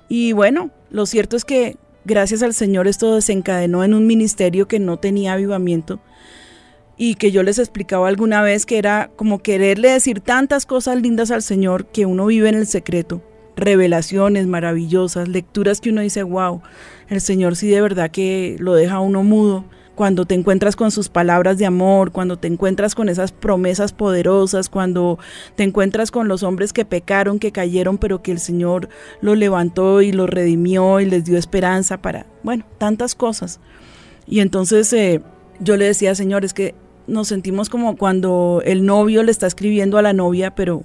Y 0.09 0.33
bueno, 0.33 0.71
lo 0.89 1.05
cierto 1.05 1.35
es 1.35 1.45
que 1.45 1.77
gracias 2.05 2.43
al 2.43 2.53
Señor 2.53 2.87
esto 2.87 3.15
desencadenó 3.15 3.83
en 3.83 3.93
un 3.93 4.07
ministerio 4.07 4.67
que 4.67 4.79
no 4.79 4.97
tenía 4.97 5.33
avivamiento 5.33 5.99
y 6.97 7.15
que 7.15 7.31
yo 7.31 7.43
les 7.43 7.59
explicaba 7.59 8.07
alguna 8.07 8.41
vez 8.41 8.65
que 8.65 8.77
era 8.77 9.09
como 9.15 9.39
quererle 9.39 9.89
decir 9.89 10.19
tantas 10.19 10.65
cosas 10.65 11.01
lindas 11.01 11.31
al 11.31 11.41
Señor 11.41 11.87
que 11.87 12.05
uno 12.05 12.27
vive 12.27 12.49
en 12.49 12.55
el 12.55 12.67
secreto, 12.67 13.21
revelaciones 13.55 14.47
maravillosas, 14.47 15.27
lecturas 15.27 15.81
que 15.81 15.89
uno 15.89 16.01
dice, 16.01 16.23
wow, 16.23 16.61
el 17.09 17.21
Señor 17.21 17.55
sí 17.55 17.69
de 17.69 17.81
verdad 17.81 18.11
que 18.11 18.55
lo 18.59 18.73
deja 18.75 18.95
a 18.95 19.01
uno 19.01 19.23
mudo. 19.23 19.65
Cuando 19.95 20.25
te 20.25 20.33
encuentras 20.33 20.75
con 20.75 20.89
sus 20.89 21.09
palabras 21.09 21.57
de 21.59 21.67
amor, 21.67 22.11
cuando 22.11 22.37
te 22.37 22.47
encuentras 22.47 22.95
con 22.95 23.09
esas 23.09 23.31
promesas 23.31 23.93
poderosas, 23.93 24.69
cuando 24.69 25.19
te 25.55 25.63
encuentras 25.63 26.09
con 26.09 26.27
los 26.27 26.41
hombres 26.41 26.73
que 26.73 26.83
pecaron, 26.83 27.37
que 27.37 27.51
cayeron, 27.51 27.99
pero 27.99 28.23
que 28.23 28.31
el 28.31 28.39
Señor 28.39 28.89
los 29.21 29.37
levantó 29.37 30.01
y 30.01 30.11
los 30.11 30.29
redimió 30.29 30.99
y 30.99 31.05
les 31.05 31.25
dio 31.25 31.37
esperanza 31.37 32.01
para, 32.01 32.25
bueno, 32.41 32.65
tantas 32.79 33.13
cosas. 33.13 33.59
Y 34.25 34.39
entonces 34.39 34.91
eh, 34.93 35.21
yo 35.59 35.77
le 35.77 35.85
decía, 35.85 36.15
Señor, 36.15 36.43
es 36.43 36.53
que 36.53 36.73
nos 37.07 37.27
sentimos 37.27 37.69
como 37.69 37.97
cuando 37.97 38.61
el 38.65 38.85
novio 38.85 39.23
le 39.23 39.31
está 39.31 39.47
escribiendo 39.47 39.97
a 39.97 40.01
la 40.01 40.13
novia, 40.13 40.55
pero 40.55 40.83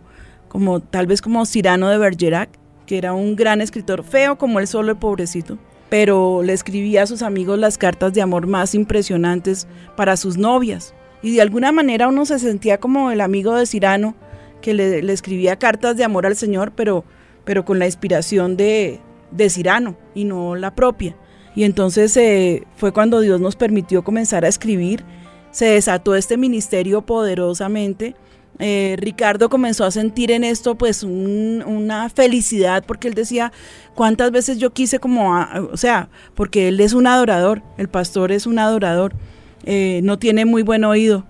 como 0.48 0.80
tal 0.80 1.06
vez 1.06 1.22
como 1.22 1.46
Cyrano 1.46 1.88
de 1.88 1.98
Bergerac, 1.98 2.50
que 2.86 2.98
era 2.98 3.12
un 3.12 3.36
gran 3.36 3.60
escritor, 3.60 4.02
feo 4.02 4.38
como 4.38 4.60
él 4.60 4.66
solo, 4.66 4.92
el 4.92 4.98
pobrecito, 4.98 5.58
pero 5.88 6.42
le 6.42 6.52
escribía 6.52 7.02
a 7.02 7.06
sus 7.06 7.22
amigos 7.22 7.58
las 7.58 7.78
cartas 7.78 8.12
de 8.12 8.22
amor 8.22 8.46
más 8.46 8.74
impresionantes 8.74 9.66
para 9.96 10.16
sus 10.16 10.36
novias. 10.36 10.94
Y 11.22 11.34
de 11.34 11.42
alguna 11.42 11.72
manera 11.72 12.08
uno 12.08 12.26
se 12.26 12.38
sentía 12.38 12.78
como 12.78 13.10
el 13.10 13.20
amigo 13.20 13.54
de 13.54 13.66
Cirano, 13.66 14.14
que 14.60 14.74
le, 14.74 15.12
escribía 15.12 15.56
cartas 15.56 15.96
de 15.96 16.04
amor 16.04 16.26
al 16.26 16.36
Señor, 16.36 16.72
pero, 16.74 17.04
pero 17.44 17.64
con 17.64 17.78
la 17.78 17.86
inspiración 17.86 18.56
de, 18.56 19.00
de 19.30 19.50
Cirano 19.50 19.96
y 20.14 20.24
no 20.24 20.56
la 20.56 20.74
propia. 20.74 21.16
Y 21.54 21.64
entonces 21.64 22.16
eh, 22.16 22.64
fue 22.76 22.92
cuando 22.92 23.20
Dios 23.20 23.40
nos 23.40 23.56
permitió 23.56 24.04
comenzar 24.04 24.44
a 24.44 24.48
escribir, 24.48 25.04
se 25.50 25.66
desató 25.66 26.14
este 26.14 26.36
ministerio 26.36 27.02
poderosamente. 27.02 28.14
Eh, 28.58 28.96
Ricardo 28.98 29.48
comenzó 29.48 29.84
a 29.84 29.90
sentir 29.90 30.32
en 30.32 30.42
esto 30.42 30.74
pues 30.74 31.04
una 31.04 32.08
felicidad 32.08 32.84
porque 32.84 33.06
él 33.06 33.14
decía 33.14 33.52
cuántas 33.94 34.32
veces 34.32 34.58
yo 34.58 34.70
quise 34.70 34.98
como, 34.98 35.32
o 35.72 35.76
sea, 35.76 36.08
porque 36.34 36.68
él 36.68 36.80
es 36.80 36.92
un 36.92 37.06
adorador, 37.06 37.62
el 37.76 37.88
pastor 37.88 38.32
es 38.32 38.46
un 38.46 38.58
adorador, 38.58 39.14
eh, 39.64 40.00
no 40.02 40.18
tiene 40.18 40.44
muy 40.44 40.62
buen 40.62 40.84
oído 40.84 41.24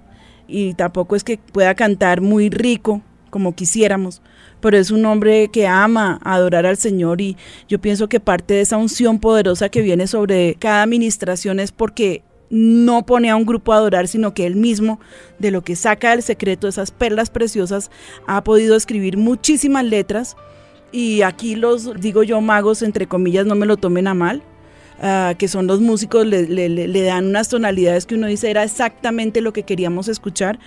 y 0.46 0.72
tampoco 0.74 1.16
es 1.16 1.24
que 1.24 1.38
pueda 1.38 1.74
cantar 1.74 2.22
muy 2.22 2.48
rico 2.48 3.02
como 3.28 3.54
quisiéramos, 3.54 4.22
pero 4.60 4.78
es 4.78 4.90
un 4.90 5.04
hombre 5.04 5.48
que 5.48 5.66
ama 5.66 6.18
adorar 6.24 6.64
al 6.64 6.78
Señor 6.78 7.20
y 7.20 7.36
yo 7.68 7.78
pienso 7.78 8.08
que 8.08 8.20
parte 8.20 8.54
de 8.54 8.62
esa 8.62 8.78
unción 8.78 9.18
poderosa 9.18 9.68
que 9.68 9.82
viene 9.82 10.06
sobre 10.06 10.54
cada 10.58 10.82
administración 10.82 11.60
es 11.60 11.72
porque 11.72 12.22
no 12.50 13.04
pone 13.04 13.30
a 13.30 13.36
un 13.36 13.44
grupo 13.44 13.72
a 13.72 13.76
adorar, 13.76 14.08
sino 14.08 14.34
que 14.34 14.46
él 14.46 14.56
mismo, 14.56 15.00
de 15.38 15.50
lo 15.50 15.62
que 15.62 15.76
saca 15.76 16.10
del 16.10 16.22
secreto, 16.22 16.68
esas 16.68 16.90
perlas 16.90 17.30
preciosas, 17.30 17.90
ha 18.26 18.42
podido 18.44 18.76
escribir 18.76 19.16
muchísimas 19.16 19.84
letras. 19.84 20.36
Y 20.90 21.22
aquí 21.22 21.54
los, 21.54 22.00
digo 22.00 22.22
yo, 22.22 22.40
magos, 22.40 22.82
entre 22.82 23.06
comillas, 23.06 23.44
no 23.44 23.54
me 23.54 23.66
lo 23.66 23.76
tomen 23.76 24.08
a 24.08 24.14
mal, 24.14 24.42
ah, 25.00 25.34
que 25.36 25.48
son 25.48 25.66
los 25.66 25.80
músicos, 25.80 26.26
le, 26.26 27.02
dan 27.02 27.26
unas 27.26 27.48
tonalidades 27.50 28.06
que 28.06 28.14
uno 28.14 28.26
dice 28.26 28.50
era 28.50 28.64
exactamente 28.64 29.42
lo 29.42 29.52
que 29.52 29.64
queríamos 29.64 30.08
escuchar. 30.08 30.58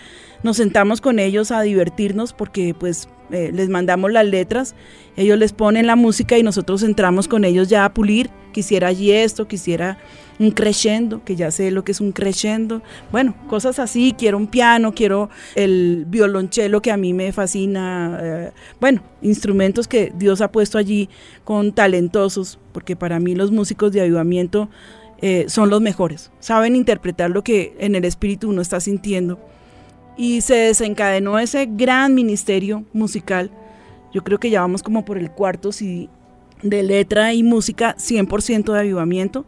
Nos 0.44 0.58
sentamos 0.58 1.02
con 1.02 1.18
ellos 1.18 1.52
a 1.52 1.62
divertirnos 1.62 2.34
porque 2.34 2.76
pues 2.78 3.10
eh, 3.32 3.52
les 3.52 3.70
mandamos 3.70 4.12
las 4.12 4.26
letras, 4.26 4.76
ellos 5.16 5.40
les 5.40 5.54
ponen 5.54 5.88
la 5.88 5.96
música 5.96 6.38
y 6.38 6.44
nosotros 6.44 6.84
entramos 6.84 7.28
con 7.28 7.46
ellos 7.46 7.68
ya 7.68 7.86
a 7.86 7.94
pulir, 7.94 8.30
quisiera 8.52 8.90
allí 8.90 9.12
esto, 9.12 9.48
quisiera 9.48 9.98
un 10.42 10.52
crescendo, 10.52 11.24
que 11.24 11.36
ya 11.36 11.52
sé 11.52 11.70
lo 11.70 11.84
que 11.84 11.92
es 11.92 12.02
un 12.02 12.12
crescendo, 12.12 12.82
bueno, 13.12 13.36
cosas 13.48 13.78
así, 13.78 14.16
quiero 14.18 14.38
un 14.38 14.48
piano, 14.48 14.94
quiero 14.94 15.30
el 15.56 16.06
violonchelo 16.08 16.82
que 16.82 16.92
a 16.92 16.98
mí 16.98 17.14
me 17.14 17.32
fascina, 17.32 18.20
eh, 18.22 18.52
bueno, 18.80 19.04
instrumentos 19.22 19.88
que 19.88 20.12
Dios 20.16 20.42
ha 20.42 20.52
puesto 20.52 20.80
allí 20.80 21.10
con 21.44 21.74
talentosos, 21.74 22.58
porque 22.72 22.96
para 22.96 23.20
mí 23.20 23.36
los 23.36 23.52
músicos 23.52 23.92
de 23.92 24.02
avivamiento 24.02 24.68
eh, 25.22 25.46
son 25.48 25.70
los 25.70 25.80
mejores, 25.80 26.32
saben 26.40 26.76
interpretar 26.76 27.30
lo 27.30 27.44
que 27.44 27.76
en 27.78 27.94
el 27.94 28.04
espíritu 28.04 28.50
uno 28.50 28.64
está 28.64 28.80
sintiendo 28.80 29.40
y 30.18 30.42
se 30.42 30.56
desencadenó 30.56 31.38
ese 31.38 31.68
gran 31.70 32.16
ministerio 32.16 32.84
musical. 32.94 33.52
Yo 34.12 34.24
creo 34.24 34.40
que 34.40 34.50
ya 34.50 34.62
vamos 34.62 34.82
como 34.82 35.06
por 35.06 35.20
el 35.20 35.30
cuarto 35.30 35.72
CD 35.72 36.10
de 36.64 36.84
letra 36.84 37.34
y 37.34 37.44
música 37.44 37.96
100% 37.98 38.74
de 38.74 38.80
avivamiento. 38.80 39.46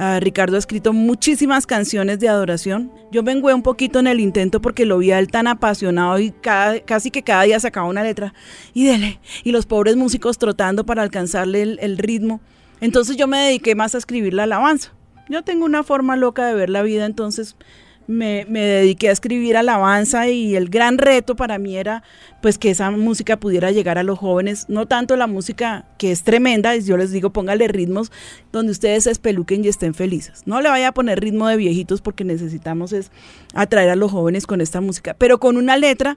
Ah, 0.00 0.20
Ricardo 0.20 0.54
ha 0.54 0.60
escrito 0.60 0.92
muchísimas 0.92 1.66
canciones 1.66 2.20
de 2.20 2.28
adoración. 2.28 2.92
Yo 3.10 3.24
vengo 3.24 3.52
un 3.52 3.64
poquito 3.64 3.98
en 3.98 4.06
el 4.06 4.20
intento 4.20 4.60
porque 4.62 4.86
lo 4.86 4.98
vi 4.98 5.10
a 5.10 5.18
él 5.18 5.26
tan 5.26 5.48
apasionado 5.48 6.20
y 6.20 6.30
casi 6.30 7.10
que 7.10 7.24
cada 7.24 7.42
día 7.42 7.58
sacaba 7.58 7.88
una 7.88 8.04
letra 8.04 8.32
y 8.74 8.86
dele. 8.86 9.18
Y 9.42 9.50
los 9.50 9.66
pobres 9.66 9.96
músicos 9.96 10.38
trotando 10.38 10.86
para 10.86 11.02
alcanzarle 11.02 11.62
el, 11.62 11.78
el 11.82 11.98
ritmo. 11.98 12.40
Entonces 12.80 13.16
yo 13.16 13.26
me 13.26 13.38
dediqué 13.38 13.74
más 13.74 13.96
a 13.96 13.98
escribir 13.98 14.34
la 14.34 14.44
alabanza. 14.44 14.92
Yo 15.28 15.42
tengo 15.42 15.64
una 15.64 15.82
forma 15.82 16.14
loca 16.14 16.46
de 16.46 16.54
ver 16.54 16.70
la 16.70 16.82
vida, 16.82 17.04
entonces 17.04 17.56
me, 18.08 18.46
dediqué 18.46 19.10
a 19.10 19.12
escribir 19.12 19.56
alabanza 19.56 20.28
y 20.28 20.56
el 20.56 20.70
gran 20.70 20.96
reto 20.96 21.36
para 21.36 21.58
mí 21.58 21.76
era 21.76 22.02
pues 22.40 22.56
que 22.56 22.70
esa 22.70 22.90
música 22.90 23.36
pudiera 23.36 23.70
llegar 23.70 23.98
a 23.98 24.02
los 24.02 24.18
jóvenes, 24.18 24.64
no 24.68 24.86
tanto 24.86 25.14
la 25.14 25.26
música 25.26 25.84
que 25.98 26.10
es 26.10 26.22
tremenda, 26.24 26.74
yo 26.76 26.96
les 26.96 27.12
digo 27.12 27.30
póngale 27.30 27.68
ritmos 27.68 28.10
donde 28.50 28.72
ustedes 28.72 29.04
se 29.04 29.10
espeluquen 29.10 29.62
y 29.64 29.68
estén 29.68 29.92
felices. 29.92 30.42
No 30.46 30.62
le 30.62 30.70
vaya 30.70 30.88
a 30.88 30.92
poner 30.92 31.20
ritmo 31.20 31.46
de 31.48 31.58
viejitos 31.58 32.00
porque 32.00 32.24
necesitamos 32.24 32.92
es 32.94 33.12
atraer 33.54 33.90
a 33.90 33.96
los 33.96 34.10
jóvenes 34.10 34.46
con 34.46 34.62
esta 34.62 34.80
música, 34.80 35.14
pero 35.14 35.38
con 35.38 35.58
una 35.58 35.76
letra 35.76 36.16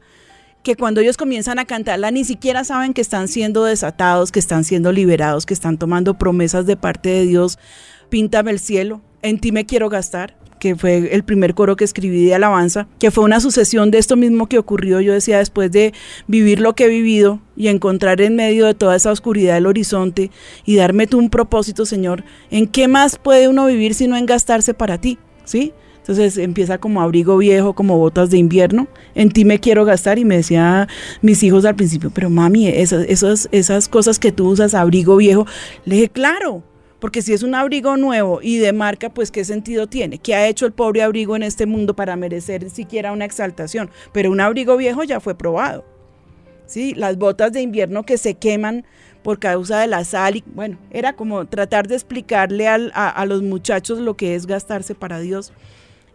que 0.63 0.77
cuando 0.77 1.01
ellos 1.01 1.17
comienzan 1.17 1.59
a 1.59 1.65
cantarla 1.65 2.09
ni 2.11 2.23
siquiera 2.23 2.63
saben 2.63 2.93
que 2.93 3.01
están 3.01 3.27
siendo 3.27 3.65
desatados, 3.65 4.31
que 4.31 4.39
están 4.39 4.63
siendo 4.63 4.93
liberados, 4.93 5.45
que 5.45 5.53
están 5.53 5.77
tomando 5.77 6.17
promesas 6.17 6.65
de 6.65 6.77
parte 6.77 7.09
de 7.09 7.25
Dios. 7.25 7.59
Píntame 8.09 8.51
el 8.51 8.59
cielo, 8.59 9.01
en 9.21 9.39
ti 9.39 9.51
me 9.51 9.65
quiero 9.65 9.89
gastar 9.89 10.37
que 10.61 10.75
fue 10.75 11.15
el 11.15 11.23
primer 11.23 11.55
coro 11.55 11.75
que 11.75 11.83
escribí 11.83 12.23
de 12.23 12.35
alabanza, 12.35 12.87
que 12.99 13.09
fue 13.09 13.23
una 13.23 13.39
sucesión 13.39 13.89
de 13.89 13.97
esto 13.97 14.15
mismo 14.15 14.47
que 14.47 14.59
ocurrió, 14.59 15.01
yo 15.01 15.11
decía, 15.11 15.39
después 15.39 15.71
de 15.71 15.91
vivir 16.27 16.59
lo 16.59 16.75
que 16.75 16.85
he 16.85 16.87
vivido 16.87 17.41
y 17.57 17.67
encontrar 17.67 18.21
en 18.21 18.35
medio 18.35 18.67
de 18.67 18.75
toda 18.75 18.95
esa 18.95 19.11
oscuridad 19.11 19.57
el 19.57 19.65
horizonte 19.65 20.29
y 20.63 20.75
darme 20.75 21.07
tú 21.07 21.17
un 21.17 21.31
propósito, 21.31 21.87
Señor, 21.87 22.23
¿en 22.51 22.67
qué 22.67 22.87
más 22.87 23.17
puede 23.17 23.47
uno 23.47 23.65
vivir 23.65 23.95
si 23.95 24.07
no 24.07 24.15
en 24.15 24.27
gastarse 24.27 24.75
para 24.75 24.99
ti? 24.99 25.17
¿Sí? 25.45 25.73
Entonces 25.97 26.37
empieza 26.37 26.77
como 26.77 27.01
abrigo 27.01 27.37
viejo, 27.37 27.73
como 27.73 27.97
botas 27.97 28.29
de 28.29 28.37
invierno. 28.37 28.87
En 29.13 29.29
ti 29.29 29.45
me 29.45 29.59
quiero 29.59 29.85
gastar. 29.85 30.17
Y 30.17 30.25
me 30.25 30.37
decía 30.37 30.87
mis 31.21 31.43
hijos 31.43 31.63
al 31.63 31.75
principio, 31.75 32.09
pero 32.09 32.29
mami, 32.29 32.67
esas, 32.67 33.05
esas, 33.07 33.47
esas 33.51 33.87
cosas 33.87 34.17
que 34.17 34.31
tú 34.31 34.49
usas, 34.49 34.73
abrigo 34.73 35.15
viejo. 35.15 35.45
Le 35.85 35.95
dije, 35.95 36.09
claro, 36.09 36.63
porque 37.01 37.23
si 37.23 37.33
es 37.33 37.41
un 37.41 37.55
abrigo 37.55 37.97
nuevo 37.97 38.39
y 38.43 38.59
de 38.59 38.73
marca, 38.73 39.09
pues 39.09 39.31
qué 39.31 39.43
sentido 39.43 39.87
tiene. 39.87 40.19
¿Qué 40.19 40.35
ha 40.35 40.47
hecho 40.47 40.67
el 40.67 40.71
pobre 40.71 41.01
abrigo 41.01 41.35
en 41.35 41.41
este 41.41 41.65
mundo 41.65 41.95
para 41.95 42.15
merecer 42.15 42.69
siquiera 42.69 43.11
una 43.11 43.25
exaltación? 43.25 43.89
Pero 44.13 44.29
un 44.29 44.39
abrigo 44.39 44.77
viejo 44.77 45.03
ya 45.03 45.19
fue 45.19 45.33
probado. 45.33 45.83
¿Sí? 46.67 46.93
Las 46.93 47.17
botas 47.17 47.53
de 47.53 47.61
invierno 47.61 48.03
que 48.03 48.19
se 48.19 48.35
queman 48.35 48.85
por 49.23 49.39
causa 49.39 49.79
de 49.79 49.87
la 49.87 50.05
sal. 50.05 50.35
Y, 50.37 50.43
bueno, 50.53 50.77
era 50.91 51.13
como 51.13 51.47
tratar 51.47 51.87
de 51.87 51.95
explicarle 51.95 52.67
a, 52.67 53.25
los 53.25 53.41
muchachos 53.41 53.97
lo 53.97 54.15
que 54.15 54.35
es 54.35 54.45
gastarse 54.45 54.93
para 54.93 55.19
Dios. 55.19 55.53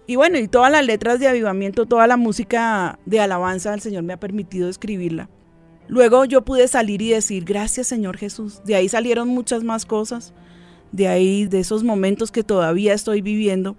Y 0.07 0.15
bueno, 0.15 0.39
y 0.39 0.47
todas 0.47 0.71
las 0.71 0.87
letras 0.87 1.19
de 1.19 1.27
avivamiento, 1.27 1.87
toda 1.87 2.07
la 2.07 2.17
música 2.17 3.01
de 3.07 3.19
alabanza 3.19 3.73
al 3.73 3.81
Señor 3.81 4.05
me 4.05 4.13
ha 4.13 4.21
permitido 4.21 4.69
escribirla. 4.69 5.29
Luego 5.89 6.25
yo 6.27 6.45
pude 6.45 6.69
salir 6.69 7.03
y 7.03 7.11
decir, 7.11 7.45
gracias 7.45 7.89
Señor 7.89 8.17
Jesús. 8.17 8.63
De 8.65 8.77
ahí 8.77 8.89
salieron 8.89 9.27
muchas 9.27 9.65
más 9.65 9.85
cosas 9.85 10.33
de 10.97 11.09
ahí, 11.09 11.47
de 11.47 11.61
esos 11.61 11.85
momentos 11.85 12.33
que 12.33 12.43
todavía 12.43 12.95
estoy 12.95 13.21
viviendo, 13.21 13.77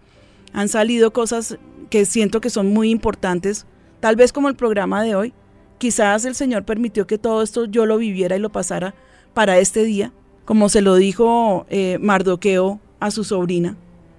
han 0.53 0.69
salido 0.69 1.11
cosas 1.11 1.57
que 1.89 2.05
siento 2.05 2.41
que 2.41 2.49
son 2.49 2.73
muy 2.73 2.89
importantes, 2.89 3.65
tal 3.99 4.15
vez 4.15 4.31
como 4.31 4.49
el 4.49 4.55
programa 4.55 5.03
de 5.03 5.15
hoy. 5.15 5.33
Quizás 5.79 6.25
el 6.25 6.35
Señor 6.35 6.63
permitió 6.63 7.07
que 7.07 7.17
todo 7.17 7.41
esto 7.41 7.65
yo 7.65 7.85
lo 7.85 7.97
viviera 7.97 8.35
y 8.35 8.39
lo 8.39 8.51
pasara 8.51 8.95
para 9.33 9.59
este 9.59 9.83
día, 9.83 10.11
como 10.45 10.69
se 10.69 10.81
lo 10.81 10.95
dijo 10.95 11.65
eh, 11.69 11.97
Mardoqueo 11.99 12.79
a 12.99 13.11
su 13.11 13.23
sobrina, 13.23 13.75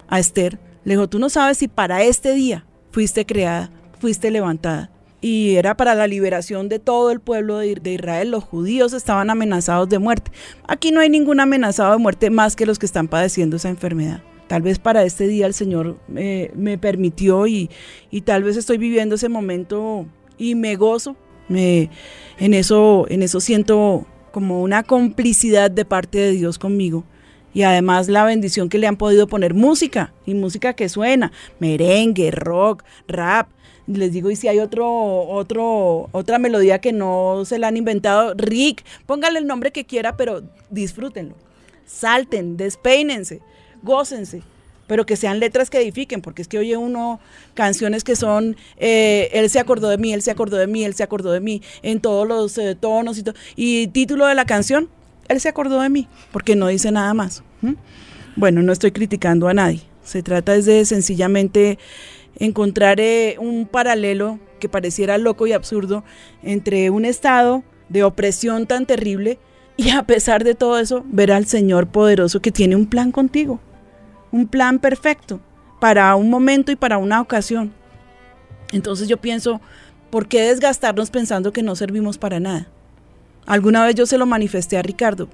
a 0.08 0.18
Esther. 0.18 0.58
Le 0.84 0.94
dijo, 0.94 1.08
tú 1.08 1.18
no 1.18 1.30
sabes 1.30 1.58
si 1.58 1.68
para 1.68 2.02
este 2.02 2.34
día 2.34 2.64
fuiste 2.90 3.26
creada, 3.26 3.70
fuiste 3.98 4.30
levantada 4.30 4.90
y 5.20 5.56
era 5.56 5.76
para 5.76 5.94
la 5.94 6.06
liberación 6.06 6.68
de 6.68 6.78
todo 6.78 7.10
el 7.10 7.20
pueblo 7.20 7.58
de, 7.58 7.92
Israel. 7.92 8.30
Los 8.30 8.44
judíos 8.44 8.92
estaban 8.92 9.30
amenazados 9.30 9.88
de 9.88 9.98
muerte. 9.98 10.30
Aquí 10.66 10.92
no 10.92 11.00
hay 11.00 11.10
ningún 11.10 11.40
amenazado 11.40 11.92
de 11.92 11.98
muerte 11.98 12.30
más 12.30 12.54
que 12.54 12.66
los 12.66 12.78
que 12.78 12.86
están 12.86 13.08
padeciendo 13.08 13.56
esa 13.56 13.68
enfermedad. 13.68 14.22
Tal 14.46 14.62
vez 14.62 14.78
para 14.78 15.02
este 15.02 15.26
día 15.26 15.46
el 15.46 15.54
Señor 15.54 15.98
me 16.08 16.78
permitió 16.78 17.46
y, 17.46 17.68
tal 18.24 18.44
vez 18.44 18.56
estoy 18.56 18.78
viviendo 18.78 19.16
ese 19.16 19.28
momento 19.28 20.06
y 20.38 20.54
me 20.54 20.76
gozo. 20.76 21.16
Me, 21.48 21.90
en, 22.38 22.54
eso, 22.54 23.06
en 23.08 23.22
eso 23.22 23.40
siento 23.40 24.06
como 24.32 24.62
una 24.62 24.82
complicidad 24.82 25.70
de 25.70 25.86
parte 25.86 26.18
de 26.18 26.32
Dios 26.32 26.58
conmigo 26.58 27.04
y 27.54 27.62
además 27.62 28.08
la 28.08 28.24
bendición 28.24 28.68
que 28.68 28.78
le 28.78 28.86
han 28.86 28.96
podido 28.96 29.26
poner 29.26 29.54
música 29.54 30.12
y 30.26 30.34
música 30.34 30.74
que 30.74 30.88
suena, 30.88 31.32
merengue, 31.58 32.30
rock, 32.30 32.84
rap, 33.06 33.48
les 33.88 34.12
digo, 34.12 34.30
y 34.30 34.36
si 34.36 34.48
hay 34.48 34.58
otro, 34.58 34.86
otro, 35.28 36.08
otra 36.12 36.38
melodía 36.38 36.80
que 36.80 36.92
no 36.92 37.44
se 37.44 37.58
la 37.58 37.68
han 37.68 37.76
inventado, 37.76 38.34
Rick, 38.34 38.84
póngale 39.06 39.38
el 39.38 39.46
nombre 39.46 39.72
que 39.72 39.86
quiera, 39.86 40.16
pero 40.16 40.42
disfrútenlo. 40.70 41.34
Salten, 41.86 42.56
despeínense, 42.56 43.40
gócense, 43.82 44.42
pero 44.86 45.06
que 45.06 45.16
sean 45.16 45.40
letras 45.40 45.70
que 45.70 45.78
edifiquen, 45.78 46.20
porque 46.20 46.42
es 46.42 46.48
que 46.48 46.58
oye 46.58 46.76
uno 46.76 47.20
canciones 47.54 48.04
que 48.04 48.16
son, 48.16 48.56
eh, 48.76 49.30
él 49.32 49.48
se 49.48 49.58
acordó 49.58 49.88
de 49.88 49.98
mí, 49.98 50.12
él 50.12 50.22
se 50.22 50.30
acordó 50.30 50.58
de 50.58 50.66
mí, 50.66 50.84
él 50.84 50.94
se 50.94 51.02
acordó 51.02 51.32
de 51.32 51.40
mí, 51.40 51.62
en 51.82 52.00
todos 52.00 52.28
los 52.28 52.58
eh, 52.58 52.74
tonos 52.74 53.18
y 53.18 53.22
todo. 53.22 53.34
Y 53.56 53.88
título 53.88 54.26
de 54.26 54.34
la 54.34 54.44
canción, 54.44 54.88
él 55.28 55.40
se 55.40 55.48
acordó 55.48 55.80
de 55.80 55.88
mí, 55.88 56.08
porque 56.30 56.56
no 56.56 56.68
dice 56.68 56.92
nada 56.92 57.14
más. 57.14 57.42
Bueno, 58.36 58.62
no 58.62 58.72
estoy 58.72 58.92
criticando 58.92 59.48
a 59.48 59.54
nadie. 59.54 59.82
Se 60.04 60.22
trata 60.22 60.52
de 60.52 60.84
sencillamente 60.86 61.78
encontrar 62.38 62.98
un 63.38 63.66
paralelo 63.66 64.38
que 64.60 64.68
pareciera 64.68 65.18
loco 65.18 65.46
y 65.46 65.52
absurdo 65.52 66.04
entre 66.42 66.90
un 66.90 67.04
estado 67.04 67.62
de 67.88 68.04
opresión 68.04 68.66
tan 68.66 68.86
terrible 68.86 69.38
Y 69.80 69.90
a 69.90 70.02
pesar 70.02 70.42
de 70.42 70.56
todo 70.56 70.76
eso, 70.80 71.04
ver 71.06 71.30
al 71.30 71.46
Señor 71.46 71.86
poderoso 71.86 72.40
que 72.40 72.50
tiene 72.50 72.74
un 72.74 72.86
plan 72.86 73.12
contigo, 73.12 73.60
un 74.32 74.48
plan 74.48 74.80
perfecto 74.80 75.40
para 75.78 76.14
un 76.16 76.28
momento 76.28 76.72
y 76.72 76.76
para 76.76 76.98
una 76.98 77.20
ocasión. 77.20 77.72
Entonces 78.72 79.06
yo 79.06 79.18
pienso, 79.18 79.60
¿por 80.10 80.26
qué 80.26 80.42
desgastarnos 80.42 81.10
pensando 81.10 81.52
que 81.52 81.62
no 81.62 81.76
servimos 81.76 82.18
para 82.18 82.40
nada? 82.40 82.66
Alguna 83.46 83.84
vez 83.84 83.94
yo 83.94 84.04
se 84.04 84.18
lo 84.18 84.26
manifesté 84.26 84.76
a 84.76 84.82
Ricardo 84.82 85.28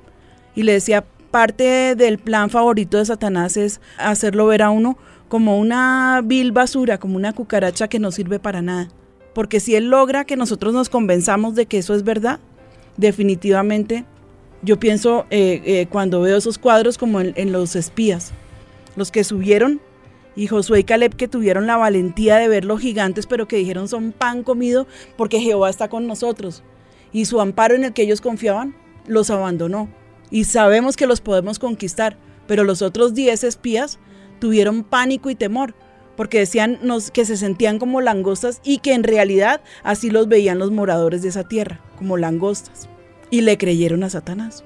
y 0.54 0.62
le 0.62 0.72
decía, 0.72 1.06
parte 1.30 1.94
del 1.94 2.18
plan 2.18 2.50
favorito 2.50 2.98
de 2.98 3.06
Satanás 3.06 3.56
es 3.56 3.80
hacerlo 3.96 4.46
ver 4.46 4.60
a 4.60 4.68
uno 4.68 4.98
como 5.34 5.58
una 5.58 6.20
vil 6.24 6.52
basura, 6.52 6.98
como 6.98 7.16
una 7.16 7.32
cucaracha 7.32 7.88
que 7.88 7.98
no 7.98 8.12
sirve 8.12 8.38
para 8.38 8.62
nada. 8.62 8.88
Porque 9.34 9.58
si 9.58 9.74
él 9.74 9.90
logra 9.90 10.24
que 10.24 10.36
nosotros 10.36 10.72
nos 10.72 10.88
convenzamos 10.88 11.56
de 11.56 11.66
que 11.66 11.78
eso 11.78 11.92
es 11.96 12.04
verdad, 12.04 12.38
definitivamente 12.96 14.04
yo 14.62 14.78
pienso 14.78 15.26
eh, 15.30 15.60
eh, 15.64 15.86
cuando 15.90 16.20
veo 16.20 16.36
esos 16.36 16.56
cuadros 16.56 16.98
como 16.98 17.20
en, 17.20 17.50
los 17.50 17.74
espías, 17.74 18.30
los 18.94 19.10
que 19.10 19.24
subieron 19.24 19.80
y 20.36 20.46
Josué 20.46 20.78
y 20.78 20.84
Caleb 20.84 21.16
que 21.16 21.26
tuvieron 21.26 21.66
la 21.66 21.78
valentía 21.78 22.36
de 22.36 22.46
ver 22.46 22.64
los 22.64 22.78
gigantes, 22.78 23.26
pero 23.26 23.48
que 23.48 23.56
dijeron 23.56 23.88
son 23.88 24.12
pan 24.12 24.44
comido 24.44 24.86
porque 25.16 25.40
Jehová 25.40 25.68
está 25.68 25.88
con 25.88 26.06
nosotros. 26.06 26.62
Y 27.12 27.24
su 27.24 27.40
amparo 27.40 27.74
en 27.74 27.82
el 27.82 27.92
que 27.92 28.02
ellos 28.02 28.20
confiaban 28.20 28.76
los 29.08 29.30
abandonó 29.30 29.88
y 30.30 30.44
sabemos 30.44 30.96
que 30.96 31.08
los 31.08 31.20
podemos 31.20 31.58
conquistar, 31.58 32.18
pero 32.46 32.62
los 32.62 32.82
otros 32.82 33.14
10 33.14 33.42
espías 33.42 33.98
tuvieron 34.44 34.84
pánico 34.84 35.30
y 35.30 35.34
temor, 35.34 35.72
porque 36.18 36.40
decían 36.40 36.78
nos, 36.82 37.10
que 37.10 37.24
se 37.24 37.38
sentían 37.38 37.78
como 37.78 38.02
langostas 38.02 38.60
y 38.62 38.76
que 38.76 38.92
en 38.92 39.02
realidad 39.02 39.62
así 39.82 40.10
los 40.10 40.28
veían 40.28 40.58
los 40.58 40.70
moradores 40.70 41.22
de 41.22 41.30
esa 41.30 41.44
tierra, 41.44 41.80
como 41.96 42.18
langostas. 42.18 42.90
Y 43.30 43.40
le 43.40 43.56
creyeron 43.56 44.04
a 44.04 44.10
Satanás. 44.10 44.62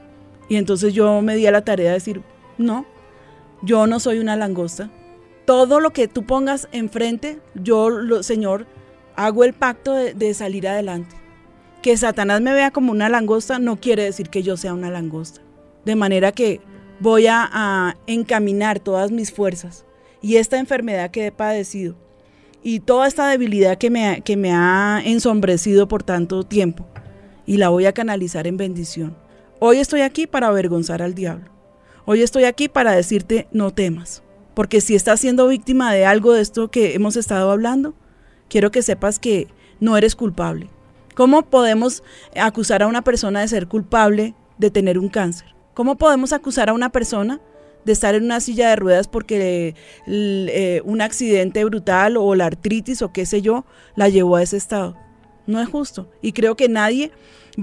Y 0.49 0.57
entonces 0.57 0.95
yo 0.95 1.23
me 1.23 1.37
di 1.37 1.47
a 1.47 1.53
la 1.53 1.65
tarea 1.65 1.91
de 1.91 1.95
decir, 1.95 2.23
no, 2.59 2.87
yo 3.63 3.87
no 3.87 4.01
soy 4.01 4.19
una 4.19 4.35
langosta. 4.35 4.91
Todo 5.45 5.79
lo 5.79 5.91
que 5.91 6.09
tú 6.09 6.25
pongas 6.25 6.67
enfrente, 6.73 7.39
yo, 7.55 7.89
lo, 7.89 8.25
Señor, 8.25 8.67
hago 9.15 9.45
el 9.45 9.53
pacto 9.53 9.95
de, 9.95 10.13
de 10.13 10.35
salir 10.35 10.67
adelante. 10.67 11.15
Que 11.83 11.97
Satanás 11.97 12.41
me 12.41 12.53
vea 12.53 12.73
como 12.73 12.91
una 12.91 13.09
langosta 13.09 13.61
no 13.61 13.77
quiere 13.77 14.03
decir 14.03 14.29
que 14.29 14.43
yo 14.43 14.57
sea 14.57 14.75
una 14.75 14.91
langosta. 14.91 15.41
De 15.85 15.95
manera 15.95 16.33
que 16.33 16.61
voy 17.01 17.27
a, 17.29 17.97
encaminar 18.07 18.81
todas 18.81 19.11
mis 19.11 19.33
fuerzas 19.33 19.85
y 20.21 20.37
esta 20.37 20.59
enfermedad 20.59 21.11
que 21.11 21.27
he 21.27 21.33
padecido 21.33 21.97
y 22.63 22.81
toda 22.81 23.07
esta 23.07 23.29
debilidad 23.29 23.79
que 23.79 23.91
me, 23.91 24.23
que 24.23 24.37
me 24.37 24.53
ha 24.53 25.01
ensombrecido 25.05 25.89
por 25.89 26.03
tanto 26.03 26.43
tiempo 26.43 26.87
y 27.47 27.57
la 27.57 27.69
voy 27.69 27.87
a 27.87 27.93
canalizar 27.93 28.47
en 28.47 28.57
bendición. 28.57 29.17
Hoy 29.61 29.79
estoy 29.79 30.03
aquí 30.03 30.27
para 30.27 30.49
avergonzar 30.49 31.03
al 31.03 31.15
diablo. 31.15 31.51
Hoy 32.05 32.23
estoy 32.23 32.45
aquí 32.45 32.69
para 32.69 32.93
decirte 32.93 33.49
no 33.53 33.73
temas, 33.73 34.23
porque 34.55 34.81
si 34.81 34.95
estás 34.95 35.21
siendo 35.21 35.49
víctima 35.49 35.93
de 35.93 36.05
algo 36.05 36.33
de 36.33 36.43
esto 36.43 36.71
que 36.71 36.95
hemos 36.95 37.17
estado 37.17 37.51
hablando, 37.51 37.95
quiero 38.49 38.71
que 38.71 38.83
sepas 38.83 39.19
que 39.19 39.49
no 39.81 39.97
eres 39.97 40.17
culpable. 40.17 40.69
¿Cómo 41.15 41.43
podemos 41.43 42.03
acusar 42.37 42.83
a 42.83 42.87
una 42.87 43.03
persona 43.03 43.41
de 43.41 43.49
ser 43.49 43.67
culpable 43.69 44.35
de 44.59 44.71
tener 44.71 44.99
un 44.99 45.09
cáncer? 45.09 45.58
¿Cómo 45.79 45.97
podemos 45.97 46.33
acusar 46.33 46.71
a 46.71 46.73
una 46.73 46.91
persona 46.91 47.41
de 47.85 47.93
estar 47.93 48.17
en 48.17 48.25
una 48.25 48.41
silla 48.41 48.69
de 48.69 48.75
ruedas 48.75 49.07
porque 49.07 49.77
eh, 50.09 50.83
un 50.85 51.01
accidente 51.01 51.65
brutal 51.65 52.17
o 52.17 52.35
la 52.35 52.47
artritis 52.47 53.01
o 53.01 53.13
qué 53.13 53.25
sé 53.25 53.43
yo 53.43 53.65
la 53.95 54.09
llevó 54.09 54.35
a 54.35 54.43
ese 54.43 54.57
estado? 54.57 54.97
No 55.47 55.61
es 55.61 55.69
justo. 55.69 56.11
Y 56.21 56.33
creo 56.33 56.57
que 56.57 56.69
nadie 56.69 57.13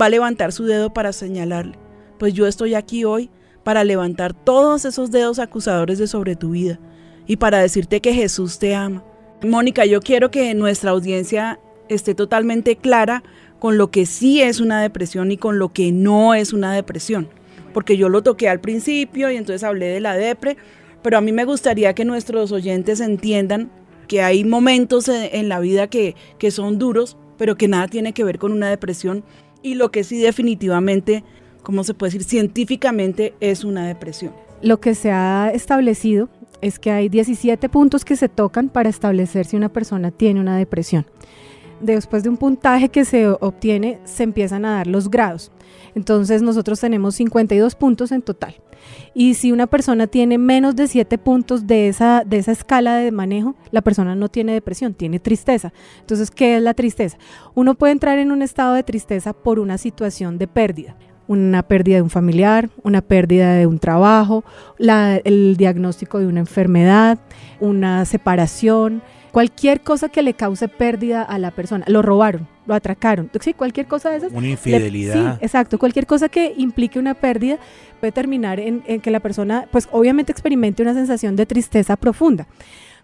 va 0.02 0.06
a 0.06 0.10
levantar 0.10 0.54
su 0.54 0.64
dedo 0.64 0.94
para 0.94 1.12
señalarle. 1.12 1.78
Pues 2.18 2.34
yo 2.34 2.48
estoy 2.48 2.74
aquí 2.74 3.04
hoy 3.04 3.30
para 3.66 3.84
levantar 3.84 4.34
todos 4.34 4.86
esos 4.86 5.12
dedos 5.12 5.38
acusadores 5.38 6.00
de 6.00 6.08
sobre 6.08 6.38
tu 6.38 6.52
vida 6.52 6.80
y 7.28 7.36
para 7.36 7.60
decirte 7.60 8.00
que 8.00 8.14
Jesús 8.14 8.60
te 8.60 8.76
ama. 8.76 9.04
Mónica, 9.44 9.86
yo 9.86 10.00
quiero 10.00 10.32
que 10.32 10.54
nuestra 10.54 10.92
audiencia 10.92 11.60
esté 11.90 12.16
totalmente 12.16 12.78
clara 12.78 13.24
con 13.60 13.78
lo 13.78 13.92
que 13.92 14.06
sí 14.06 14.42
es 14.42 14.62
una 14.62 14.82
depresión 14.82 15.34
y 15.34 15.38
con 15.38 15.60
lo 15.60 15.74
que 15.74 15.92
no 15.92 16.34
es 16.34 16.54
una 16.54 16.72
depresión 16.72 17.28
porque 17.76 17.98
yo 17.98 18.08
lo 18.08 18.24
toqué 18.24 18.48
al 18.48 18.62
principio 18.62 19.30
y 19.30 19.36
entonces 19.36 19.66
hablé 19.66 19.88
de 19.88 20.00
la 20.00 20.16
depre, 20.16 20.56
pero 21.02 21.18
a 21.18 21.22
mí 21.22 21.34
me 21.34 21.44
gustaría 21.44 21.94
que 21.94 22.06
nuestros 22.06 22.54
oyentes 22.54 23.02
entiendan 23.02 23.70
que 24.08 24.22
hay 24.22 24.46
momentos 24.46 25.10
en 25.10 25.50
la 25.50 25.60
vida 25.60 25.88
que, 25.88 26.16
que 26.38 26.52
son 26.52 26.80
duros, 26.80 27.18
pero 27.38 27.58
que 27.58 27.68
nada 27.68 27.90
tiene 27.90 28.14
que 28.14 28.24
ver 28.24 28.40
con 28.40 28.54
una 28.54 28.70
depresión 28.70 29.26
y 29.62 29.76
lo 29.76 29.92
que 29.92 30.06
sí 30.06 30.18
definitivamente, 30.20 31.26
¿cómo 31.64 31.84
se 31.84 31.94
puede 31.94 32.14
decir? 32.14 32.24
Científicamente 32.24 33.34
es 33.42 33.66
una 33.66 33.86
depresión. 33.86 34.32
Lo 34.62 34.80
que 34.80 34.96
se 34.96 35.12
ha 35.12 35.52
establecido 35.54 36.30
es 36.62 36.80
que 36.80 36.92
hay 36.92 37.10
17 37.10 37.68
puntos 37.68 38.06
que 38.06 38.16
se 38.16 38.30
tocan 38.30 38.70
para 38.70 38.88
establecer 38.88 39.46
si 39.46 39.58
una 39.58 39.68
persona 39.68 40.12
tiene 40.12 40.40
una 40.40 40.58
depresión. 40.58 41.06
Después 41.82 42.24
de 42.24 42.30
un 42.30 42.38
puntaje 42.38 42.88
que 42.88 43.04
se 43.04 43.28
obtiene, 43.28 44.00
se 44.06 44.24
empiezan 44.24 44.64
a 44.64 44.76
dar 44.76 44.88
los 44.88 45.12
grados. 45.12 45.52
Entonces 45.96 46.42
nosotros 46.42 46.80
tenemos 46.80 47.16
52 47.16 47.76
puntos 47.76 48.12
en 48.12 48.22
total. 48.22 48.56
Y 49.14 49.34
si 49.36 49.52
una 49.52 49.66
persona 49.66 50.08
tiene 50.08 50.38
menos 50.38 50.76
de 50.76 50.88
7 50.88 51.18
puntos 51.18 51.66
de 51.66 51.88
esa, 51.88 52.24
de 52.26 52.38
esa 52.38 52.52
escala 52.52 52.98
de 52.98 53.12
manejo, 53.12 53.56
la 53.72 53.82
persona 53.82 54.16
no 54.16 54.30
tiene 54.30 54.54
depresión, 54.54 54.94
tiene 54.94 55.20
tristeza. 55.20 55.74
Entonces, 56.02 56.30
¿qué 56.30 56.58
es 56.58 56.62
la 56.62 56.74
tristeza? 56.74 57.18
Uno 57.56 57.76
puede 57.76 57.94
entrar 57.94 58.20
en 58.20 58.32
un 58.32 58.42
estado 58.42 58.76
de 58.76 58.84
tristeza 58.84 59.34
por 59.34 59.60
una 59.60 59.78
situación 59.78 60.38
de 60.38 60.48
pérdida 60.48 60.96
una 61.28 61.64
pérdida 61.64 61.96
de 61.96 62.02
un 62.04 62.10
familiar, 62.10 62.70
una 62.84 63.02
pérdida 63.02 63.54
de 63.56 63.66
un 63.66 63.80
trabajo, 63.80 64.44
la, 64.78 65.18
el 65.18 65.58
diagnóstico 65.58 66.20
de 66.20 66.28
una 66.28 66.42
enfermedad, 66.42 67.18
una 67.60 68.06
separación, 68.06 69.02
cualquier 69.36 69.82
cosa 69.82 70.08
que 70.08 70.24
le 70.24 70.34
cause 70.34 70.70
pérdida 70.70 71.22
a 71.22 71.38
la 71.40 71.52
persona. 71.52 71.84
Lo 71.90 72.02
robaron, 72.02 72.48
lo 72.66 72.74
atracaron. 72.74 73.30
Sí, 73.42 73.54
cualquier 73.54 73.86
cosa 73.86 74.10
de 74.10 74.16
esas. 74.20 74.32
Una 74.32 74.48
infidelidad. 74.48 75.14
Le, 75.14 75.32
sí, 75.34 75.38
exacto. 75.42 75.78
Cualquier 75.78 76.08
cosa 76.08 76.30
que 76.30 76.54
implique 76.56 77.00
una 77.00 77.16
pérdida 77.16 77.60
puede 78.00 78.14
terminar 78.14 78.62
en, 78.62 78.82
en 78.88 79.02
que 79.02 79.12
la 79.12 79.20
persona, 79.20 79.68
pues 79.74 79.90
obviamente 79.92 80.32
experimente 80.32 80.84
una 80.84 80.94
sensación 80.94 81.36
de 81.36 81.46
tristeza 81.46 81.98
profunda, 81.98 82.48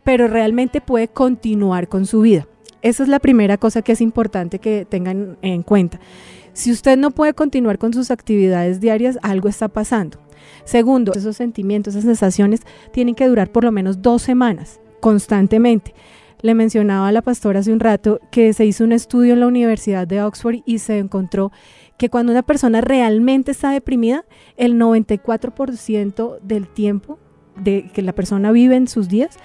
pero 0.06 0.30
realmente 0.30 0.80
puede 0.80 1.10
continuar 1.10 1.90
con 1.90 2.06
su 2.06 2.22
vida. 2.22 2.48
Esa 2.82 3.04
es 3.04 3.10
la 3.10 3.20
primera 3.20 3.58
cosa 3.58 3.82
que 3.82 3.92
es 3.92 4.00
importante 4.00 4.60
que 4.60 4.86
tengan 4.86 5.38
en 5.42 5.64
cuenta. 5.64 6.00
Si 6.54 6.72
usted 6.72 6.98
no 6.98 7.12
puede 7.12 7.34
continuar 7.34 7.78
con 7.78 7.94
sus 7.94 8.10
actividades 8.10 8.80
diarias, 8.80 9.20
algo 9.22 9.50
está 9.50 9.68
pasando. 9.68 10.18
Segundo, 10.64 11.12
esos 11.14 11.36
sentimientos, 11.36 11.94
esas 11.96 12.06
sensaciones 12.06 12.62
tienen 12.94 13.16
que 13.16 13.28
durar 13.28 13.52
por 13.52 13.66
lo 13.66 13.74
menos 13.74 14.02
dos 14.02 14.22
semanas 14.22 14.80
constantemente. 15.02 15.94
Le 16.42 16.56
mencionaba 16.56 17.08
a 17.08 17.12
la 17.12 17.22
pastora 17.22 17.60
hace 17.60 17.72
un 17.72 17.80
rato 17.80 18.20
que 18.32 18.54
se 18.54 18.66
hizo 18.66 18.84
un 18.84 18.92
estudio 18.92 19.34
en 19.34 19.40
la 19.40 19.48
Universidad 19.48 20.08
de 20.08 20.22
Oxford 20.24 20.62
y 20.66 20.80
se 20.80 20.98
encontró 20.98 21.52
que 21.98 22.10
cuando 22.10 22.32
una 22.32 22.42
persona 22.42 22.82
realmente 22.82 23.52
está 23.52 23.72
deprimida, 23.72 24.26
el 24.58 24.80
94% 24.80 26.40
del 26.42 26.68
tiempo 26.68 27.20
de 27.56 27.90
que 27.94 28.02
la 28.02 28.14
persona 28.14 28.52
vive 28.52 28.76
en 28.76 28.88
sus 28.88 29.08
días 29.08 29.38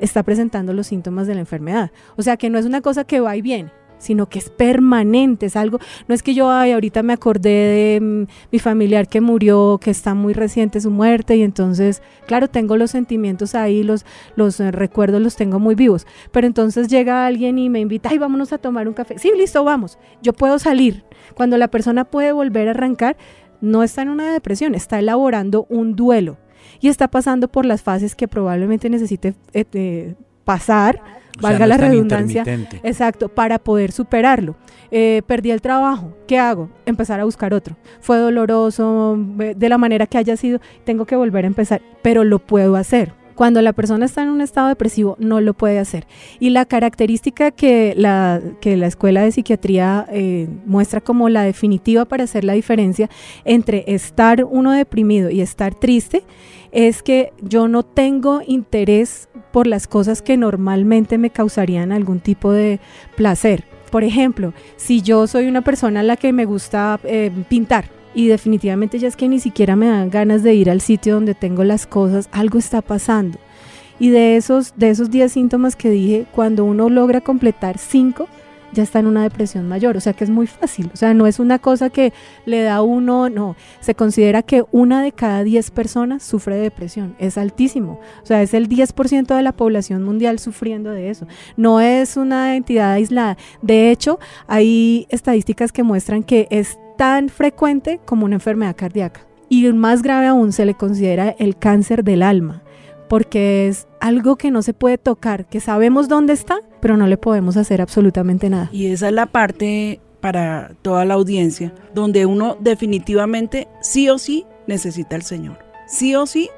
está 0.00 0.22
presentando 0.22 0.72
los 0.72 0.88
síntomas 0.88 1.26
de 1.26 1.34
la 1.34 1.40
enfermedad. 1.40 1.92
O 2.16 2.22
sea 2.22 2.36
que 2.36 2.50
no 2.50 2.58
es 2.58 2.66
una 2.66 2.80
cosa 2.80 3.04
que 3.04 3.20
va 3.20 3.36
y 3.36 3.42
viene 3.42 3.70
sino 4.00 4.28
que 4.28 4.40
es 4.40 4.50
permanente, 4.50 5.46
es 5.46 5.54
algo, 5.54 5.78
no 6.08 6.14
es 6.14 6.22
que 6.22 6.34
yo 6.34 6.50
ay, 6.50 6.72
ahorita 6.72 7.02
me 7.02 7.12
acordé 7.12 7.50
de 7.50 8.00
mm, 8.00 8.24
mi 8.50 8.58
familiar 8.58 9.08
que 9.08 9.20
murió, 9.20 9.78
que 9.80 9.90
está 9.90 10.14
muy 10.14 10.32
reciente 10.32 10.80
su 10.80 10.90
muerte 10.90 11.36
y 11.36 11.42
entonces, 11.42 12.02
claro, 12.26 12.48
tengo 12.48 12.76
los 12.76 12.90
sentimientos 12.90 13.54
ahí, 13.54 13.82
los, 13.84 14.04
los 14.34 14.58
eh, 14.58 14.72
recuerdos 14.72 15.20
los 15.20 15.36
tengo 15.36 15.60
muy 15.60 15.74
vivos, 15.74 16.06
pero 16.32 16.46
entonces 16.46 16.88
llega 16.88 17.26
alguien 17.26 17.58
y 17.58 17.68
me 17.68 17.80
invita, 17.80 18.08
ay, 18.10 18.18
vámonos 18.18 18.52
a 18.52 18.58
tomar 18.58 18.88
un 18.88 18.94
café, 18.94 19.18
sí, 19.18 19.30
listo, 19.36 19.62
vamos, 19.62 19.98
yo 20.22 20.32
puedo 20.32 20.58
salir, 20.58 21.04
cuando 21.34 21.56
la 21.58 21.68
persona 21.68 22.04
puede 22.04 22.32
volver 22.32 22.68
a 22.68 22.72
arrancar, 22.72 23.16
no 23.60 23.82
está 23.82 24.02
en 24.02 24.08
una 24.08 24.32
depresión, 24.32 24.74
está 24.74 24.98
elaborando 24.98 25.66
un 25.68 25.94
duelo 25.94 26.38
y 26.80 26.88
está 26.88 27.08
pasando 27.08 27.48
por 27.48 27.66
las 27.66 27.82
fases 27.82 28.14
que 28.14 28.28
probablemente 28.28 28.88
necesite 28.88 29.34
eh, 29.52 29.64
eh, 29.72 30.14
pasar 30.44 31.19
o 31.38 31.42
valga 31.42 31.58
sea, 31.58 31.66
no 31.66 31.70
la 31.70 31.76
redundancia, 31.76 32.44
exacto, 32.82 33.28
para 33.28 33.58
poder 33.58 33.92
superarlo. 33.92 34.56
Eh, 34.90 35.22
perdí 35.26 35.50
el 35.50 35.60
trabajo, 35.60 36.16
¿qué 36.26 36.38
hago? 36.38 36.68
Empezar 36.84 37.20
a 37.20 37.24
buscar 37.24 37.54
otro. 37.54 37.76
Fue 38.00 38.18
doloroso, 38.18 39.16
de 39.16 39.68
la 39.68 39.78
manera 39.78 40.06
que 40.06 40.18
haya 40.18 40.36
sido, 40.36 40.60
tengo 40.84 41.06
que 41.06 41.16
volver 41.16 41.44
a 41.44 41.48
empezar, 41.48 41.80
pero 42.02 42.24
lo 42.24 42.40
puedo 42.40 42.76
hacer. 42.76 43.12
Cuando 43.40 43.62
la 43.62 43.72
persona 43.72 44.04
está 44.04 44.22
en 44.22 44.28
un 44.28 44.42
estado 44.42 44.68
depresivo, 44.68 45.16
no 45.18 45.40
lo 45.40 45.54
puede 45.54 45.78
hacer. 45.78 46.06
Y 46.40 46.50
la 46.50 46.66
característica 46.66 47.52
que 47.52 47.94
la, 47.96 48.38
que 48.60 48.76
la 48.76 48.86
escuela 48.86 49.22
de 49.22 49.32
psiquiatría 49.32 50.04
eh, 50.12 50.46
muestra 50.66 51.00
como 51.00 51.30
la 51.30 51.42
definitiva 51.42 52.04
para 52.04 52.24
hacer 52.24 52.44
la 52.44 52.52
diferencia 52.52 53.08
entre 53.46 53.84
estar 53.86 54.44
uno 54.44 54.72
deprimido 54.72 55.30
y 55.30 55.40
estar 55.40 55.74
triste 55.74 56.22
es 56.72 57.02
que 57.02 57.32
yo 57.40 57.68
no 57.68 57.82
tengo 57.82 58.42
interés 58.46 59.28
por 59.52 59.66
las 59.66 59.86
cosas 59.86 60.22
que 60.22 60.36
normalmente 60.36 61.18
me 61.18 61.30
causarían 61.30 61.92
algún 61.92 62.20
tipo 62.20 62.52
de 62.52 62.80
placer. 63.16 63.64
Por 63.90 64.04
ejemplo, 64.04 64.54
si 64.76 65.02
yo 65.02 65.26
soy 65.26 65.48
una 65.48 65.62
persona 65.62 66.00
a 66.00 66.04
la 66.04 66.16
que 66.16 66.32
me 66.32 66.44
gusta 66.44 67.00
eh, 67.04 67.30
pintar, 67.48 67.86
y 68.14 68.26
definitivamente 68.26 68.98
ya 68.98 69.08
es 69.08 69.16
que 69.16 69.28
ni 69.28 69.38
siquiera 69.38 69.76
me 69.76 69.86
dan 69.86 70.10
ganas 70.10 70.42
de 70.42 70.54
ir 70.54 70.70
al 70.70 70.80
sitio 70.80 71.14
donde 71.14 71.34
tengo 71.34 71.64
las 71.64 71.86
cosas, 71.86 72.28
algo 72.32 72.58
está 72.58 72.82
pasando. 72.82 73.38
Y 73.98 74.08
de 74.08 74.36
esos, 74.36 74.72
de 74.76 74.90
esos 74.90 75.10
10 75.10 75.30
síntomas 75.30 75.76
que 75.76 75.90
dije, 75.90 76.26
cuando 76.32 76.64
uno 76.64 76.88
logra 76.88 77.20
completar 77.20 77.78
5, 77.78 78.28
ya 78.72 78.82
está 78.82 78.98
en 78.98 79.06
una 79.06 79.22
depresión 79.22 79.68
mayor, 79.68 79.96
o 79.96 80.00
sea 80.00 80.12
que 80.12 80.24
es 80.24 80.30
muy 80.30 80.46
fácil, 80.46 80.90
o 80.92 80.96
sea, 80.96 81.14
no 81.14 81.26
es 81.26 81.38
una 81.38 81.58
cosa 81.58 81.90
que 81.90 82.12
le 82.46 82.62
da 82.62 82.82
uno, 82.82 83.28
no, 83.28 83.56
se 83.80 83.94
considera 83.94 84.42
que 84.42 84.64
una 84.72 85.02
de 85.02 85.12
cada 85.12 85.44
10 85.44 85.70
personas 85.70 86.22
sufre 86.22 86.56
de 86.56 86.62
depresión, 86.62 87.14
es 87.18 87.38
altísimo, 87.38 88.00
o 88.22 88.26
sea, 88.26 88.42
es 88.42 88.54
el 88.54 88.68
10% 88.68 89.34
de 89.34 89.42
la 89.42 89.52
población 89.52 90.02
mundial 90.04 90.38
sufriendo 90.38 90.90
de 90.90 91.10
eso, 91.10 91.26
no 91.56 91.80
es 91.80 92.16
una 92.16 92.56
entidad 92.56 92.92
aislada, 92.92 93.36
de 93.62 93.90
hecho, 93.90 94.18
hay 94.46 95.06
estadísticas 95.10 95.72
que 95.72 95.82
muestran 95.82 96.22
que 96.22 96.48
es 96.50 96.78
tan 96.96 97.28
frecuente 97.28 98.00
como 98.04 98.26
una 98.26 98.34
enfermedad 98.34 98.76
cardíaca. 98.76 99.22
Y 99.48 99.66
más 99.72 100.02
grave 100.02 100.26
aún 100.26 100.52
se 100.52 100.64
le 100.64 100.74
considera 100.74 101.30
el 101.38 101.56
cáncer 101.56 102.04
del 102.04 102.22
alma 102.22 102.62
porque 103.10 103.66
es 103.66 103.88
algo 103.98 104.36
que 104.36 104.52
no 104.52 104.62
se 104.62 104.72
puede 104.72 104.96
tocar, 104.96 105.44
que 105.46 105.58
sabemos 105.58 106.06
dónde 106.06 106.32
está, 106.32 106.60
pero 106.80 106.96
no 106.96 107.08
le 107.08 107.16
podemos 107.16 107.56
hacer 107.56 107.82
absolutamente 107.82 108.48
nada. 108.48 108.70
Y 108.72 108.86
esa 108.86 109.08
es 109.08 109.14
la 109.14 109.26
parte 109.26 110.00
para 110.20 110.76
toda 110.82 111.04
la 111.04 111.14
audiencia, 111.14 111.74
donde 111.92 112.24
uno 112.24 112.56
definitivamente 112.60 113.66
sí 113.80 114.08
o 114.08 114.16
sí 114.16 114.46
necesita 114.68 115.16
al 115.16 115.22
Señor. 115.22 115.58
Sí 115.88 116.14
o 116.14 116.24
sí 116.24 116.50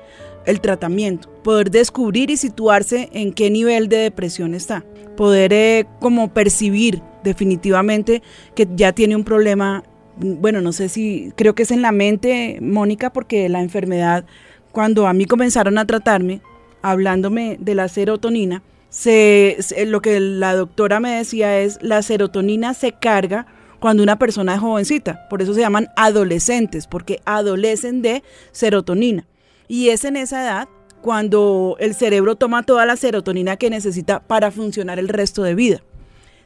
el 0.45 0.61
tratamiento, 0.61 1.31
poder 1.43 1.71
descubrir 1.71 2.31
y 2.31 2.37
situarse 2.37 3.09
en 3.15 3.33
qué 3.33 3.51
nivel 3.51 3.89
de 3.89 3.97
depresión 3.97 4.55
está, 4.55 4.85
poder 5.17 5.55
eh, 5.55 5.87
como 6.01 6.35
percibir 6.35 7.01
definitivamente 7.25 8.23
que 8.55 8.69
ya 8.75 8.93
tiene 8.93 9.17
un 9.17 9.25
problema, 9.25 9.85
bueno, 10.19 10.61
no 10.61 10.73
sé 10.73 10.91
si 10.91 11.33
creo 11.35 11.55
que 11.55 11.63
es 11.63 11.71
en 11.71 11.81
la 11.81 11.93
mente, 11.93 12.59
Mónica, 12.61 13.11
porque 13.11 13.49
la 13.49 13.63
enfermedad 13.63 14.27
cuando 14.73 15.07
a 15.07 15.13
mí 15.13 15.27
comenzaron 15.27 15.79
a 15.79 15.87
tratarme, 15.87 16.41
hablándome 16.83 17.57
de 17.61 17.75
la 17.75 17.89
serotonina, 17.89 18.63
se, 18.89 19.57
lo 19.87 20.03
que 20.03 20.21
la 20.21 20.55
doctora 20.55 21.01
me 21.01 21.17
decía 21.17 21.61
es, 21.61 21.79
la 21.83 22.03
serotonina 22.03 22.75
se 22.75 22.93
carga 22.93 23.47
cuando 23.81 24.03
una 24.03 24.19
persona 24.19 24.55
es 24.55 24.61
jovencita, 24.61 25.29
por 25.29 25.43
eso 25.43 25.55
se 25.55 25.61
llaman 25.61 25.89
adolescentes, 25.97 26.87
porque 26.87 27.21
adolecen 27.25 28.03
de 28.03 28.23
serotonina. 28.53 29.27
Y 29.67 29.89
es 29.89 30.05
en 30.05 30.17
esa 30.17 30.43
edad 30.43 30.69
cuando 31.01 31.77
el 31.81 31.95
cerebro 31.95 32.37
toma 32.37 32.63
toda 32.63 32.87
la 32.87 32.97
serotonina 32.97 33.57
que 33.57 33.71
necesita 33.71 34.21
para 34.21 34.51
funcionar 34.51 34.99
el 34.99 35.09
resto 35.09 35.43
de 35.43 35.55
vida. 35.55 35.83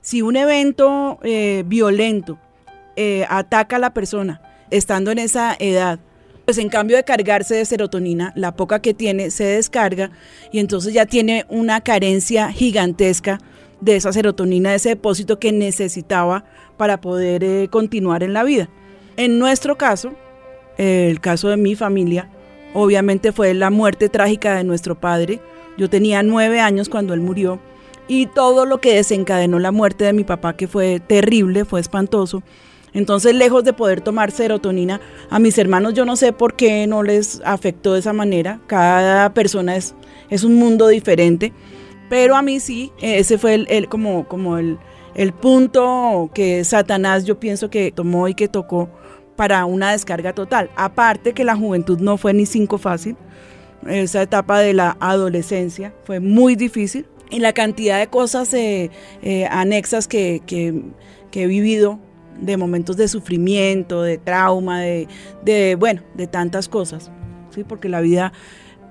Si 0.01 0.23
un 0.23 0.37
evento 0.37 1.19
eh, 1.23 1.65
violento 1.67 2.39
eh, 2.95 3.27
ataca 3.29 3.77
a 3.77 3.81
la 3.81 3.93
persona 3.93 4.41
estando 4.71 5.11
en 5.11 5.19
esa 5.19 5.55
edad, 5.59 5.99
pues 6.47 6.59
en 6.59 6.69
cambio 6.69 6.97
de 6.97 7.05
cargarse 7.05 7.57
de 7.57 7.65
serotonina, 7.65 8.33
la 8.37 8.55
poca 8.55 8.81
que 8.81 8.95
tiene 8.95 9.31
se 9.31 9.45
descarga 9.45 10.13
y 10.53 10.61
entonces 10.61 10.95
ya 10.95 11.05
tiene 11.05 11.45
una 11.49 11.81
carencia 11.81 12.51
gigantesca 12.51 13.41
de 13.81 13.97
esa 13.97 14.13
serotonina, 14.13 14.71
de 14.71 14.77
ese 14.77 14.91
depósito 14.91 15.39
que 15.41 15.53
necesitaba 15.53 16.45
para 16.77 17.01
poder 17.01 17.43
eh, 17.43 17.69
continuar 17.69 18.23
en 18.23 18.33
la 18.33 18.45
vida. 18.45 18.71
En 19.17 19.41
nuestro 19.41 19.77
caso, 19.77 20.15
el 20.79 21.21
caso 21.21 21.49
de 21.49 21.57
mi 21.57 21.75
familia, 21.75 22.31
obviamente 22.75 23.33
fue 23.33 23.53
la 23.53 23.71
muerte 23.71 24.09
trágica 24.09 24.55
de 24.55 24.65
nuestro 24.65 24.95
padre. 24.95 25.41
Yo 25.77 25.91
tenía 25.91 26.23
nueve 26.23 26.61
años 26.61 26.89
cuando 26.89 27.13
él 27.13 27.21
murió 27.21 27.59
y 28.09 28.27
todo 28.27 28.67
lo 28.67 28.81
que 28.81 28.95
desencadenó 28.95 29.59
la 29.59 29.73
muerte 29.73 30.05
de 30.05 30.13
mi 30.13 30.23
papá, 30.23 30.57
que 30.57 30.69
fue 30.69 31.01
terrible, 31.01 31.65
fue 31.65 31.81
espantoso, 31.81 32.43
entonces, 32.97 33.35
lejos 33.35 33.63
de 33.63 33.75
poder 33.75 34.01
tomar 34.01 34.31
serotonina, 34.31 35.03
a 35.29 35.39
mis 35.39 35.59
hermanos 35.59 35.93
yo 35.93 36.07
no 36.07 36.17
sé 36.17 36.33
por 36.33 36.57
qué 36.57 36.87
no 36.87 37.03
les 37.03 37.43
afectó 37.45 37.93
de 37.93 38.01
esa 38.01 38.15
manera. 38.15 38.59
Cada 38.67 39.35
persona 39.35 39.77
es, 39.77 39.95
es 40.31 40.45
un 40.45 40.55
mundo 40.55 40.89
diferente. 40.89 41.53
Pero 42.09 42.37
a 42.37 42.41
mí 42.41 42.59
sí, 42.59 42.93
ese 43.03 43.37
fue 43.37 43.67
el, 43.69 43.89
como, 43.91 44.27
como 44.27 44.57
el, 44.57 44.79
el 45.15 45.35
punto 45.35 46.31
que 46.33 46.65
Satanás 46.65 47.27
yo 47.27 47.39
pienso 47.39 47.69
que 47.69 47.93
tomó 47.93 48.29
y 48.29 48.35
que 48.35 48.49
tocó 48.49 48.89
para 49.37 49.67
una 49.67 49.93
descarga 49.93 50.33
total. 50.33 50.71
Aparte 50.75 51.35
que 51.35 51.45
la 51.45 51.55
juventud 51.55 52.01
no 52.01 52.17
fue 52.17 52.33
ni 52.33 52.47
cinco 52.47 52.79
fácil, 52.79 53.15
esa 53.87 54.23
etapa 54.23 54.61
de 54.61 54.73
la 54.73 54.97
adolescencia 55.01 55.93
fue 56.05 56.19
muy 56.19 56.57
difícil 56.57 57.07
y 57.29 57.41
la 57.41 57.53
cantidad 57.53 57.99
de 57.99 58.07
cosas 58.07 58.55
eh, 58.55 58.91
eh, 59.23 59.47
anexas 59.51 60.09
que, 60.09 60.41
que, 60.47 60.81
que, 61.31 61.43
he 61.43 61.47
vivido 61.47 61.99
de 62.41 62.57
momentos 62.57 62.97
de 62.97 63.09
sufrimiento, 63.09 64.03
de 64.03 64.19
trauma, 64.19 64.81
de, 64.81 65.77
bueno, 65.79 66.03
de 66.15 66.27
tantas 66.27 66.69
cosas, 66.69 67.11
¿sí? 67.51 67.65
Porque 67.65 67.89
la 67.89 68.01
vida, 68.01 68.33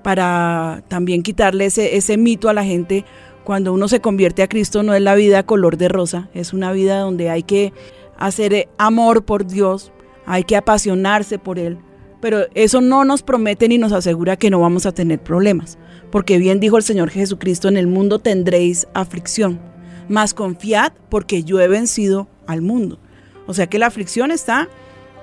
para 0.02 0.82
también 0.88 1.22
quitarle 1.22 1.66
ese, 1.66 1.96
ese 1.96 2.16
mito 2.16 2.48
a 2.48 2.54
la 2.54 2.64
gente, 2.64 3.04
cuando 3.46 3.72
uno 3.72 3.86
se 3.86 4.00
convierte 4.00 4.42
a 4.42 4.48
Cristo 4.48 4.82
no 4.82 4.92
es 4.92 5.00
la 5.00 5.14
vida 5.14 5.44
color 5.44 5.76
de 5.76 5.88
rosa, 5.88 6.28
es 6.34 6.52
una 6.52 6.72
vida 6.72 6.98
donde 6.98 7.30
hay 7.30 7.44
que 7.44 7.72
hacer 8.18 8.52
eh, 8.52 8.68
amor 8.76 9.24
por 9.24 9.46
Dios, 9.46 9.92
hay 10.26 10.42
que 10.42 10.56
apasionarse 10.56 11.38
por 11.38 11.60
Él, 11.60 11.78
pero 12.20 12.46
eso 12.54 12.80
no 12.80 13.04
nos 13.04 13.22
promete 13.22 13.68
ni 13.68 13.78
nos 13.78 13.92
asegura 13.92 14.36
que 14.36 14.50
no 14.50 14.58
vamos 14.58 14.84
a 14.84 14.92
tener 14.92 15.20
problemas, 15.20 15.78
porque 16.10 16.38
bien 16.38 16.58
dijo 16.58 16.76
el 16.76 16.82
Señor 16.82 17.10
Jesucristo, 17.10 17.68
en 17.68 17.76
el 17.76 17.86
mundo 17.86 18.18
tendréis 18.18 18.88
aflicción, 18.94 19.60
mas 20.08 20.34
confiad 20.34 20.92
porque 21.08 21.44
yo 21.44 21.60
he 21.60 21.68
vencido 21.68 22.26
al 22.48 22.62
mundo. 22.62 22.98
O 23.46 23.54
sea 23.54 23.66
que 23.66 23.78
la 23.78 23.86
aflicción 23.86 24.30
está 24.30 24.68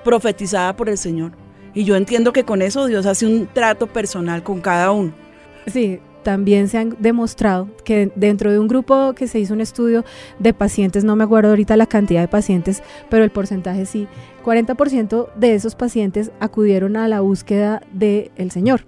profetizada 0.04 0.76
por 0.76 0.88
el 0.88 0.98
Señor. 0.98 1.32
Y 1.74 1.84
yo 1.84 1.96
entiendo 1.96 2.32
que 2.32 2.44
con 2.44 2.62
eso 2.62 2.86
Dios 2.86 3.06
hace 3.06 3.26
un 3.26 3.48
trato 3.52 3.86
personal 3.86 4.42
con 4.42 4.60
cada 4.60 4.92
uno. 4.92 5.12
Sí, 5.66 6.00
también 6.22 6.68
se 6.68 6.78
han 6.78 6.96
demostrado 6.98 7.68
que 7.84 8.10
dentro 8.16 8.50
de 8.50 8.58
un 8.58 8.66
grupo 8.66 9.12
que 9.14 9.28
se 9.28 9.38
hizo 9.38 9.54
un 9.54 9.60
estudio 9.60 10.04
de 10.38 10.54
pacientes, 10.54 11.04
no 11.04 11.16
me 11.16 11.24
acuerdo 11.24 11.50
ahorita 11.50 11.76
la 11.76 11.86
cantidad 11.86 12.20
de 12.20 12.28
pacientes, 12.28 12.82
pero 13.10 13.24
el 13.24 13.30
porcentaje 13.30 13.86
sí, 13.86 14.08
40% 14.44 15.32
de 15.34 15.54
esos 15.54 15.74
pacientes 15.74 16.32
acudieron 16.40 16.96
a 16.96 17.06
la 17.08 17.20
búsqueda 17.20 17.82
del 17.92 18.50
Señor. 18.50 18.86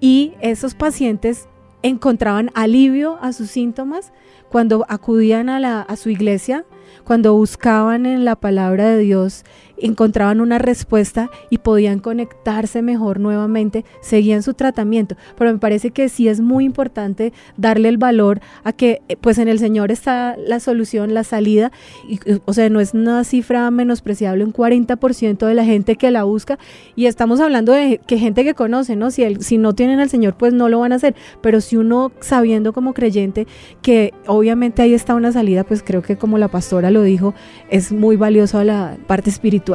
Y 0.00 0.34
esos 0.40 0.74
pacientes 0.74 1.48
encontraban 1.82 2.50
alivio 2.54 3.18
a 3.20 3.32
sus 3.32 3.50
síntomas 3.50 4.12
cuando 4.48 4.84
acudían 4.88 5.48
a, 5.48 5.60
la, 5.60 5.82
a 5.82 5.96
su 5.96 6.10
iglesia, 6.10 6.64
cuando 7.08 7.32
buscaban 7.32 8.04
en 8.04 8.26
la 8.26 8.36
palabra 8.36 8.86
de 8.90 8.98
Dios 8.98 9.42
encontraban 9.80 10.40
una 10.40 10.58
respuesta 10.58 11.30
y 11.50 11.58
podían 11.58 12.00
conectarse 12.00 12.82
mejor 12.82 13.20
nuevamente, 13.20 13.84
seguían 14.00 14.42
su 14.42 14.54
tratamiento. 14.54 15.16
Pero 15.36 15.52
me 15.52 15.58
parece 15.58 15.90
que 15.90 16.08
sí 16.08 16.28
es 16.28 16.40
muy 16.40 16.64
importante 16.64 17.32
darle 17.56 17.88
el 17.88 17.98
valor 17.98 18.40
a 18.64 18.72
que 18.72 19.02
eh, 19.08 19.16
pues 19.16 19.38
en 19.38 19.48
el 19.48 19.58
Señor 19.58 19.90
está 19.92 20.36
la 20.36 20.60
solución, 20.60 21.14
la 21.14 21.24
salida. 21.24 21.72
Y, 22.08 22.20
eh, 22.24 22.40
o 22.44 22.52
sea, 22.52 22.68
no 22.70 22.80
es 22.80 22.94
una 22.94 23.24
cifra 23.24 23.70
menospreciable, 23.70 24.44
un 24.44 24.52
40% 24.52 25.46
de 25.46 25.54
la 25.54 25.64
gente 25.64 25.96
que 25.96 26.10
la 26.10 26.24
busca. 26.24 26.58
Y 26.96 27.06
estamos 27.06 27.40
hablando 27.40 27.72
de 27.72 28.00
que 28.06 28.18
gente 28.18 28.44
que 28.44 28.54
conoce, 28.54 28.96
¿no? 28.96 29.10
Si, 29.10 29.22
el, 29.22 29.42
si 29.42 29.58
no 29.58 29.74
tienen 29.74 30.00
al 30.00 30.10
Señor, 30.10 30.36
pues 30.36 30.52
no 30.52 30.68
lo 30.68 30.80
van 30.80 30.92
a 30.92 30.96
hacer. 30.96 31.14
Pero 31.40 31.60
si 31.60 31.76
uno 31.76 32.12
sabiendo 32.20 32.72
como 32.72 32.94
creyente 32.94 33.46
que 33.82 34.12
obviamente 34.26 34.82
ahí 34.82 34.94
está 34.94 35.14
una 35.14 35.32
salida, 35.32 35.64
pues 35.64 35.82
creo 35.82 36.02
que 36.02 36.16
como 36.16 36.38
la 36.38 36.48
pastora 36.48 36.90
lo 36.90 37.02
dijo, 37.02 37.34
es 37.70 37.92
muy 37.92 38.16
valioso 38.16 38.62
la 38.64 38.96
parte 39.06 39.30
espiritual 39.30 39.67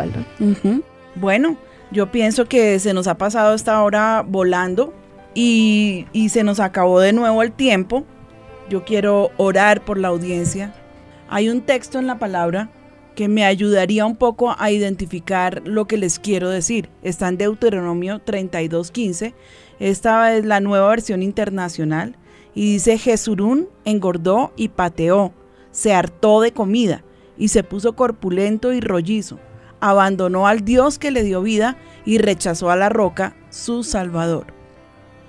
bueno, 1.16 1.58
yo 1.92 2.12
pienso 2.12 2.46
que 2.46 2.80
se 2.80 2.94
nos 2.94 3.08
ha 3.08 3.18
pasado 3.18 3.54
esta 3.54 3.84
hora 3.84 4.26
volando 4.28 4.94
y, 5.36 6.08
y 6.12 6.30
se 6.30 6.44
nos 6.44 6.60
acabó 6.60 7.00
de 7.00 7.14
nuevo 7.14 7.44
el 7.44 7.52
tiempo. 7.52 8.04
Yo 8.70 8.84
quiero 8.84 9.32
orar 9.38 9.86
por 9.86 9.98
la 9.98 10.08
audiencia. 10.08 10.74
Hay 11.30 11.50
un 11.50 11.62
texto 11.62 12.00
en 12.00 12.08
la 12.08 12.18
palabra 12.18 12.70
que 13.16 13.28
me 13.28 13.46
ayudaría 13.46 14.06
un 14.06 14.16
poco 14.16 14.56
a 14.58 14.72
identificar 14.72 15.62
lo 15.66 15.86
que 15.86 15.98
les 15.98 16.18
quiero 16.18 16.50
decir. 16.50 16.90
Está 17.04 17.28
en 17.28 17.38
Deuteronomio 17.38 18.20
32:15. 18.20 19.34
Esta 19.80 20.36
es 20.36 20.46
la 20.46 20.60
nueva 20.60 20.90
versión 20.90 21.22
internacional 21.22 22.16
y 22.56 22.74
dice 22.74 22.98
Jesurún 22.98 23.68
engordó 23.86 24.52
y 24.56 24.70
pateó, 24.70 25.32
se 25.72 25.94
hartó 25.94 26.42
de 26.42 26.54
comida 26.54 27.04
y 27.38 27.50
se 27.50 27.64
puso 27.64 27.94
corpulento 27.96 28.74
y 28.74 28.80
rollizo 28.80 29.40
abandonó 29.84 30.48
al 30.48 30.64
Dios 30.64 30.98
que 30.98 31.12
le 31.12 31.24
dio 31.24 31.42
vida 31.42 31.76
y 32.06 32.18
rechazó 32.18 32.72
a 32.72 32.78
la 32.78 32.88
roca, 32.88 33.36
su 33.50 33.84
Salvador. 33.84 34.48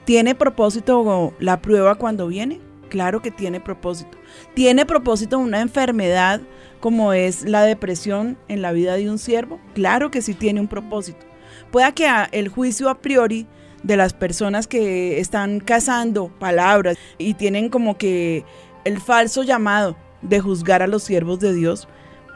¿Tiene 0.05 0.37
propósito 0.37 1.35
la 1.41 1.61
prueba 1.61 1.97
cuando 1.97 2.29
viene? 2.29 2.61
Claro 2.89 3.21
que 3.21 3.33
tiene 3.33 3.59
propósito. 3.59 4.17
¿Tiene 4.55 4.87
propósito 4.87 5.41
una 5.41 5.61
enfermedad 5.61 6.41
como 6.79 7.13
es 7.13 7.43
la 7.43 7.63
depresión 7.63 8.39
en 8.47 8.63
la 8.63 8.71
vida 8.71 8.95
de 8.95 9.11
un 9.11 9.19
siervo? 9.19 9.61
Claro 9.75 10.13
que 10.13 10.23
sí 10.23 10.35
tiene 10.35 10.61
un 10.61 10.69
propósito. 10.69 11.27
Pueda 11.73 11.91
que 11.91 12.09
el 12.31 12.49
juicio 12.49 12.89
a 12.89 13.01
priori 13.01 13.49
de 13.83 13.97
las 13.97 14.13
personas 14.13 14.69
que 14.69 15.19
están 15.19 15.59
cazando 15.59 16.29
palabras 16.39 16.97
y 17.19 17.35
tienen 17.35 17.71
como 17.71 17.99
que 17.99 18.45
el 18.85 19.01
falso 19.01 19.43
llamado 19.43 19.97
de 20.23 20.39
juzgar 20.39 20.81
a 20.81 20.87
los 20.87 21.03
siervos 21.03 21.41
de 21.41 21.53
Dios, 21.55 21.89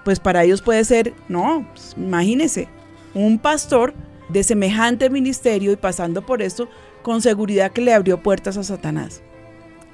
pues 0.09 0.21
para 0.21 0.43
ellos 0.43 0.63
puede 0.63 0.83
ser, 0.85 1.13
no, 1.29 1.69
pues, 1.75 1.93
imagínese, 1.95 2.67
un 3.13 3.39
pastor 3.39 3.93
de 4.31 4.43
semejante 4.43 5.11
ministerio 5.11 5.71
y 5.71 5.77
pasando 5.77 6.25
por 6.25 6.41
esto, 6.41 6.67
con 7.03 7.21
seguridad 7.21 7.73
que 7.73 7.83
le 7.83 7.93
abrió 7.93 8.23
puertas 8.23 8.57
a 8.57 8.63
Satanás. 8.63 9.21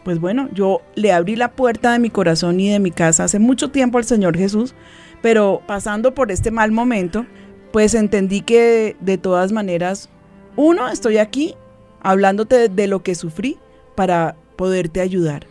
Pues 0.04 0.20
bueno, 0.20 0.48
yo 0.52 0.82
le 0.94 1.10
abrí 1.10 1.34
la 1.34 1.50
puerta 1.50 1.92
de 1.92 1.98
mi 1.98 2.10
corazón 2.10 2.60
y 2.60 2.68
de 2.68 2.78
mi 2.78 2.92
casa 2.92 3.24
hace 3.24 3.40
mucho 3.40 3.72
tiempo 3.72 3.98
al 3.98 4.04
Señor 4.04 4.38
Jesús, 4.38 4.76
pero 5.20 5.62
pasando 5.66 6.14
por 6.14 6.30
este 6.30 6.52
mal 6.52 6.70
momento, 6.70 7.26
pues 7.72 7.92
entendí 7.94 8.42
que 8.42 8.94
de 9.00 9.18
todas 9.18 9.50
maneras, 9.50 10.10
uno, 10.54 10.90
estoy 10.90 11.18
aquí 11.18 11.56
hablándote 12.02 12.68
de 12.68 12.86
lo 12.86 13.02
que 13.02 13.16
sufrí 13.16 13.58
para 13.96 14.36
poderte 14.54 15.00
ayudar. 15.00 15.48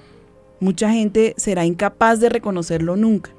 Mucha 0.61 0.89
gente 0.89 1.33
será 1.35 1.65
incapaz 1.65 2.21
de 2.21 2.29
reconocerlo 2.29 2.95
nunca. 2.95 3.31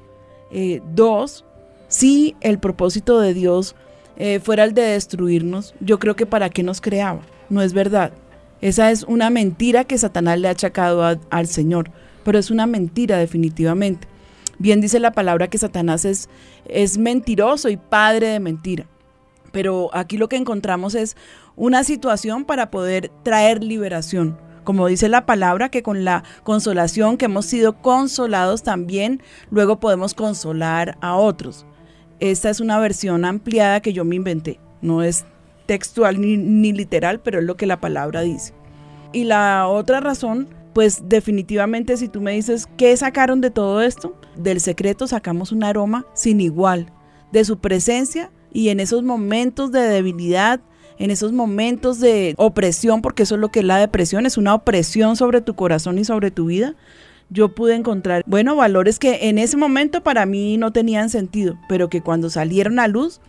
Eh, 0.51 0.81
dos, 0.93 1.45
si 1.87 2.35
el 2.41 2.59
propósito 2.59 3.19
de 3.19 3.33
Dios 3.33 3.75
eh, 4.17 4.39
fuera 4.39 4.63
el 4.63 4.73
de 4.73 4.81
destruirnos, 4.81 5.75
yo 5.79 5.99
creo 5.99 6.15
que 6.15 6.25
para 6.25 6.49
qué 6.49 6.63
nos 6.63 6.81
creaba. 6.81 7.21
No 7.49 7.61
es 7.61 7.73
verdad. 7.73 8.11
Esa 8.61 8.91
es 8.91 9.03
una 9.03 9.29
mentira 9.29 9.83
que 9.83 9.97
Satanás 9.97 10.39
le 10.39 10.47
ha 10.47 10.51
achacado 10.51 11.19
al 11.29 11.47
Señor, 11.47 11.91
pero 12.23 12.39
es 12.39 12.49
una 12.49 12.65
mentira 12.65 13.17
definitivamente. 13.17 14.07
Bien 14.57 14.79
dice 14.79 14.99
la 14.99 15.11
palabra 15.11 15.49
que 15.49 15.57
Satanás 15.57 16.05
es, 16.05 16.29
es 16.67 16.97
mentiroso 16.97 17.69
y 17.69 17.77
padre 17.77 18.27
de 18.27 18.39
mentira. 18.39 18.87
Pero 19.51 19.89
aquí 19.93 20.17
lo 20.17 20.29
que 20.29 20.37
encontramos 20.37 20.95
es 20.95 21.15
una 21.55 21.83
situación 21.83 22.45
para 22.45 22.71
poder 22.71 23.11
traer 23.23 23.63
liberación. 23.63 24.37
Como 24.65 24.87
dice 24.87 25.07
la 25.07 25.25
palabra, 25.25 25.69
que 25.69 25.83
con 25.83 26.03
la 26.03 26.23
consolación 26.43 27.17
que 27.17 27.25
hemos 27.25 27.45
sido 27.45 27.81
consolados 27.81 28.63
también, 28.63 29.21
luego 29.51 29.79
podemos 29.79 30.13
consolar 30.13 30.97
a 31.01 31.15
otros. 31.15 31.65
Esta 32.19 32.49
es 32.49 32.59
una 32.59 32.79
versión 32.79 33.25
ampliada 33.25 33.79
que 33.79 33.93
yo 33.93 34.03
me 34.03 34.15
inventé. 34.15 34.59
No 34.81 35.03
es 35.03 35.25
textual 35.67 36.19
ni, 36.19 36.73
literal, 36.73 37.19
pero 37.19 37.39
es 37.39 37.45
lo 37.45 37.55
que 37.57 37.67
la 37.67 37.79
palabra 37.79 38.21
dice. 38.21 38.53
Y 39.13 39.25
la 39.25 39.67
otra 39.67 39.99
razón, 39.99 40.49
pues 40.73 41.03
definitivamente 41.07 41.95
si 41.95 42.07
tú 42.07 42.19
me 42.19 42.31
dices, 42.31 42.67
¿qué 42.75 42.97
sacaron 42.97 43.41
de 43.41 43.51
todo 43.51 43.81
esto? 43.81 44.19
Del 44.35 44.59
secreto 44.59 45.07
sacamos 45.07 45.51
un 45.51 45.63
aroma 45.63 46.07
sin 46.13 46.41
igual, 46.41 46.91
de 47.31 47.45
su 47.45 47.59
presencia 47.59 48.31
y 48.51 48.69
en 48.69 48.79
esos 48.79 49.03
momentos 49.03 49.71
de 49.71 49.81
debilidad, 49.81 50.59
en 50.97 51.11
esos 51.11 51.31
momentos 51.31 51.99
de 51.99 52.33
opresión, 52.37 53.01
porque 53.01 53.23
eso 53.23 53.35
es 53.35 53.41
lo 53.41 53.49
que 53.49 53.59
es 53.59 53.65
la 53.65 53.77
depresión, 53.77 54.25
es 54.25 54.37
una 54.37 54.55
opresión 54.55 55.15
sobre 55.15 55.41
tu 55.41 55.55
corazón 55.55 55.99
y 55.99 56.05
sobre 56.05 56.31
tu 56.31 56.45
vida, 56.45 56.75
yo 57.29 57.49
pude 57.55 57.75
encontrar, 57.75 58.23
bueno, 58.27 58.55
valores 58.55 58.99
que 58.99 59.29
en 59.29 59.37
ese 59.37 59.57
momento 59.57 60.03
para 60.03 60.25
mí 60.25 60.57
no 60.57 60.71
tenían 60.71 61.09
sentido, 61.09 61.57
pero 61.67 61.89
que 61.89 62.01
cuando 62.01 62.29
salieron 62.29 62.79
a 62.79 62.87
luz, 62.87 63.19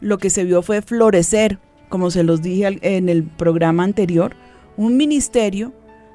lo 0.00 0.18
que 0.18 0.30
se 0.30 0.44
vio 0.44 0.62
fue 0.62 0.82
florecer, 0.82 1.58
como 1.88 2.10
se 2.10 2.22
los 2.22 2.42
dije 2.42 2.78
en 2.82 3.08
el 3.08 3.24
programa 3.24 3.84
anterior, 3.84 4.34
un 4.76 4.96
ministerio, 4.96 5.72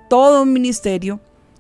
todo 0.10 0.44
un 0.44 0.52
ministerio, 0.52 1.20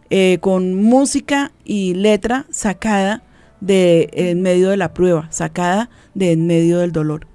eh, 0.09 0.37
con 0.41 0.73
música 0.73 1.51
y 1.63 1.93
letra 1.93 2.45
sacada 2.49 3.23
de 3.59 4.09
en 4.13 4.41
medio 4.41 4.69
de 4.69 4.77
la 4.77 4.93
prueba, 4.93 5.27
sacada 5.31 5.89
de 6.13 6.31
en 6.31 6.47
medio 6.47 6.79
del 6.79 6.91
dolor. 6.91 7.27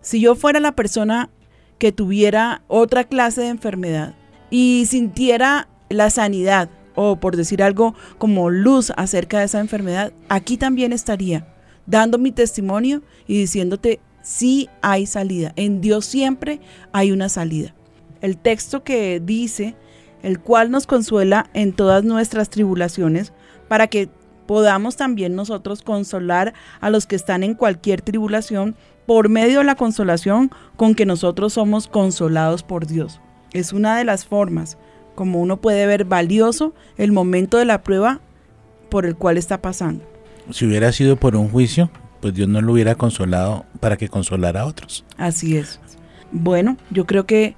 Si 0.00 0.20
yo 0.20 0.34
fuera 0.34 0.60
la 0.60 0.72
persona 0.72 1.30
que 1.78 1.92
tuviera 1.92 2.62
otra 2.68 3.04
clase 3.04 3.42
de 3.42 3.48
enfermedad 3.48 4.14
y 4.50 4.86
sintiera 4.86 5.68
la 5.88 6.10
sanidad, 6.10 6.68
o 6.94 7.16
por 7.16 7.36
decir 7.36 7.62
algo 7.62 7.94
como 8.18 8.50
luz 8.50 8.92
acerca 8.96 9.38
de 9.38 9.44
esa 9.44 9.60
enfermedad, 9.60 10.12
aquí 10.28 10.56
también 10.56 10.92
estaría 10.92 11.46
dando 11.86 12.18
mi 12.18 12.32
testimonio 12.32 13.02
y 13.26 13.38
diciéndote, 13.38 14.00
sí 14.22 14.68
hay 14.82 15.06
salida. 15.06 15.52
En 15.56 15.80
Dios 15.80 16.04
siempre 16.04 16.60
hay 16.92 17.12
una 17.12 17.28
salida. 17.28 17.74
El 18.20 18.36
texto 18.36 18.82
que 18.82 19.20
dice, 19.20 19.76
el 20.22 20.40
cual 20.40 20.70
nos 20.70 20.86
consuela 20.86 21.48
en 21.54 21.72
todas 21.72 22.04
nuestras 22.04 22.50
tribulaciones, 22.50 23.32
para 23.68 23.86
que 23.86 24.10
podamos 24.46 24.96
también 24.96 25.34
nosotros 25.34 25.82
consolar 25.82 26.54
a 26.80 26.90
los 26.90 27.06
que 27.06 27.16
están 27.16 27.42
en 27.42 27.54
cualquier 27.54 28.02
tribulación 28.02 28.76
por 29.08 29.30
medio 29.30 29.60
de 29.60 29.64
la 29.64 29.74
consolación 29.74 30.50
con 30.76 30.94
que 30.94 31.06
nosotros 31.06 31.54
somos 31.54 31.88
consolados 31.88 32.62
por 32.62 32.86
Dios. 32.86 33.22
Es 33.54 33.72
una 33.72 33.96
de 33.96 34.04
las 34.04 34.26
formas 34.26 34.76
como 35.14 35.40
uno 35.40 35.56
puede 35.56 35.86
ver 35.86 36.04
valioso 36.04 36.74
el 36.98 37.10
momento 37.10 37.56
de 37.56 37.64
la 37.64 37.82
prueba 37.82 38.20
por 38.90 39.06
el 39.06 39.16
cual 39.16 39.38
está 39.38 39.62
pasando. 39.62 40.04
Si 40.50 40.66
hubiera 40.66 40.92
sido 40.92 41.16
por 41.16 41.36
un 41.36 41.48
juicio, 41.48 41.90
pues 42.20 42.34
Dios 42.34 42.50
no 42.50 42.60
lo 42.60 42.74
hubiera 42.74 42.96
consolado 42.96 43.64
para 43.80 43.96
que 43.96 44.10
consolara 44.10 44.60
a 44.60 44.66
otros. 44.66 45.06
Así 45.16 45.56
es. 45.56 45.80
Bueno, 46.30 46.76
yo 46.90 47.06
creo 47.06 47.24
que 47.24 47.56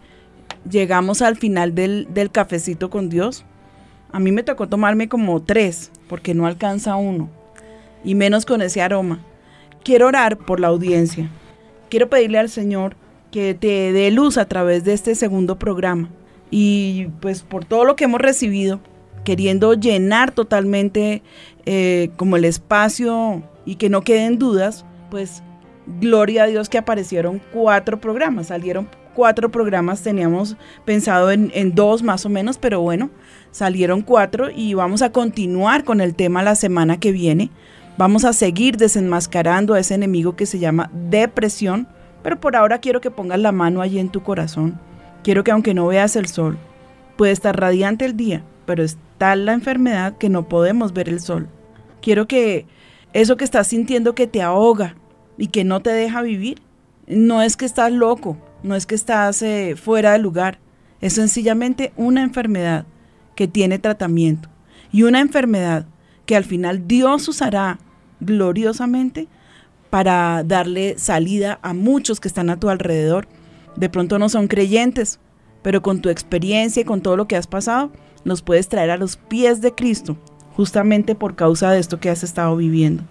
llegamos 0.71 1.21
al 1.21 1.37
final 1.37 1.75
del, 1.75 2.07
del 2.15 2.31
cafecito 2.31 2.91
con 2.91 3.09
Dios. 3.09 3.45
A 4.13 4.21
mí 4.21 4.31
me 4.31 4.45
tocó 4.45 4.69
tomarme 4.69 5.09
como 5.09 5.43
tres, 5.43 5.91
porque 6.09 6.33
no 6.33 6.47
alcanza 6.47 6.95
uno, 6.95 7.29
y 8.05 8.15
menos 8.15 8.47
con 8.47 8.63
ese 8.63 8.83
aroma. 8.83 9.19
Quiero 9.83 10.07
orar 10.07 10.39
por 10.39 10.61
la 10.61 10.69
audiencia. 10.69 11.29
Quiero 11.91 12.09
pedirle 12.09 12.39
al 12.39 12.49
Señor 12.49 12.97
que 13.31 13.55
te 13.55 13.93
dé 13.93 14.11
luz 14.11 14.39
a 14.39 14.47
través 14.47 14.85
de 14.85 14.93
este 14.93 15.15
segundo 15.15 15.59
programa 15.59 16.09
y 16.51 17.09
pues 17.21 17.43
por 17.43 17.65
todo 17.65 17.85
lo 17.85 17.97
que 17.97 18.05
hemos 18.05 18.21
recibido, 18.21 18.81
queriendo 19.25 19.75
llenar 19.75 20.33
totalmente 20.33 21.23
eh, 21.67 22.11
como 22.17 22.37
el 22.37 22.45
espacio 22.45 23.43
y 23.65 23.77
que 23.77 23.89
no 23.89 24.03
queden 24.03 24.39
dudas, 24.39 24.85
pues 25.11 25.43
gloria 26.01 26.45
a 26.45 26.47
Dios 26.47 26.69
que 26.69 26.79
aparecieron 26.79 27.41
cuatro 27.53 28.01
programas, 28.01 28.49
salieron 28.49 28.89
cuatro 29.15 29.51
programas, 29.51 30.03
teníamos 30.03 30.57
pensado 30.85 31.31
en, 31.31 31.51
en, 31.55 31.75
dos 31.75 32.03
más 32.03 32.25
o 32.25 32.29
menos, 32.29 32.59
pero 32.59 32.81
bueno, 32.81 33.11
salieron 33.51 34.03
cuatro 34.03 34.49
y 34.51 34.75
vamos 34.75 35.03
a 35.03 35.13
continuar 35.13 35.85
con 35.85 36.01
el 36.01 36.15
tema 36.15 36.43
la 36.43 36.55
semana 36.55 36.99
que 36.99 37.13
viene. 37.13 37.51
Vamos 37.99 38.25
a 38.25 38.33
seguir 38.33 38.77
desenmascarando 38.77 39.75
a 39.75 39.81
ese 39.81 39.95
enemigo 39.95 40.37
que 40.37 40.47
se 40.47 40.59
llama 40.59 40.91
depresión, 40.93 41.89
pero 42.23 42.41
por 42.41 42.57
ahora 42.57 42.79
quiero 42.79 43.01
que 43.01 43.11
pongas 43.11 43.41
la 43.41 43.53
mano 43.53 43.81
allí 43.83 43.99
en 43.99 44.09
tu 44.09 44.23
corazón 44.23 44.79
Quiero 45.23 45.45
que 45.45 45.51
aunque 45.51 45.75
no 45.75 45.87
veas 45.87 46.17
el 46.17 46.27
sol, 46.27 46.59
puede 47.17 47.33
estar 47.33 47.59
radiante 47.59 48.07
el 48.07 48.17
día, 48.17 48.43
pero 48.65 48.83
está 48.83 49.37
la 49.37 49.53
enfermedad 49.53 50.17
que 50.17 50.31
no 50.31 50.49
podemos 50.49 50.95
ver 50.95 51.09
el 51.11 51.21
sol. 51.21 51.49
Quiero 52.01 52.27
que 52.27 52.67
eso 53.13 53.37
que 53.37 53.45
estás 53.45 53.67
sintiendo 53.67 54.15
que 54.15 54.27
te 54.27 54.41
ahoga 54.41 54.97
y 55.37 55.49
que 55.49 55.65
no 55.65 55.81
te 55.81 55.91
deja 55.91 56.23
vivir, 56.23 56.63
no 57.07 57.43
es 57.43 57.59
que 57.59 57.67
estás 57.67 57.93
loco, 57.93 58.39
no 58.63 58.75
es 58.75 58.87
que 58.87 58.95
estás 58.95 59.43
eh, 59.43 59.77
fuera 59.77 60.13
de 60.13 60.21
lugar, 60.21 60.59
es 61.03 61.15
sencillamente 61.15 61.93
una 61.97 62.23
enfermedad 62.23 62.87
que 63.35 63.47
tiene 63.47 63.79
tratamiento 63.79 64.49
y 64.91 65.03
una 65.03 65.21
enfermedad 65.21 65.87
que 66.31 66.37
al 66.37 66.45
final 66.45 66.87
Dios 66.87 67.27
usará 67.27 67.81
gloriosamente 68.21 69.27
para 69.91 70.45
darle 70.45 70.97
salida 70.97 71.59
a 71.61 71.75
muchos 71.75 72.21
que 72.21 72.29
están 72.29 72.51
a 72.51 72.61
tu 72.61 72.69
alrededor 72.69 73.27
de 73.75 73.89
pronto 73.89 74.17
no 74.21 74.29
son 74.29 74.47
creyentes, 74.47 75.19
pero 75.63 75.83
con 75.83 76.01
tu 76.01 76.09
experiencia 76.09 76.83
y 76.83 76.85
con 76.85 77.01
todo 77.01 77.17
lo 77.17 77.27
que 77.27 77.35
has 77.35 77.49
pasado, 77.49 77.91
nos 78.25 78.43
puedes 78.43 78.69
traer 78.69 78.93
a 78.93 78.97
los 78.97 79.17
pies 79.17 79.61
de 79.61 79.75
Cristo, 79.75 80.19
justamente 80.57 81.17
por 81.17 81.35
causa 81.35 81.73
de 81.73 81.81
esto 81.81 81.99
que 81.99 82.11
has 82.11 82.23
estado 82.23 82.55
viviendo. 82.57 83.03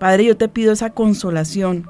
Padre, 0.00 0.24
yo 0.24 0.38
te 0.38 0.48
pido 0.48 0.72
esa 0.72 0.88
consolación 0.88 1.86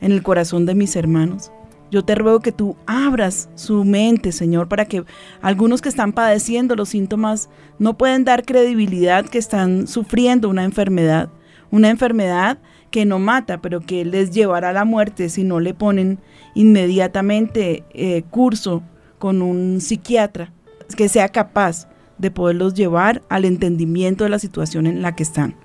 en 0.00 0.12
el 0.12 0.22
corazón 0.22 0.66
de 0.66 0.76
mis 0.76 0.94
hermanos. 0.94 1.50
Yo 1.90 2.04
te 2.04 2.14
ruego 2.14 2.40
que 2.40 2.52
tú 2.52 2.76
abras 2.86 3.48
su 3.54 3.84
mente, 3.84 4.32
Señor, 4.32 4.68
para 4.68 4.86
que 4.86 5.04
algunos 5.40 5.80
que 5.80 5.88
están 5.88 6.12
padeciendo 6.12 6.74
los 6.74 6.88
síntomas 6.88 7.48
no 7.78 7.96
pueden 7.96 8.24
dar 8.24 8.44
credibilidad 8.44 9.24
que 9.26 9.38
están 9.38 9.86
sufriendo 9.86 10.48
una 10.48 10.64
enfermedad, 10.64 11.28
una 11.70 11.90
enfermedad 11.90 12.58
que 12.90 13.04
no 13.04 13.18
mata, 13.18 13.60
pero 13.60 13.80
que 13.80 14.04
les 14.04 14.30
llevará 14.30 14.70
a 14.70 14.72
la 14.72 14.84
muerte 14.84 15.28
si 15.28 15.44
no 15.44 15.60
le 15.60 15.74
ponen 15.74 16.18
inmediatamente 16.54 17.84
eh, 17.92 18.22
curso 18.30 18.82
con 19.18 19.42
un 19.42 19.80
psiquiatra 19.80 20.52
que 20.96 21.08
sea 21.08 21.28
capaz 21.28 21.88
de 22.18 22.30
poderlos 22.30 22.74
llevar 22.74 23.22
al 23.28 23.44
entendimiento 23.44 24.24
de 24.24 24.30
la 24.30 24.38
situación 24.38 24.86
en 24.86 25.02
la 25.02 25.14
que 25.14 25.22
están. 25.22 25.56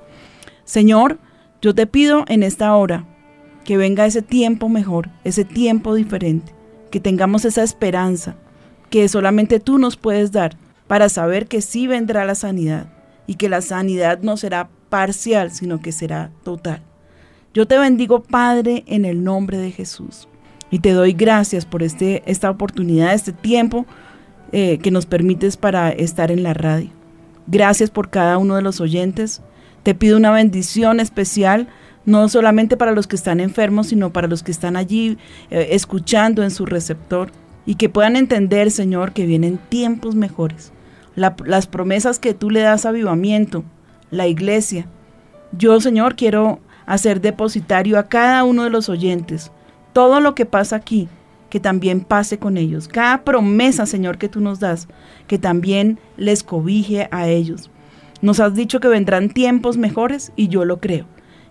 Señor, 0.65 1.19
yo 1.61 1.74
te 1.74 1.88
pido 1.88 2.26
en 2.28 2.43
esta 2.43 2.76
hora 2.76 3.05
que 3.72 3.78
venga 3.78 4.05
ese 4.05 4.22
tiempo 4.22 4.67
mejor, 4.67 5.07
ese 5.24 5.45
tiempo 5.45 5.95
diferente, 5.95 6.51
que 6.89 6.99
tengamos 6.99 7.45
esa 7.45 7.63
esperanza 7.63 8.36
que 8.89 9.07
solamente 9.07 9.61
tú 9.61 9.78
nos 9.78 9.95
puedes 9.95 10.34
dar 10.34 10.57
para 10.88 11.07
saber 11.07 11.47
que 11.47 11.61
sí 11.61 11.88
vendrá 11.88 12.26
la 12.26 12.36
sanidad 12.36 12.91
y 13.28 13.36
que 13.36 13.47
la 13.47 13.61
sanidad 13.61 14.19
no 14.24 14.36
será 14.36 14.67
parcial, 14.89 15.51
sino 15.51 15.80
que 15.80 15.93
será 15.93 16.32
total. 16.43 16.82
Yo 17.53 17.65
te 17.65 17.78
bendigo, 17.78 18.22
Padre, 18.22 18.84
en 18.88 19.05
el 19.05 19.24
nombre 19.24 19.57
de 19.57 19.72
Jesús. 19.72 20.28
Y 20.69 20.80
te 20.80 20.91
doy 20.91 21.13
gracias 21.13 21.65
por 21.65 21.82
este, 21.82 22.24
esta 22.26 22.49
oportunidad, 22.49 23.13
este 23.13 23.32
tiempo 23.32 23.86
eh, 24.51 24.80
que 24.80 24.91
nos 24.91 25.05
permites 25.05 25.55
para 25.55 25.91
estar 25.91 26.30
en 26.30 26.43
la 26.43 26.53
radio. 26.53 26.89
Gracias 27.47 27.89
por 27.89 28.09
cada 28.09 28.38
uno 28.38 28.57
de 28.57 28.63
los 28.63 28.82
oyentes. 28.82 29.41
Te 29.84 29.95
pido 29.95 30.17
una 30.17 30.32
bendición 30.32 30.99
especial 30.99 31.69
no 32.06 32.28
solamente 32.30 32.78
para 32.78 32.93
los 32.93 33.08
que 33.08 33.16
están 33.16 33.39
enfermos, 33.39 33.88
sino 33.88 34.12
para 34.12 34.28
los 34.28 34.43
que 34.43 34.52
están 34.52 34.76
allí 34.76 35.18
eh, 35.49 35.70
escuchando 35.72 36.43
en 36.43 36.52
su 36.52 36.66
receptor 36.66 37.32
y 37.66 37.76
que 37.76 37.89
puedan 37.89 38.16
entender, 38.16 38.72
Señor, 38.72 39.12
que 39.14 39.26
vienen 39.26 39.60
tiempos 39.70 40.16
mejores. 40.16 40.72
La- 41.16 41.36
las 41.45 41.68
promesas 41.68 42.18
que 42.20 42.34
tú 42.34 42.49
le 42.49 42.62
das 42.62 42.86
a 42.86 42.89
avivamiento, 42.89 43.64
la 44.10 44.28
iglesia. 44.28 44.88
Yo, 45.58 45.80
Señor, 45.80 46.16
quiero 46.16 46.60
hacer 46.86 47.22
depositario 47.22 47.99
a 47.99 48.08
cada 48.08 48.43
uno 48.43 48.64
de 48.64 48.70
los 48.70 48.89
oyentes. 48.89 49.52
Todo 49.93 50.20
lo 50.22 50.34
que 50.36 50.45
pasa 50.45 50.78
aquí, 50.78 51.08
que 51.49 51.60
también 51.60 52.02
pase 52.02 52.39
con 52.39 52.58
ellos. 52.58 52.88
Cada 52.88 53.24
promesa, 53.24 53.86
Señor, 53.86 54.18
que 54.18 54.30
tú 54.30 54.39
nos 54.39 54.60
das, 54.60 54.88
que 55.28 55.38
también 55.38 55.99
les 56.18 56.43
cobije 56.43 57.10
a 57.12 57.28
ellos. 57.28 57.70
Nos 58.22 58.39
has 58.39 58.56
dicho 58.56 58.80
que 58.80 58.88
vendrán 58.88 59.30
tiempos 59.30 59.78
mejores 59.78 60.32
y 60.36 60.47
yo 60.47 60.64
lo 60.66 60.80
creo. 60.80 61.06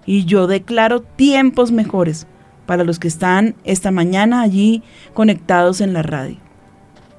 Y 0.06 0.24
yo 0.24 0.46
declaro 0.46 1.00
tiempos 1.00 1.72
mejores 1.72 2.26
para 2.66 2.84
los 2.84 2.98
que 2.98 3.08
están 3.08 3.54
esta 3.64 3.90
mañana 3.90 4.42
allí 4.42 4.82
conectados 5.14 5.80
en 5.80 5.92
la 5.92 6.02
radio. 6.02 6.36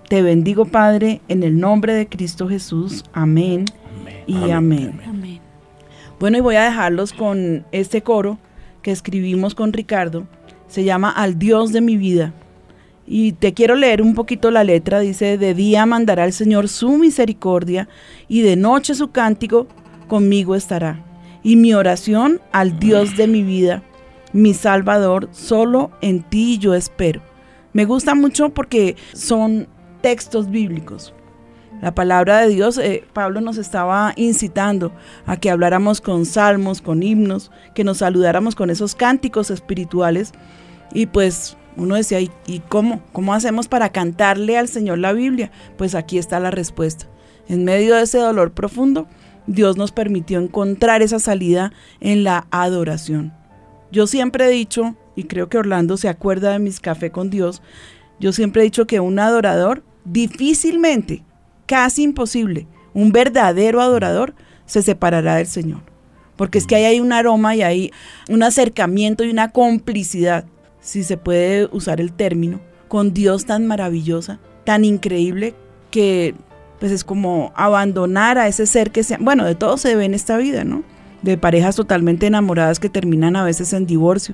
Te 0.08 0.22
bendigo, 0.22 0.66
Padre, 0.66 1.22
en 1.28 1.44
el 1.44 1.60
nombre 1.60 1.94
de 1.94 2.08
Cristo 2.08 2.50
Jesús. 2.50 3.04
Amén, 3.14 3.66
y 4.28 4.52
amén. 4.52 5.00
Amén. 5.08 5.40
Bueno, 6.20 6.38
y 6.38 6.42
voy 6.42 6.56
a 6.56 6.64
dejarlos 6.64 7.14
con 7.14 7.66
este 7.72 8.02
coro 8.02 8.38
que 8.82 8.92
escribimos 8.92 9.56
con 9.56 9.74
Ricardo. 9.74 10.28
Se 10.68 10.84
llama 10.84 11.10
Al 11.10 11.40
Dios 11.40 11.72
de 11.72 11.82
mi 11.82 11.98
vida. 11.98 12.34
Y 13.08 13.34
te 13.34 13.54
quiero 13.54 13.76
leer 13.76 14.02
un 14.02 14.14
poquito 14.14 14.52
la 14.52 14.64
letra. 14.64 15.00
Dice, 15.00 15.38
de 15.38 15.54
día 15.54 15.86
mandará 15.86 16.26
el 16.26 16.34
Señor 16.34 16.70
su 16.70 16.98
misericordia 16.98 17.90
y 18.28 18.42
de 18.42 18.56
noche 18.56 18.96
su 18.96 19.12
cántico 19.12 19.68
conmigo 20.08 20.56
estará. 20.56 21.11
Y 21.44 21.56
mi 21.56 21.74
oración 21.74 22.40
al 22.52 22.80
Dios 22.80 23.18
de 23.18 23.28
mi 23.28 23.44
vida, 23.44 23.84
mi 24.34 24.54
Salvador, 24.54 25.30
solo 25.32 25.92
en 26.02 26.24
ti 26.24 26.58
yo 26.58 26.74
espero. 26.76 27.22
Me 27.74 27.86
gusta 27.86 28.16
mucho 28.16 28.50
porque 28.50 28.96
son 29.14 29.68
textos 30.02 30.50
bíblicos. 30.50 31.14
La 31.82 31.96
palabra 31.96 32.42
de 32.42 32.50
Dios, 32.50 32.78
eh, 32.78 33.04
Pablo 33.12 33.42
nos 33.42 33.58
estaba 33.58 34.14
incitando 34.16 34.92
a 35.26 35.38
que 35.38 35.50
habláramos 35.50 36.00
con 36.00 36.28
salmos, 36.28 36.80
con 36.80 37.02
himnos, 37.02 37.50
que 37.74 37.84
nos 37.84 37.98
saludáramos 37.98 38.54
con 38.54 38.70
esos 38.70 38.94
cánticos 38.94 39.50
espirituales. 39.50 40.34
Y 40.94 41.08
pues 41.08 41.58
uno 41.78 41.96
decía, 41.96 42.20
¿y, 42.20 42.30
y 42.46 42.60
cómo? 42.60 43.02
¿Cómo 43.14 43.34
hacemos 43.34 43.68
para 43.68 43.90
cantarle 43.90 44.60
al 44.60 44.68
Señor 44.68 45.00
la 45.00 45.12
Biblia? 45.12 45.52
Pues 45.78 45.96
aquí 45.96 46.20
está 46.20 46.40
la 46.40 46.52
respuesta. 46.52 47.08
En 47.48 47.64
medio 47.66 47.96
de 47.96 48.04
ese 48.04 48.20
dolor 48.20 48.52
profundo, 48.52 49.08
Dios 49.48 49.78
nos 49.78 49.92
permitió 49.92 50.40
encontrar 50.40 51.02
esa 51.02 51.20
salida 51.20 51.74
en 52.00 52.24
la 52.24 52.48
adoración. 52.52 53.34
Yo 53.92 54.08
siempre 54.08 54.46
he 54.46 54.50
dicho, 54.50 54.96
y 55.16 55.26
creo 55.26 55.50
que 55.50 55.58
Orlando 55.58 55.98
se 55.98 56.10
acuerda 56.10 56.52
de 56.52 56.60
mis 56.60 56.80
café 56.80 57.12
con 57.12 57.30
Dios, 57.30 57.62
yo 58.20 58.32
siempre 58.32 58.62
he 58.62 58.66
dicho 58.66 58.88
que 58.88 59.00
un 59.00 59.20
adorador 59.20 59.84
difícilmente, 60.06 61.24
casi 61.66 62.04
imposible, 62.04 62.68
un 62.94 63.12
verdadero 63.12 63.82
adorador 63.82 64.34
se 64.66 64.82
separará 64.82 65.36
del 65.36 65.48
Señor. 65.48 65.82
Porque 66.36 66.58
es 66.58 66.66
que 66.66 66.76
ahí 66.76 66.86
hay 66.86 67.00
un 67.00 67.14
aroma 67.14 67.56
y 67.56 67.62
hay 67.62 67.92
un 68.30 68.44
acercamiento 68.44 69.24
y 69.24 69.30
una 69.30 69.50
complicidad, 69.50 70.46
si 70.80 71.04
se 71.04 71.18
puede 71.18 71.68
usar 71.72 72.00
el 72.00 72.14
término, 72.14 72.62
con 72.88 73.14
Dios 73.14 73.46
tan 73.46 73.68
maravillosa, 73.68 74.40
tan 74.64 74.86
increíble, 74.86 75.56
que 75.92 76.36
pues 76.82 76.92
es 76.92 77.04
como 77.04 77.54
abandonar 77.56 78.40
a 78.40 78.48
ese 78.48 78.66
ser 78.66 78.90
que 78.90 79.04
se... 79.04 79.16
Bueno, 79.18 79.46
de 79.46 79.54
todo 79.54 79.78
se 79.78 79.96
ve 79.96 80.04
en 80.04 80.16
esta 80.16 80.38
vida, 80.38 80.64
¿no? 80.64 80.84
De 81.22 81.38
parejas 81.38 81.76
totalmente 81.76 82.26
enamoradas 82.26 82.80
que 82.80 82.90
terminan 82.90 83.36
a 83.36 83.44
veces 83.44 83.72
en 83.74 83.86
divorcio. 83.86 84.34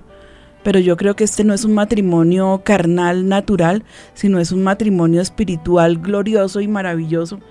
Pero 0.64 0.80
yo 0.80 0.96
creo 0.96 1.14
que 1.14 1.26
este 1.26 1.44
no 1.44 1.54
es 1.54 1.66
un 1.66 1.74
matrimonio 1.74 2.62
carnal, 2.64 3.28
natural, 3.28 3.84
sino 4.14 4.40
es 4.40 4.54
un 4.54 4.64
matrimonio 4.64 5.20
espiritual 5.20 5.98
glorioso 5.98 6.62
y 6.62 6.70
maravilloso. 6.70 7.42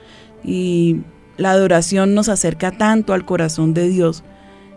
Y 0.43 1.03
la 1.37 1.51
adoración 1.51 2.15
nos 2.15 2.31
acerca 2.31 2.71
tanto 2.71 3.13
al 3.13 3.27
corazón 3.27 3.75
de 3.75 3.91
Dios. 3.91 4.25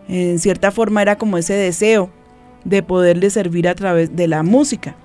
En 0.06 0.38
cierta 0.38 0.70
forma 0.70 1.00
era 1.00 1.16
como 1.16 1.38
ese 1.38 1.54
deseo 1.54 2.10
de 2.66 2.82
poderle 2.82 3.30
servir 3.30 3.66
a 3.66 3.74
través 3.74 4.14
de 4.14 4.28
la 4.28 4.42
música. 4.42 4.96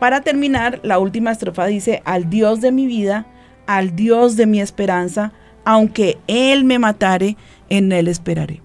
Para 0.00 0.22
terminar, 0.22 0.80
la 0.82 0.98
última 0.98 1.32
estrofa 1.32 1.66
dice, 1.66 2.00
al 2.06 2.30
Dios 2.30 2.62
de 2.62 2.72
mi 2.72 2.86
vida, 2.86 3.26
al 3.66 3.96
Dios 3.96 4.36
de 4.36 4.46
mi 4.46 4.60
esperanza, 4.60 5.32
aunque 5.64 6.18
Él 6.26 6.64
me 6.64 6.78
matare, 6.78 7.36
en 7.68 7.92
Él 7.92 8.08
esperaré. 8.08 8.62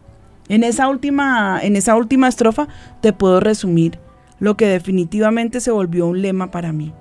En 0.50 0.64
esa 0.64 0.90
última, 0.90 1.60
en 1.62 1.76
esa 1.76 1.96
última 1.96 2.28
estrofa 2.28 2.68
te 3.02 3.14
puedo 3.14 3.40
resumir 3.40 4.00
lo 4.40 4.58
que 4.58 4.66
definitivamente 4.66 5.60
se 5.60 5.72
volvió 5.72 6.08
un 6.08 6.22
lema 6.22 6.52
para 6.52 6.74
mí. 6.74 6.94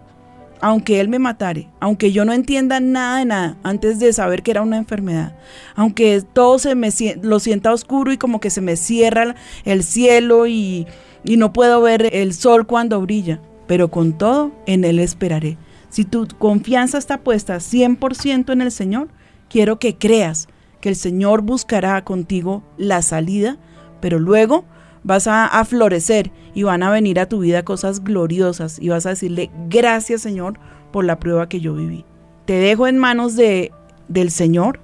Aunque 0.60 1.00
Él 1.00 1.08
me 1.08 1.20
matare, 1.20 1.68
aunque 1.80 2.10
yo 2.10 2.24
no 2.24 2.32
entienda 2.32 2.80
nada 2.80 3.18
de 3.18 3.24
nada 3.24 3.56
antes 3.62 4.00
de 4.00 4.12
saber 4.12 4.42
que 4.42 4.50
era 4.50 4.62
una 4.62 4.76
enfermedad, 4.76 5.36
aunque 5.76 6.20
todo 6.32 6.58
se 6.58 6.74
me 6.74 6.90
lo 7.22 7.38
sienta 7.38 7.72
oscuro 7.72 8.12
y 8.12 8.18
como 8.18 8.40
que 8.40 8.50
se 8.50 8.60
me 8.60 8.76
cierra 8.76 9.36
el 9.64 9.84
cielo 9.84 10.46
y, 10.48 10.86
y 11.24 11.36
no 11.36 11.52
puedo 11.52 11.80
ver 11.80 12.10
el 12.12 12.34
sol 12.34 12.66
cuando 12.66 13.00
brilla, 13.00 13.40
pero 13.68 13.88
con 13.88 14.18
todo 14.18 14.50
en 14.66 14.84
Él 14.84 14.98
esperaré. 14.98 15.56
Si 15.88 16.04
tu 16.04 16.28
confianza 16.38 16.98
está 16.98 17.18
puesta 17.18 17.56
100% 17.56 18.52
en 18.52 18.60
el 18.60 18.70
Señor, 18.70 19.08
quiero 19.48 19.78
que 19.78 19.96
creas 19.96 20.48
que 20.80 20.90
el 20.90 20.96
Señor 20.96 21.42
buscará 21.42 22.04
contigo 22.04 22.62
la 22.76 23.02
salida, 23.02 23.56
pero 24.00 24.18
luego 24.18 24.64
vas 25.02 25.26
a, 25.26 25.64
florecer 25.64 26.30
y 26.54 26.64
van 26.64 26.82
a 26.82 26.90
venir 26.90 27.18
a 27.18 27.28
tu 27.28 27.40
vida 27.40 27.64
cosas 27.64 28.04
gloriosas 28.04 28.78
y 28.78 28.88
vas 28.88 29.06
a 29.06 29.10
decirle 29.10 29.50
gracias 29.68 30.22
Señor 30.22 30.58
por 30.92 31.04
la 31.04 31.18
prueba 31.18 31.48
que 31.48 31.60
yo 31.60 31.74
viví. 31.74 32.04
Te 32.44 32.54
dejo 32.54 32.86
en 32.86 32.98
manos 32.98 33.36
de, 33.36 33.72
del 34.08 34.30
Señor, 34.30 34.80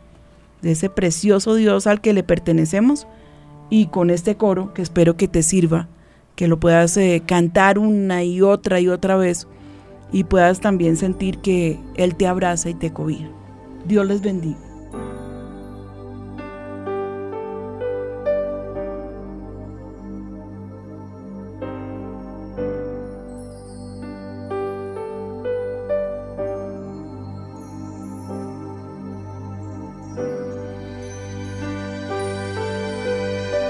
de 0.63 0.73
ese 0.73 0.91
precioso 0.91 1.55
Dios 1.55 1.87
al 1.87 2.01
que 2.01 2.13
le 2.13 2.23
pertenecemos 2.23 3.07
y 3.71 3.87
con 3.87 4.11
este 4.11 4.37
coro 4.37 4.73
que 4.75 4.83
espero 4.83 5.17
que 5.17 5.29
te 5.29 5.43
sirva, 5.43 5.89
que 6.37 6.49
lo 6.49 6.59
puedas 6.59 6.97
eh, 6.97 7.23
cantar 7.27 7.79
una 7.79 8.25
y 8.25 8.41
otra 8.41 8.81
y 8.81 8.89
otra 8.89 9.17
vez 9.17 9.47
y 10.15 10.23
puedas 10.23 10.61
también 10.61 10.97
sentir 10.97 11.39
que 11.39 11.81
Él 11.97 12.15
te 12.15 12.29
abraza 12.29 12.71
y 12.71 12.75
te 12.75 12.93
cobija. 12.93 13.27
Dios 13.85 14.07
les 14.07 14.23
bendiga. 14.23 14.57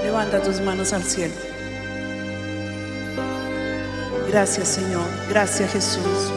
Levanta 0.03 0.43
tus 0.43 0.61
manos 0.61 0.93
al 0.93 1.01
cielo. 1.01 1.44
Gracias 4.35 4.67
Señor, 4.67 5.07
gracias 5.29 5.71
Jesús. 5.71 6.29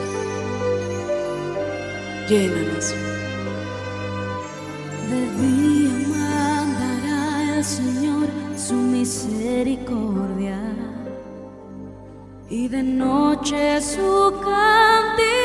Llénanos. 2.28 2.94
De 5.10 5.20
día 5.42 6.06
mandará 6.06 7.56
el 7.56 7.64
Señor 7.64 8.28
su 8.56 8.74
misericordia 8.74 10.60
y 12.48 12.68
de 12.68 12.84
noche 12.84 13.82
su 13.82 14.32
cántico 14.44 15.37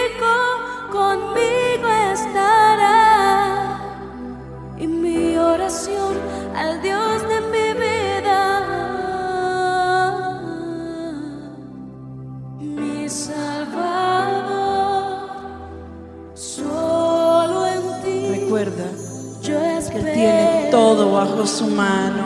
todo 21.60 22.22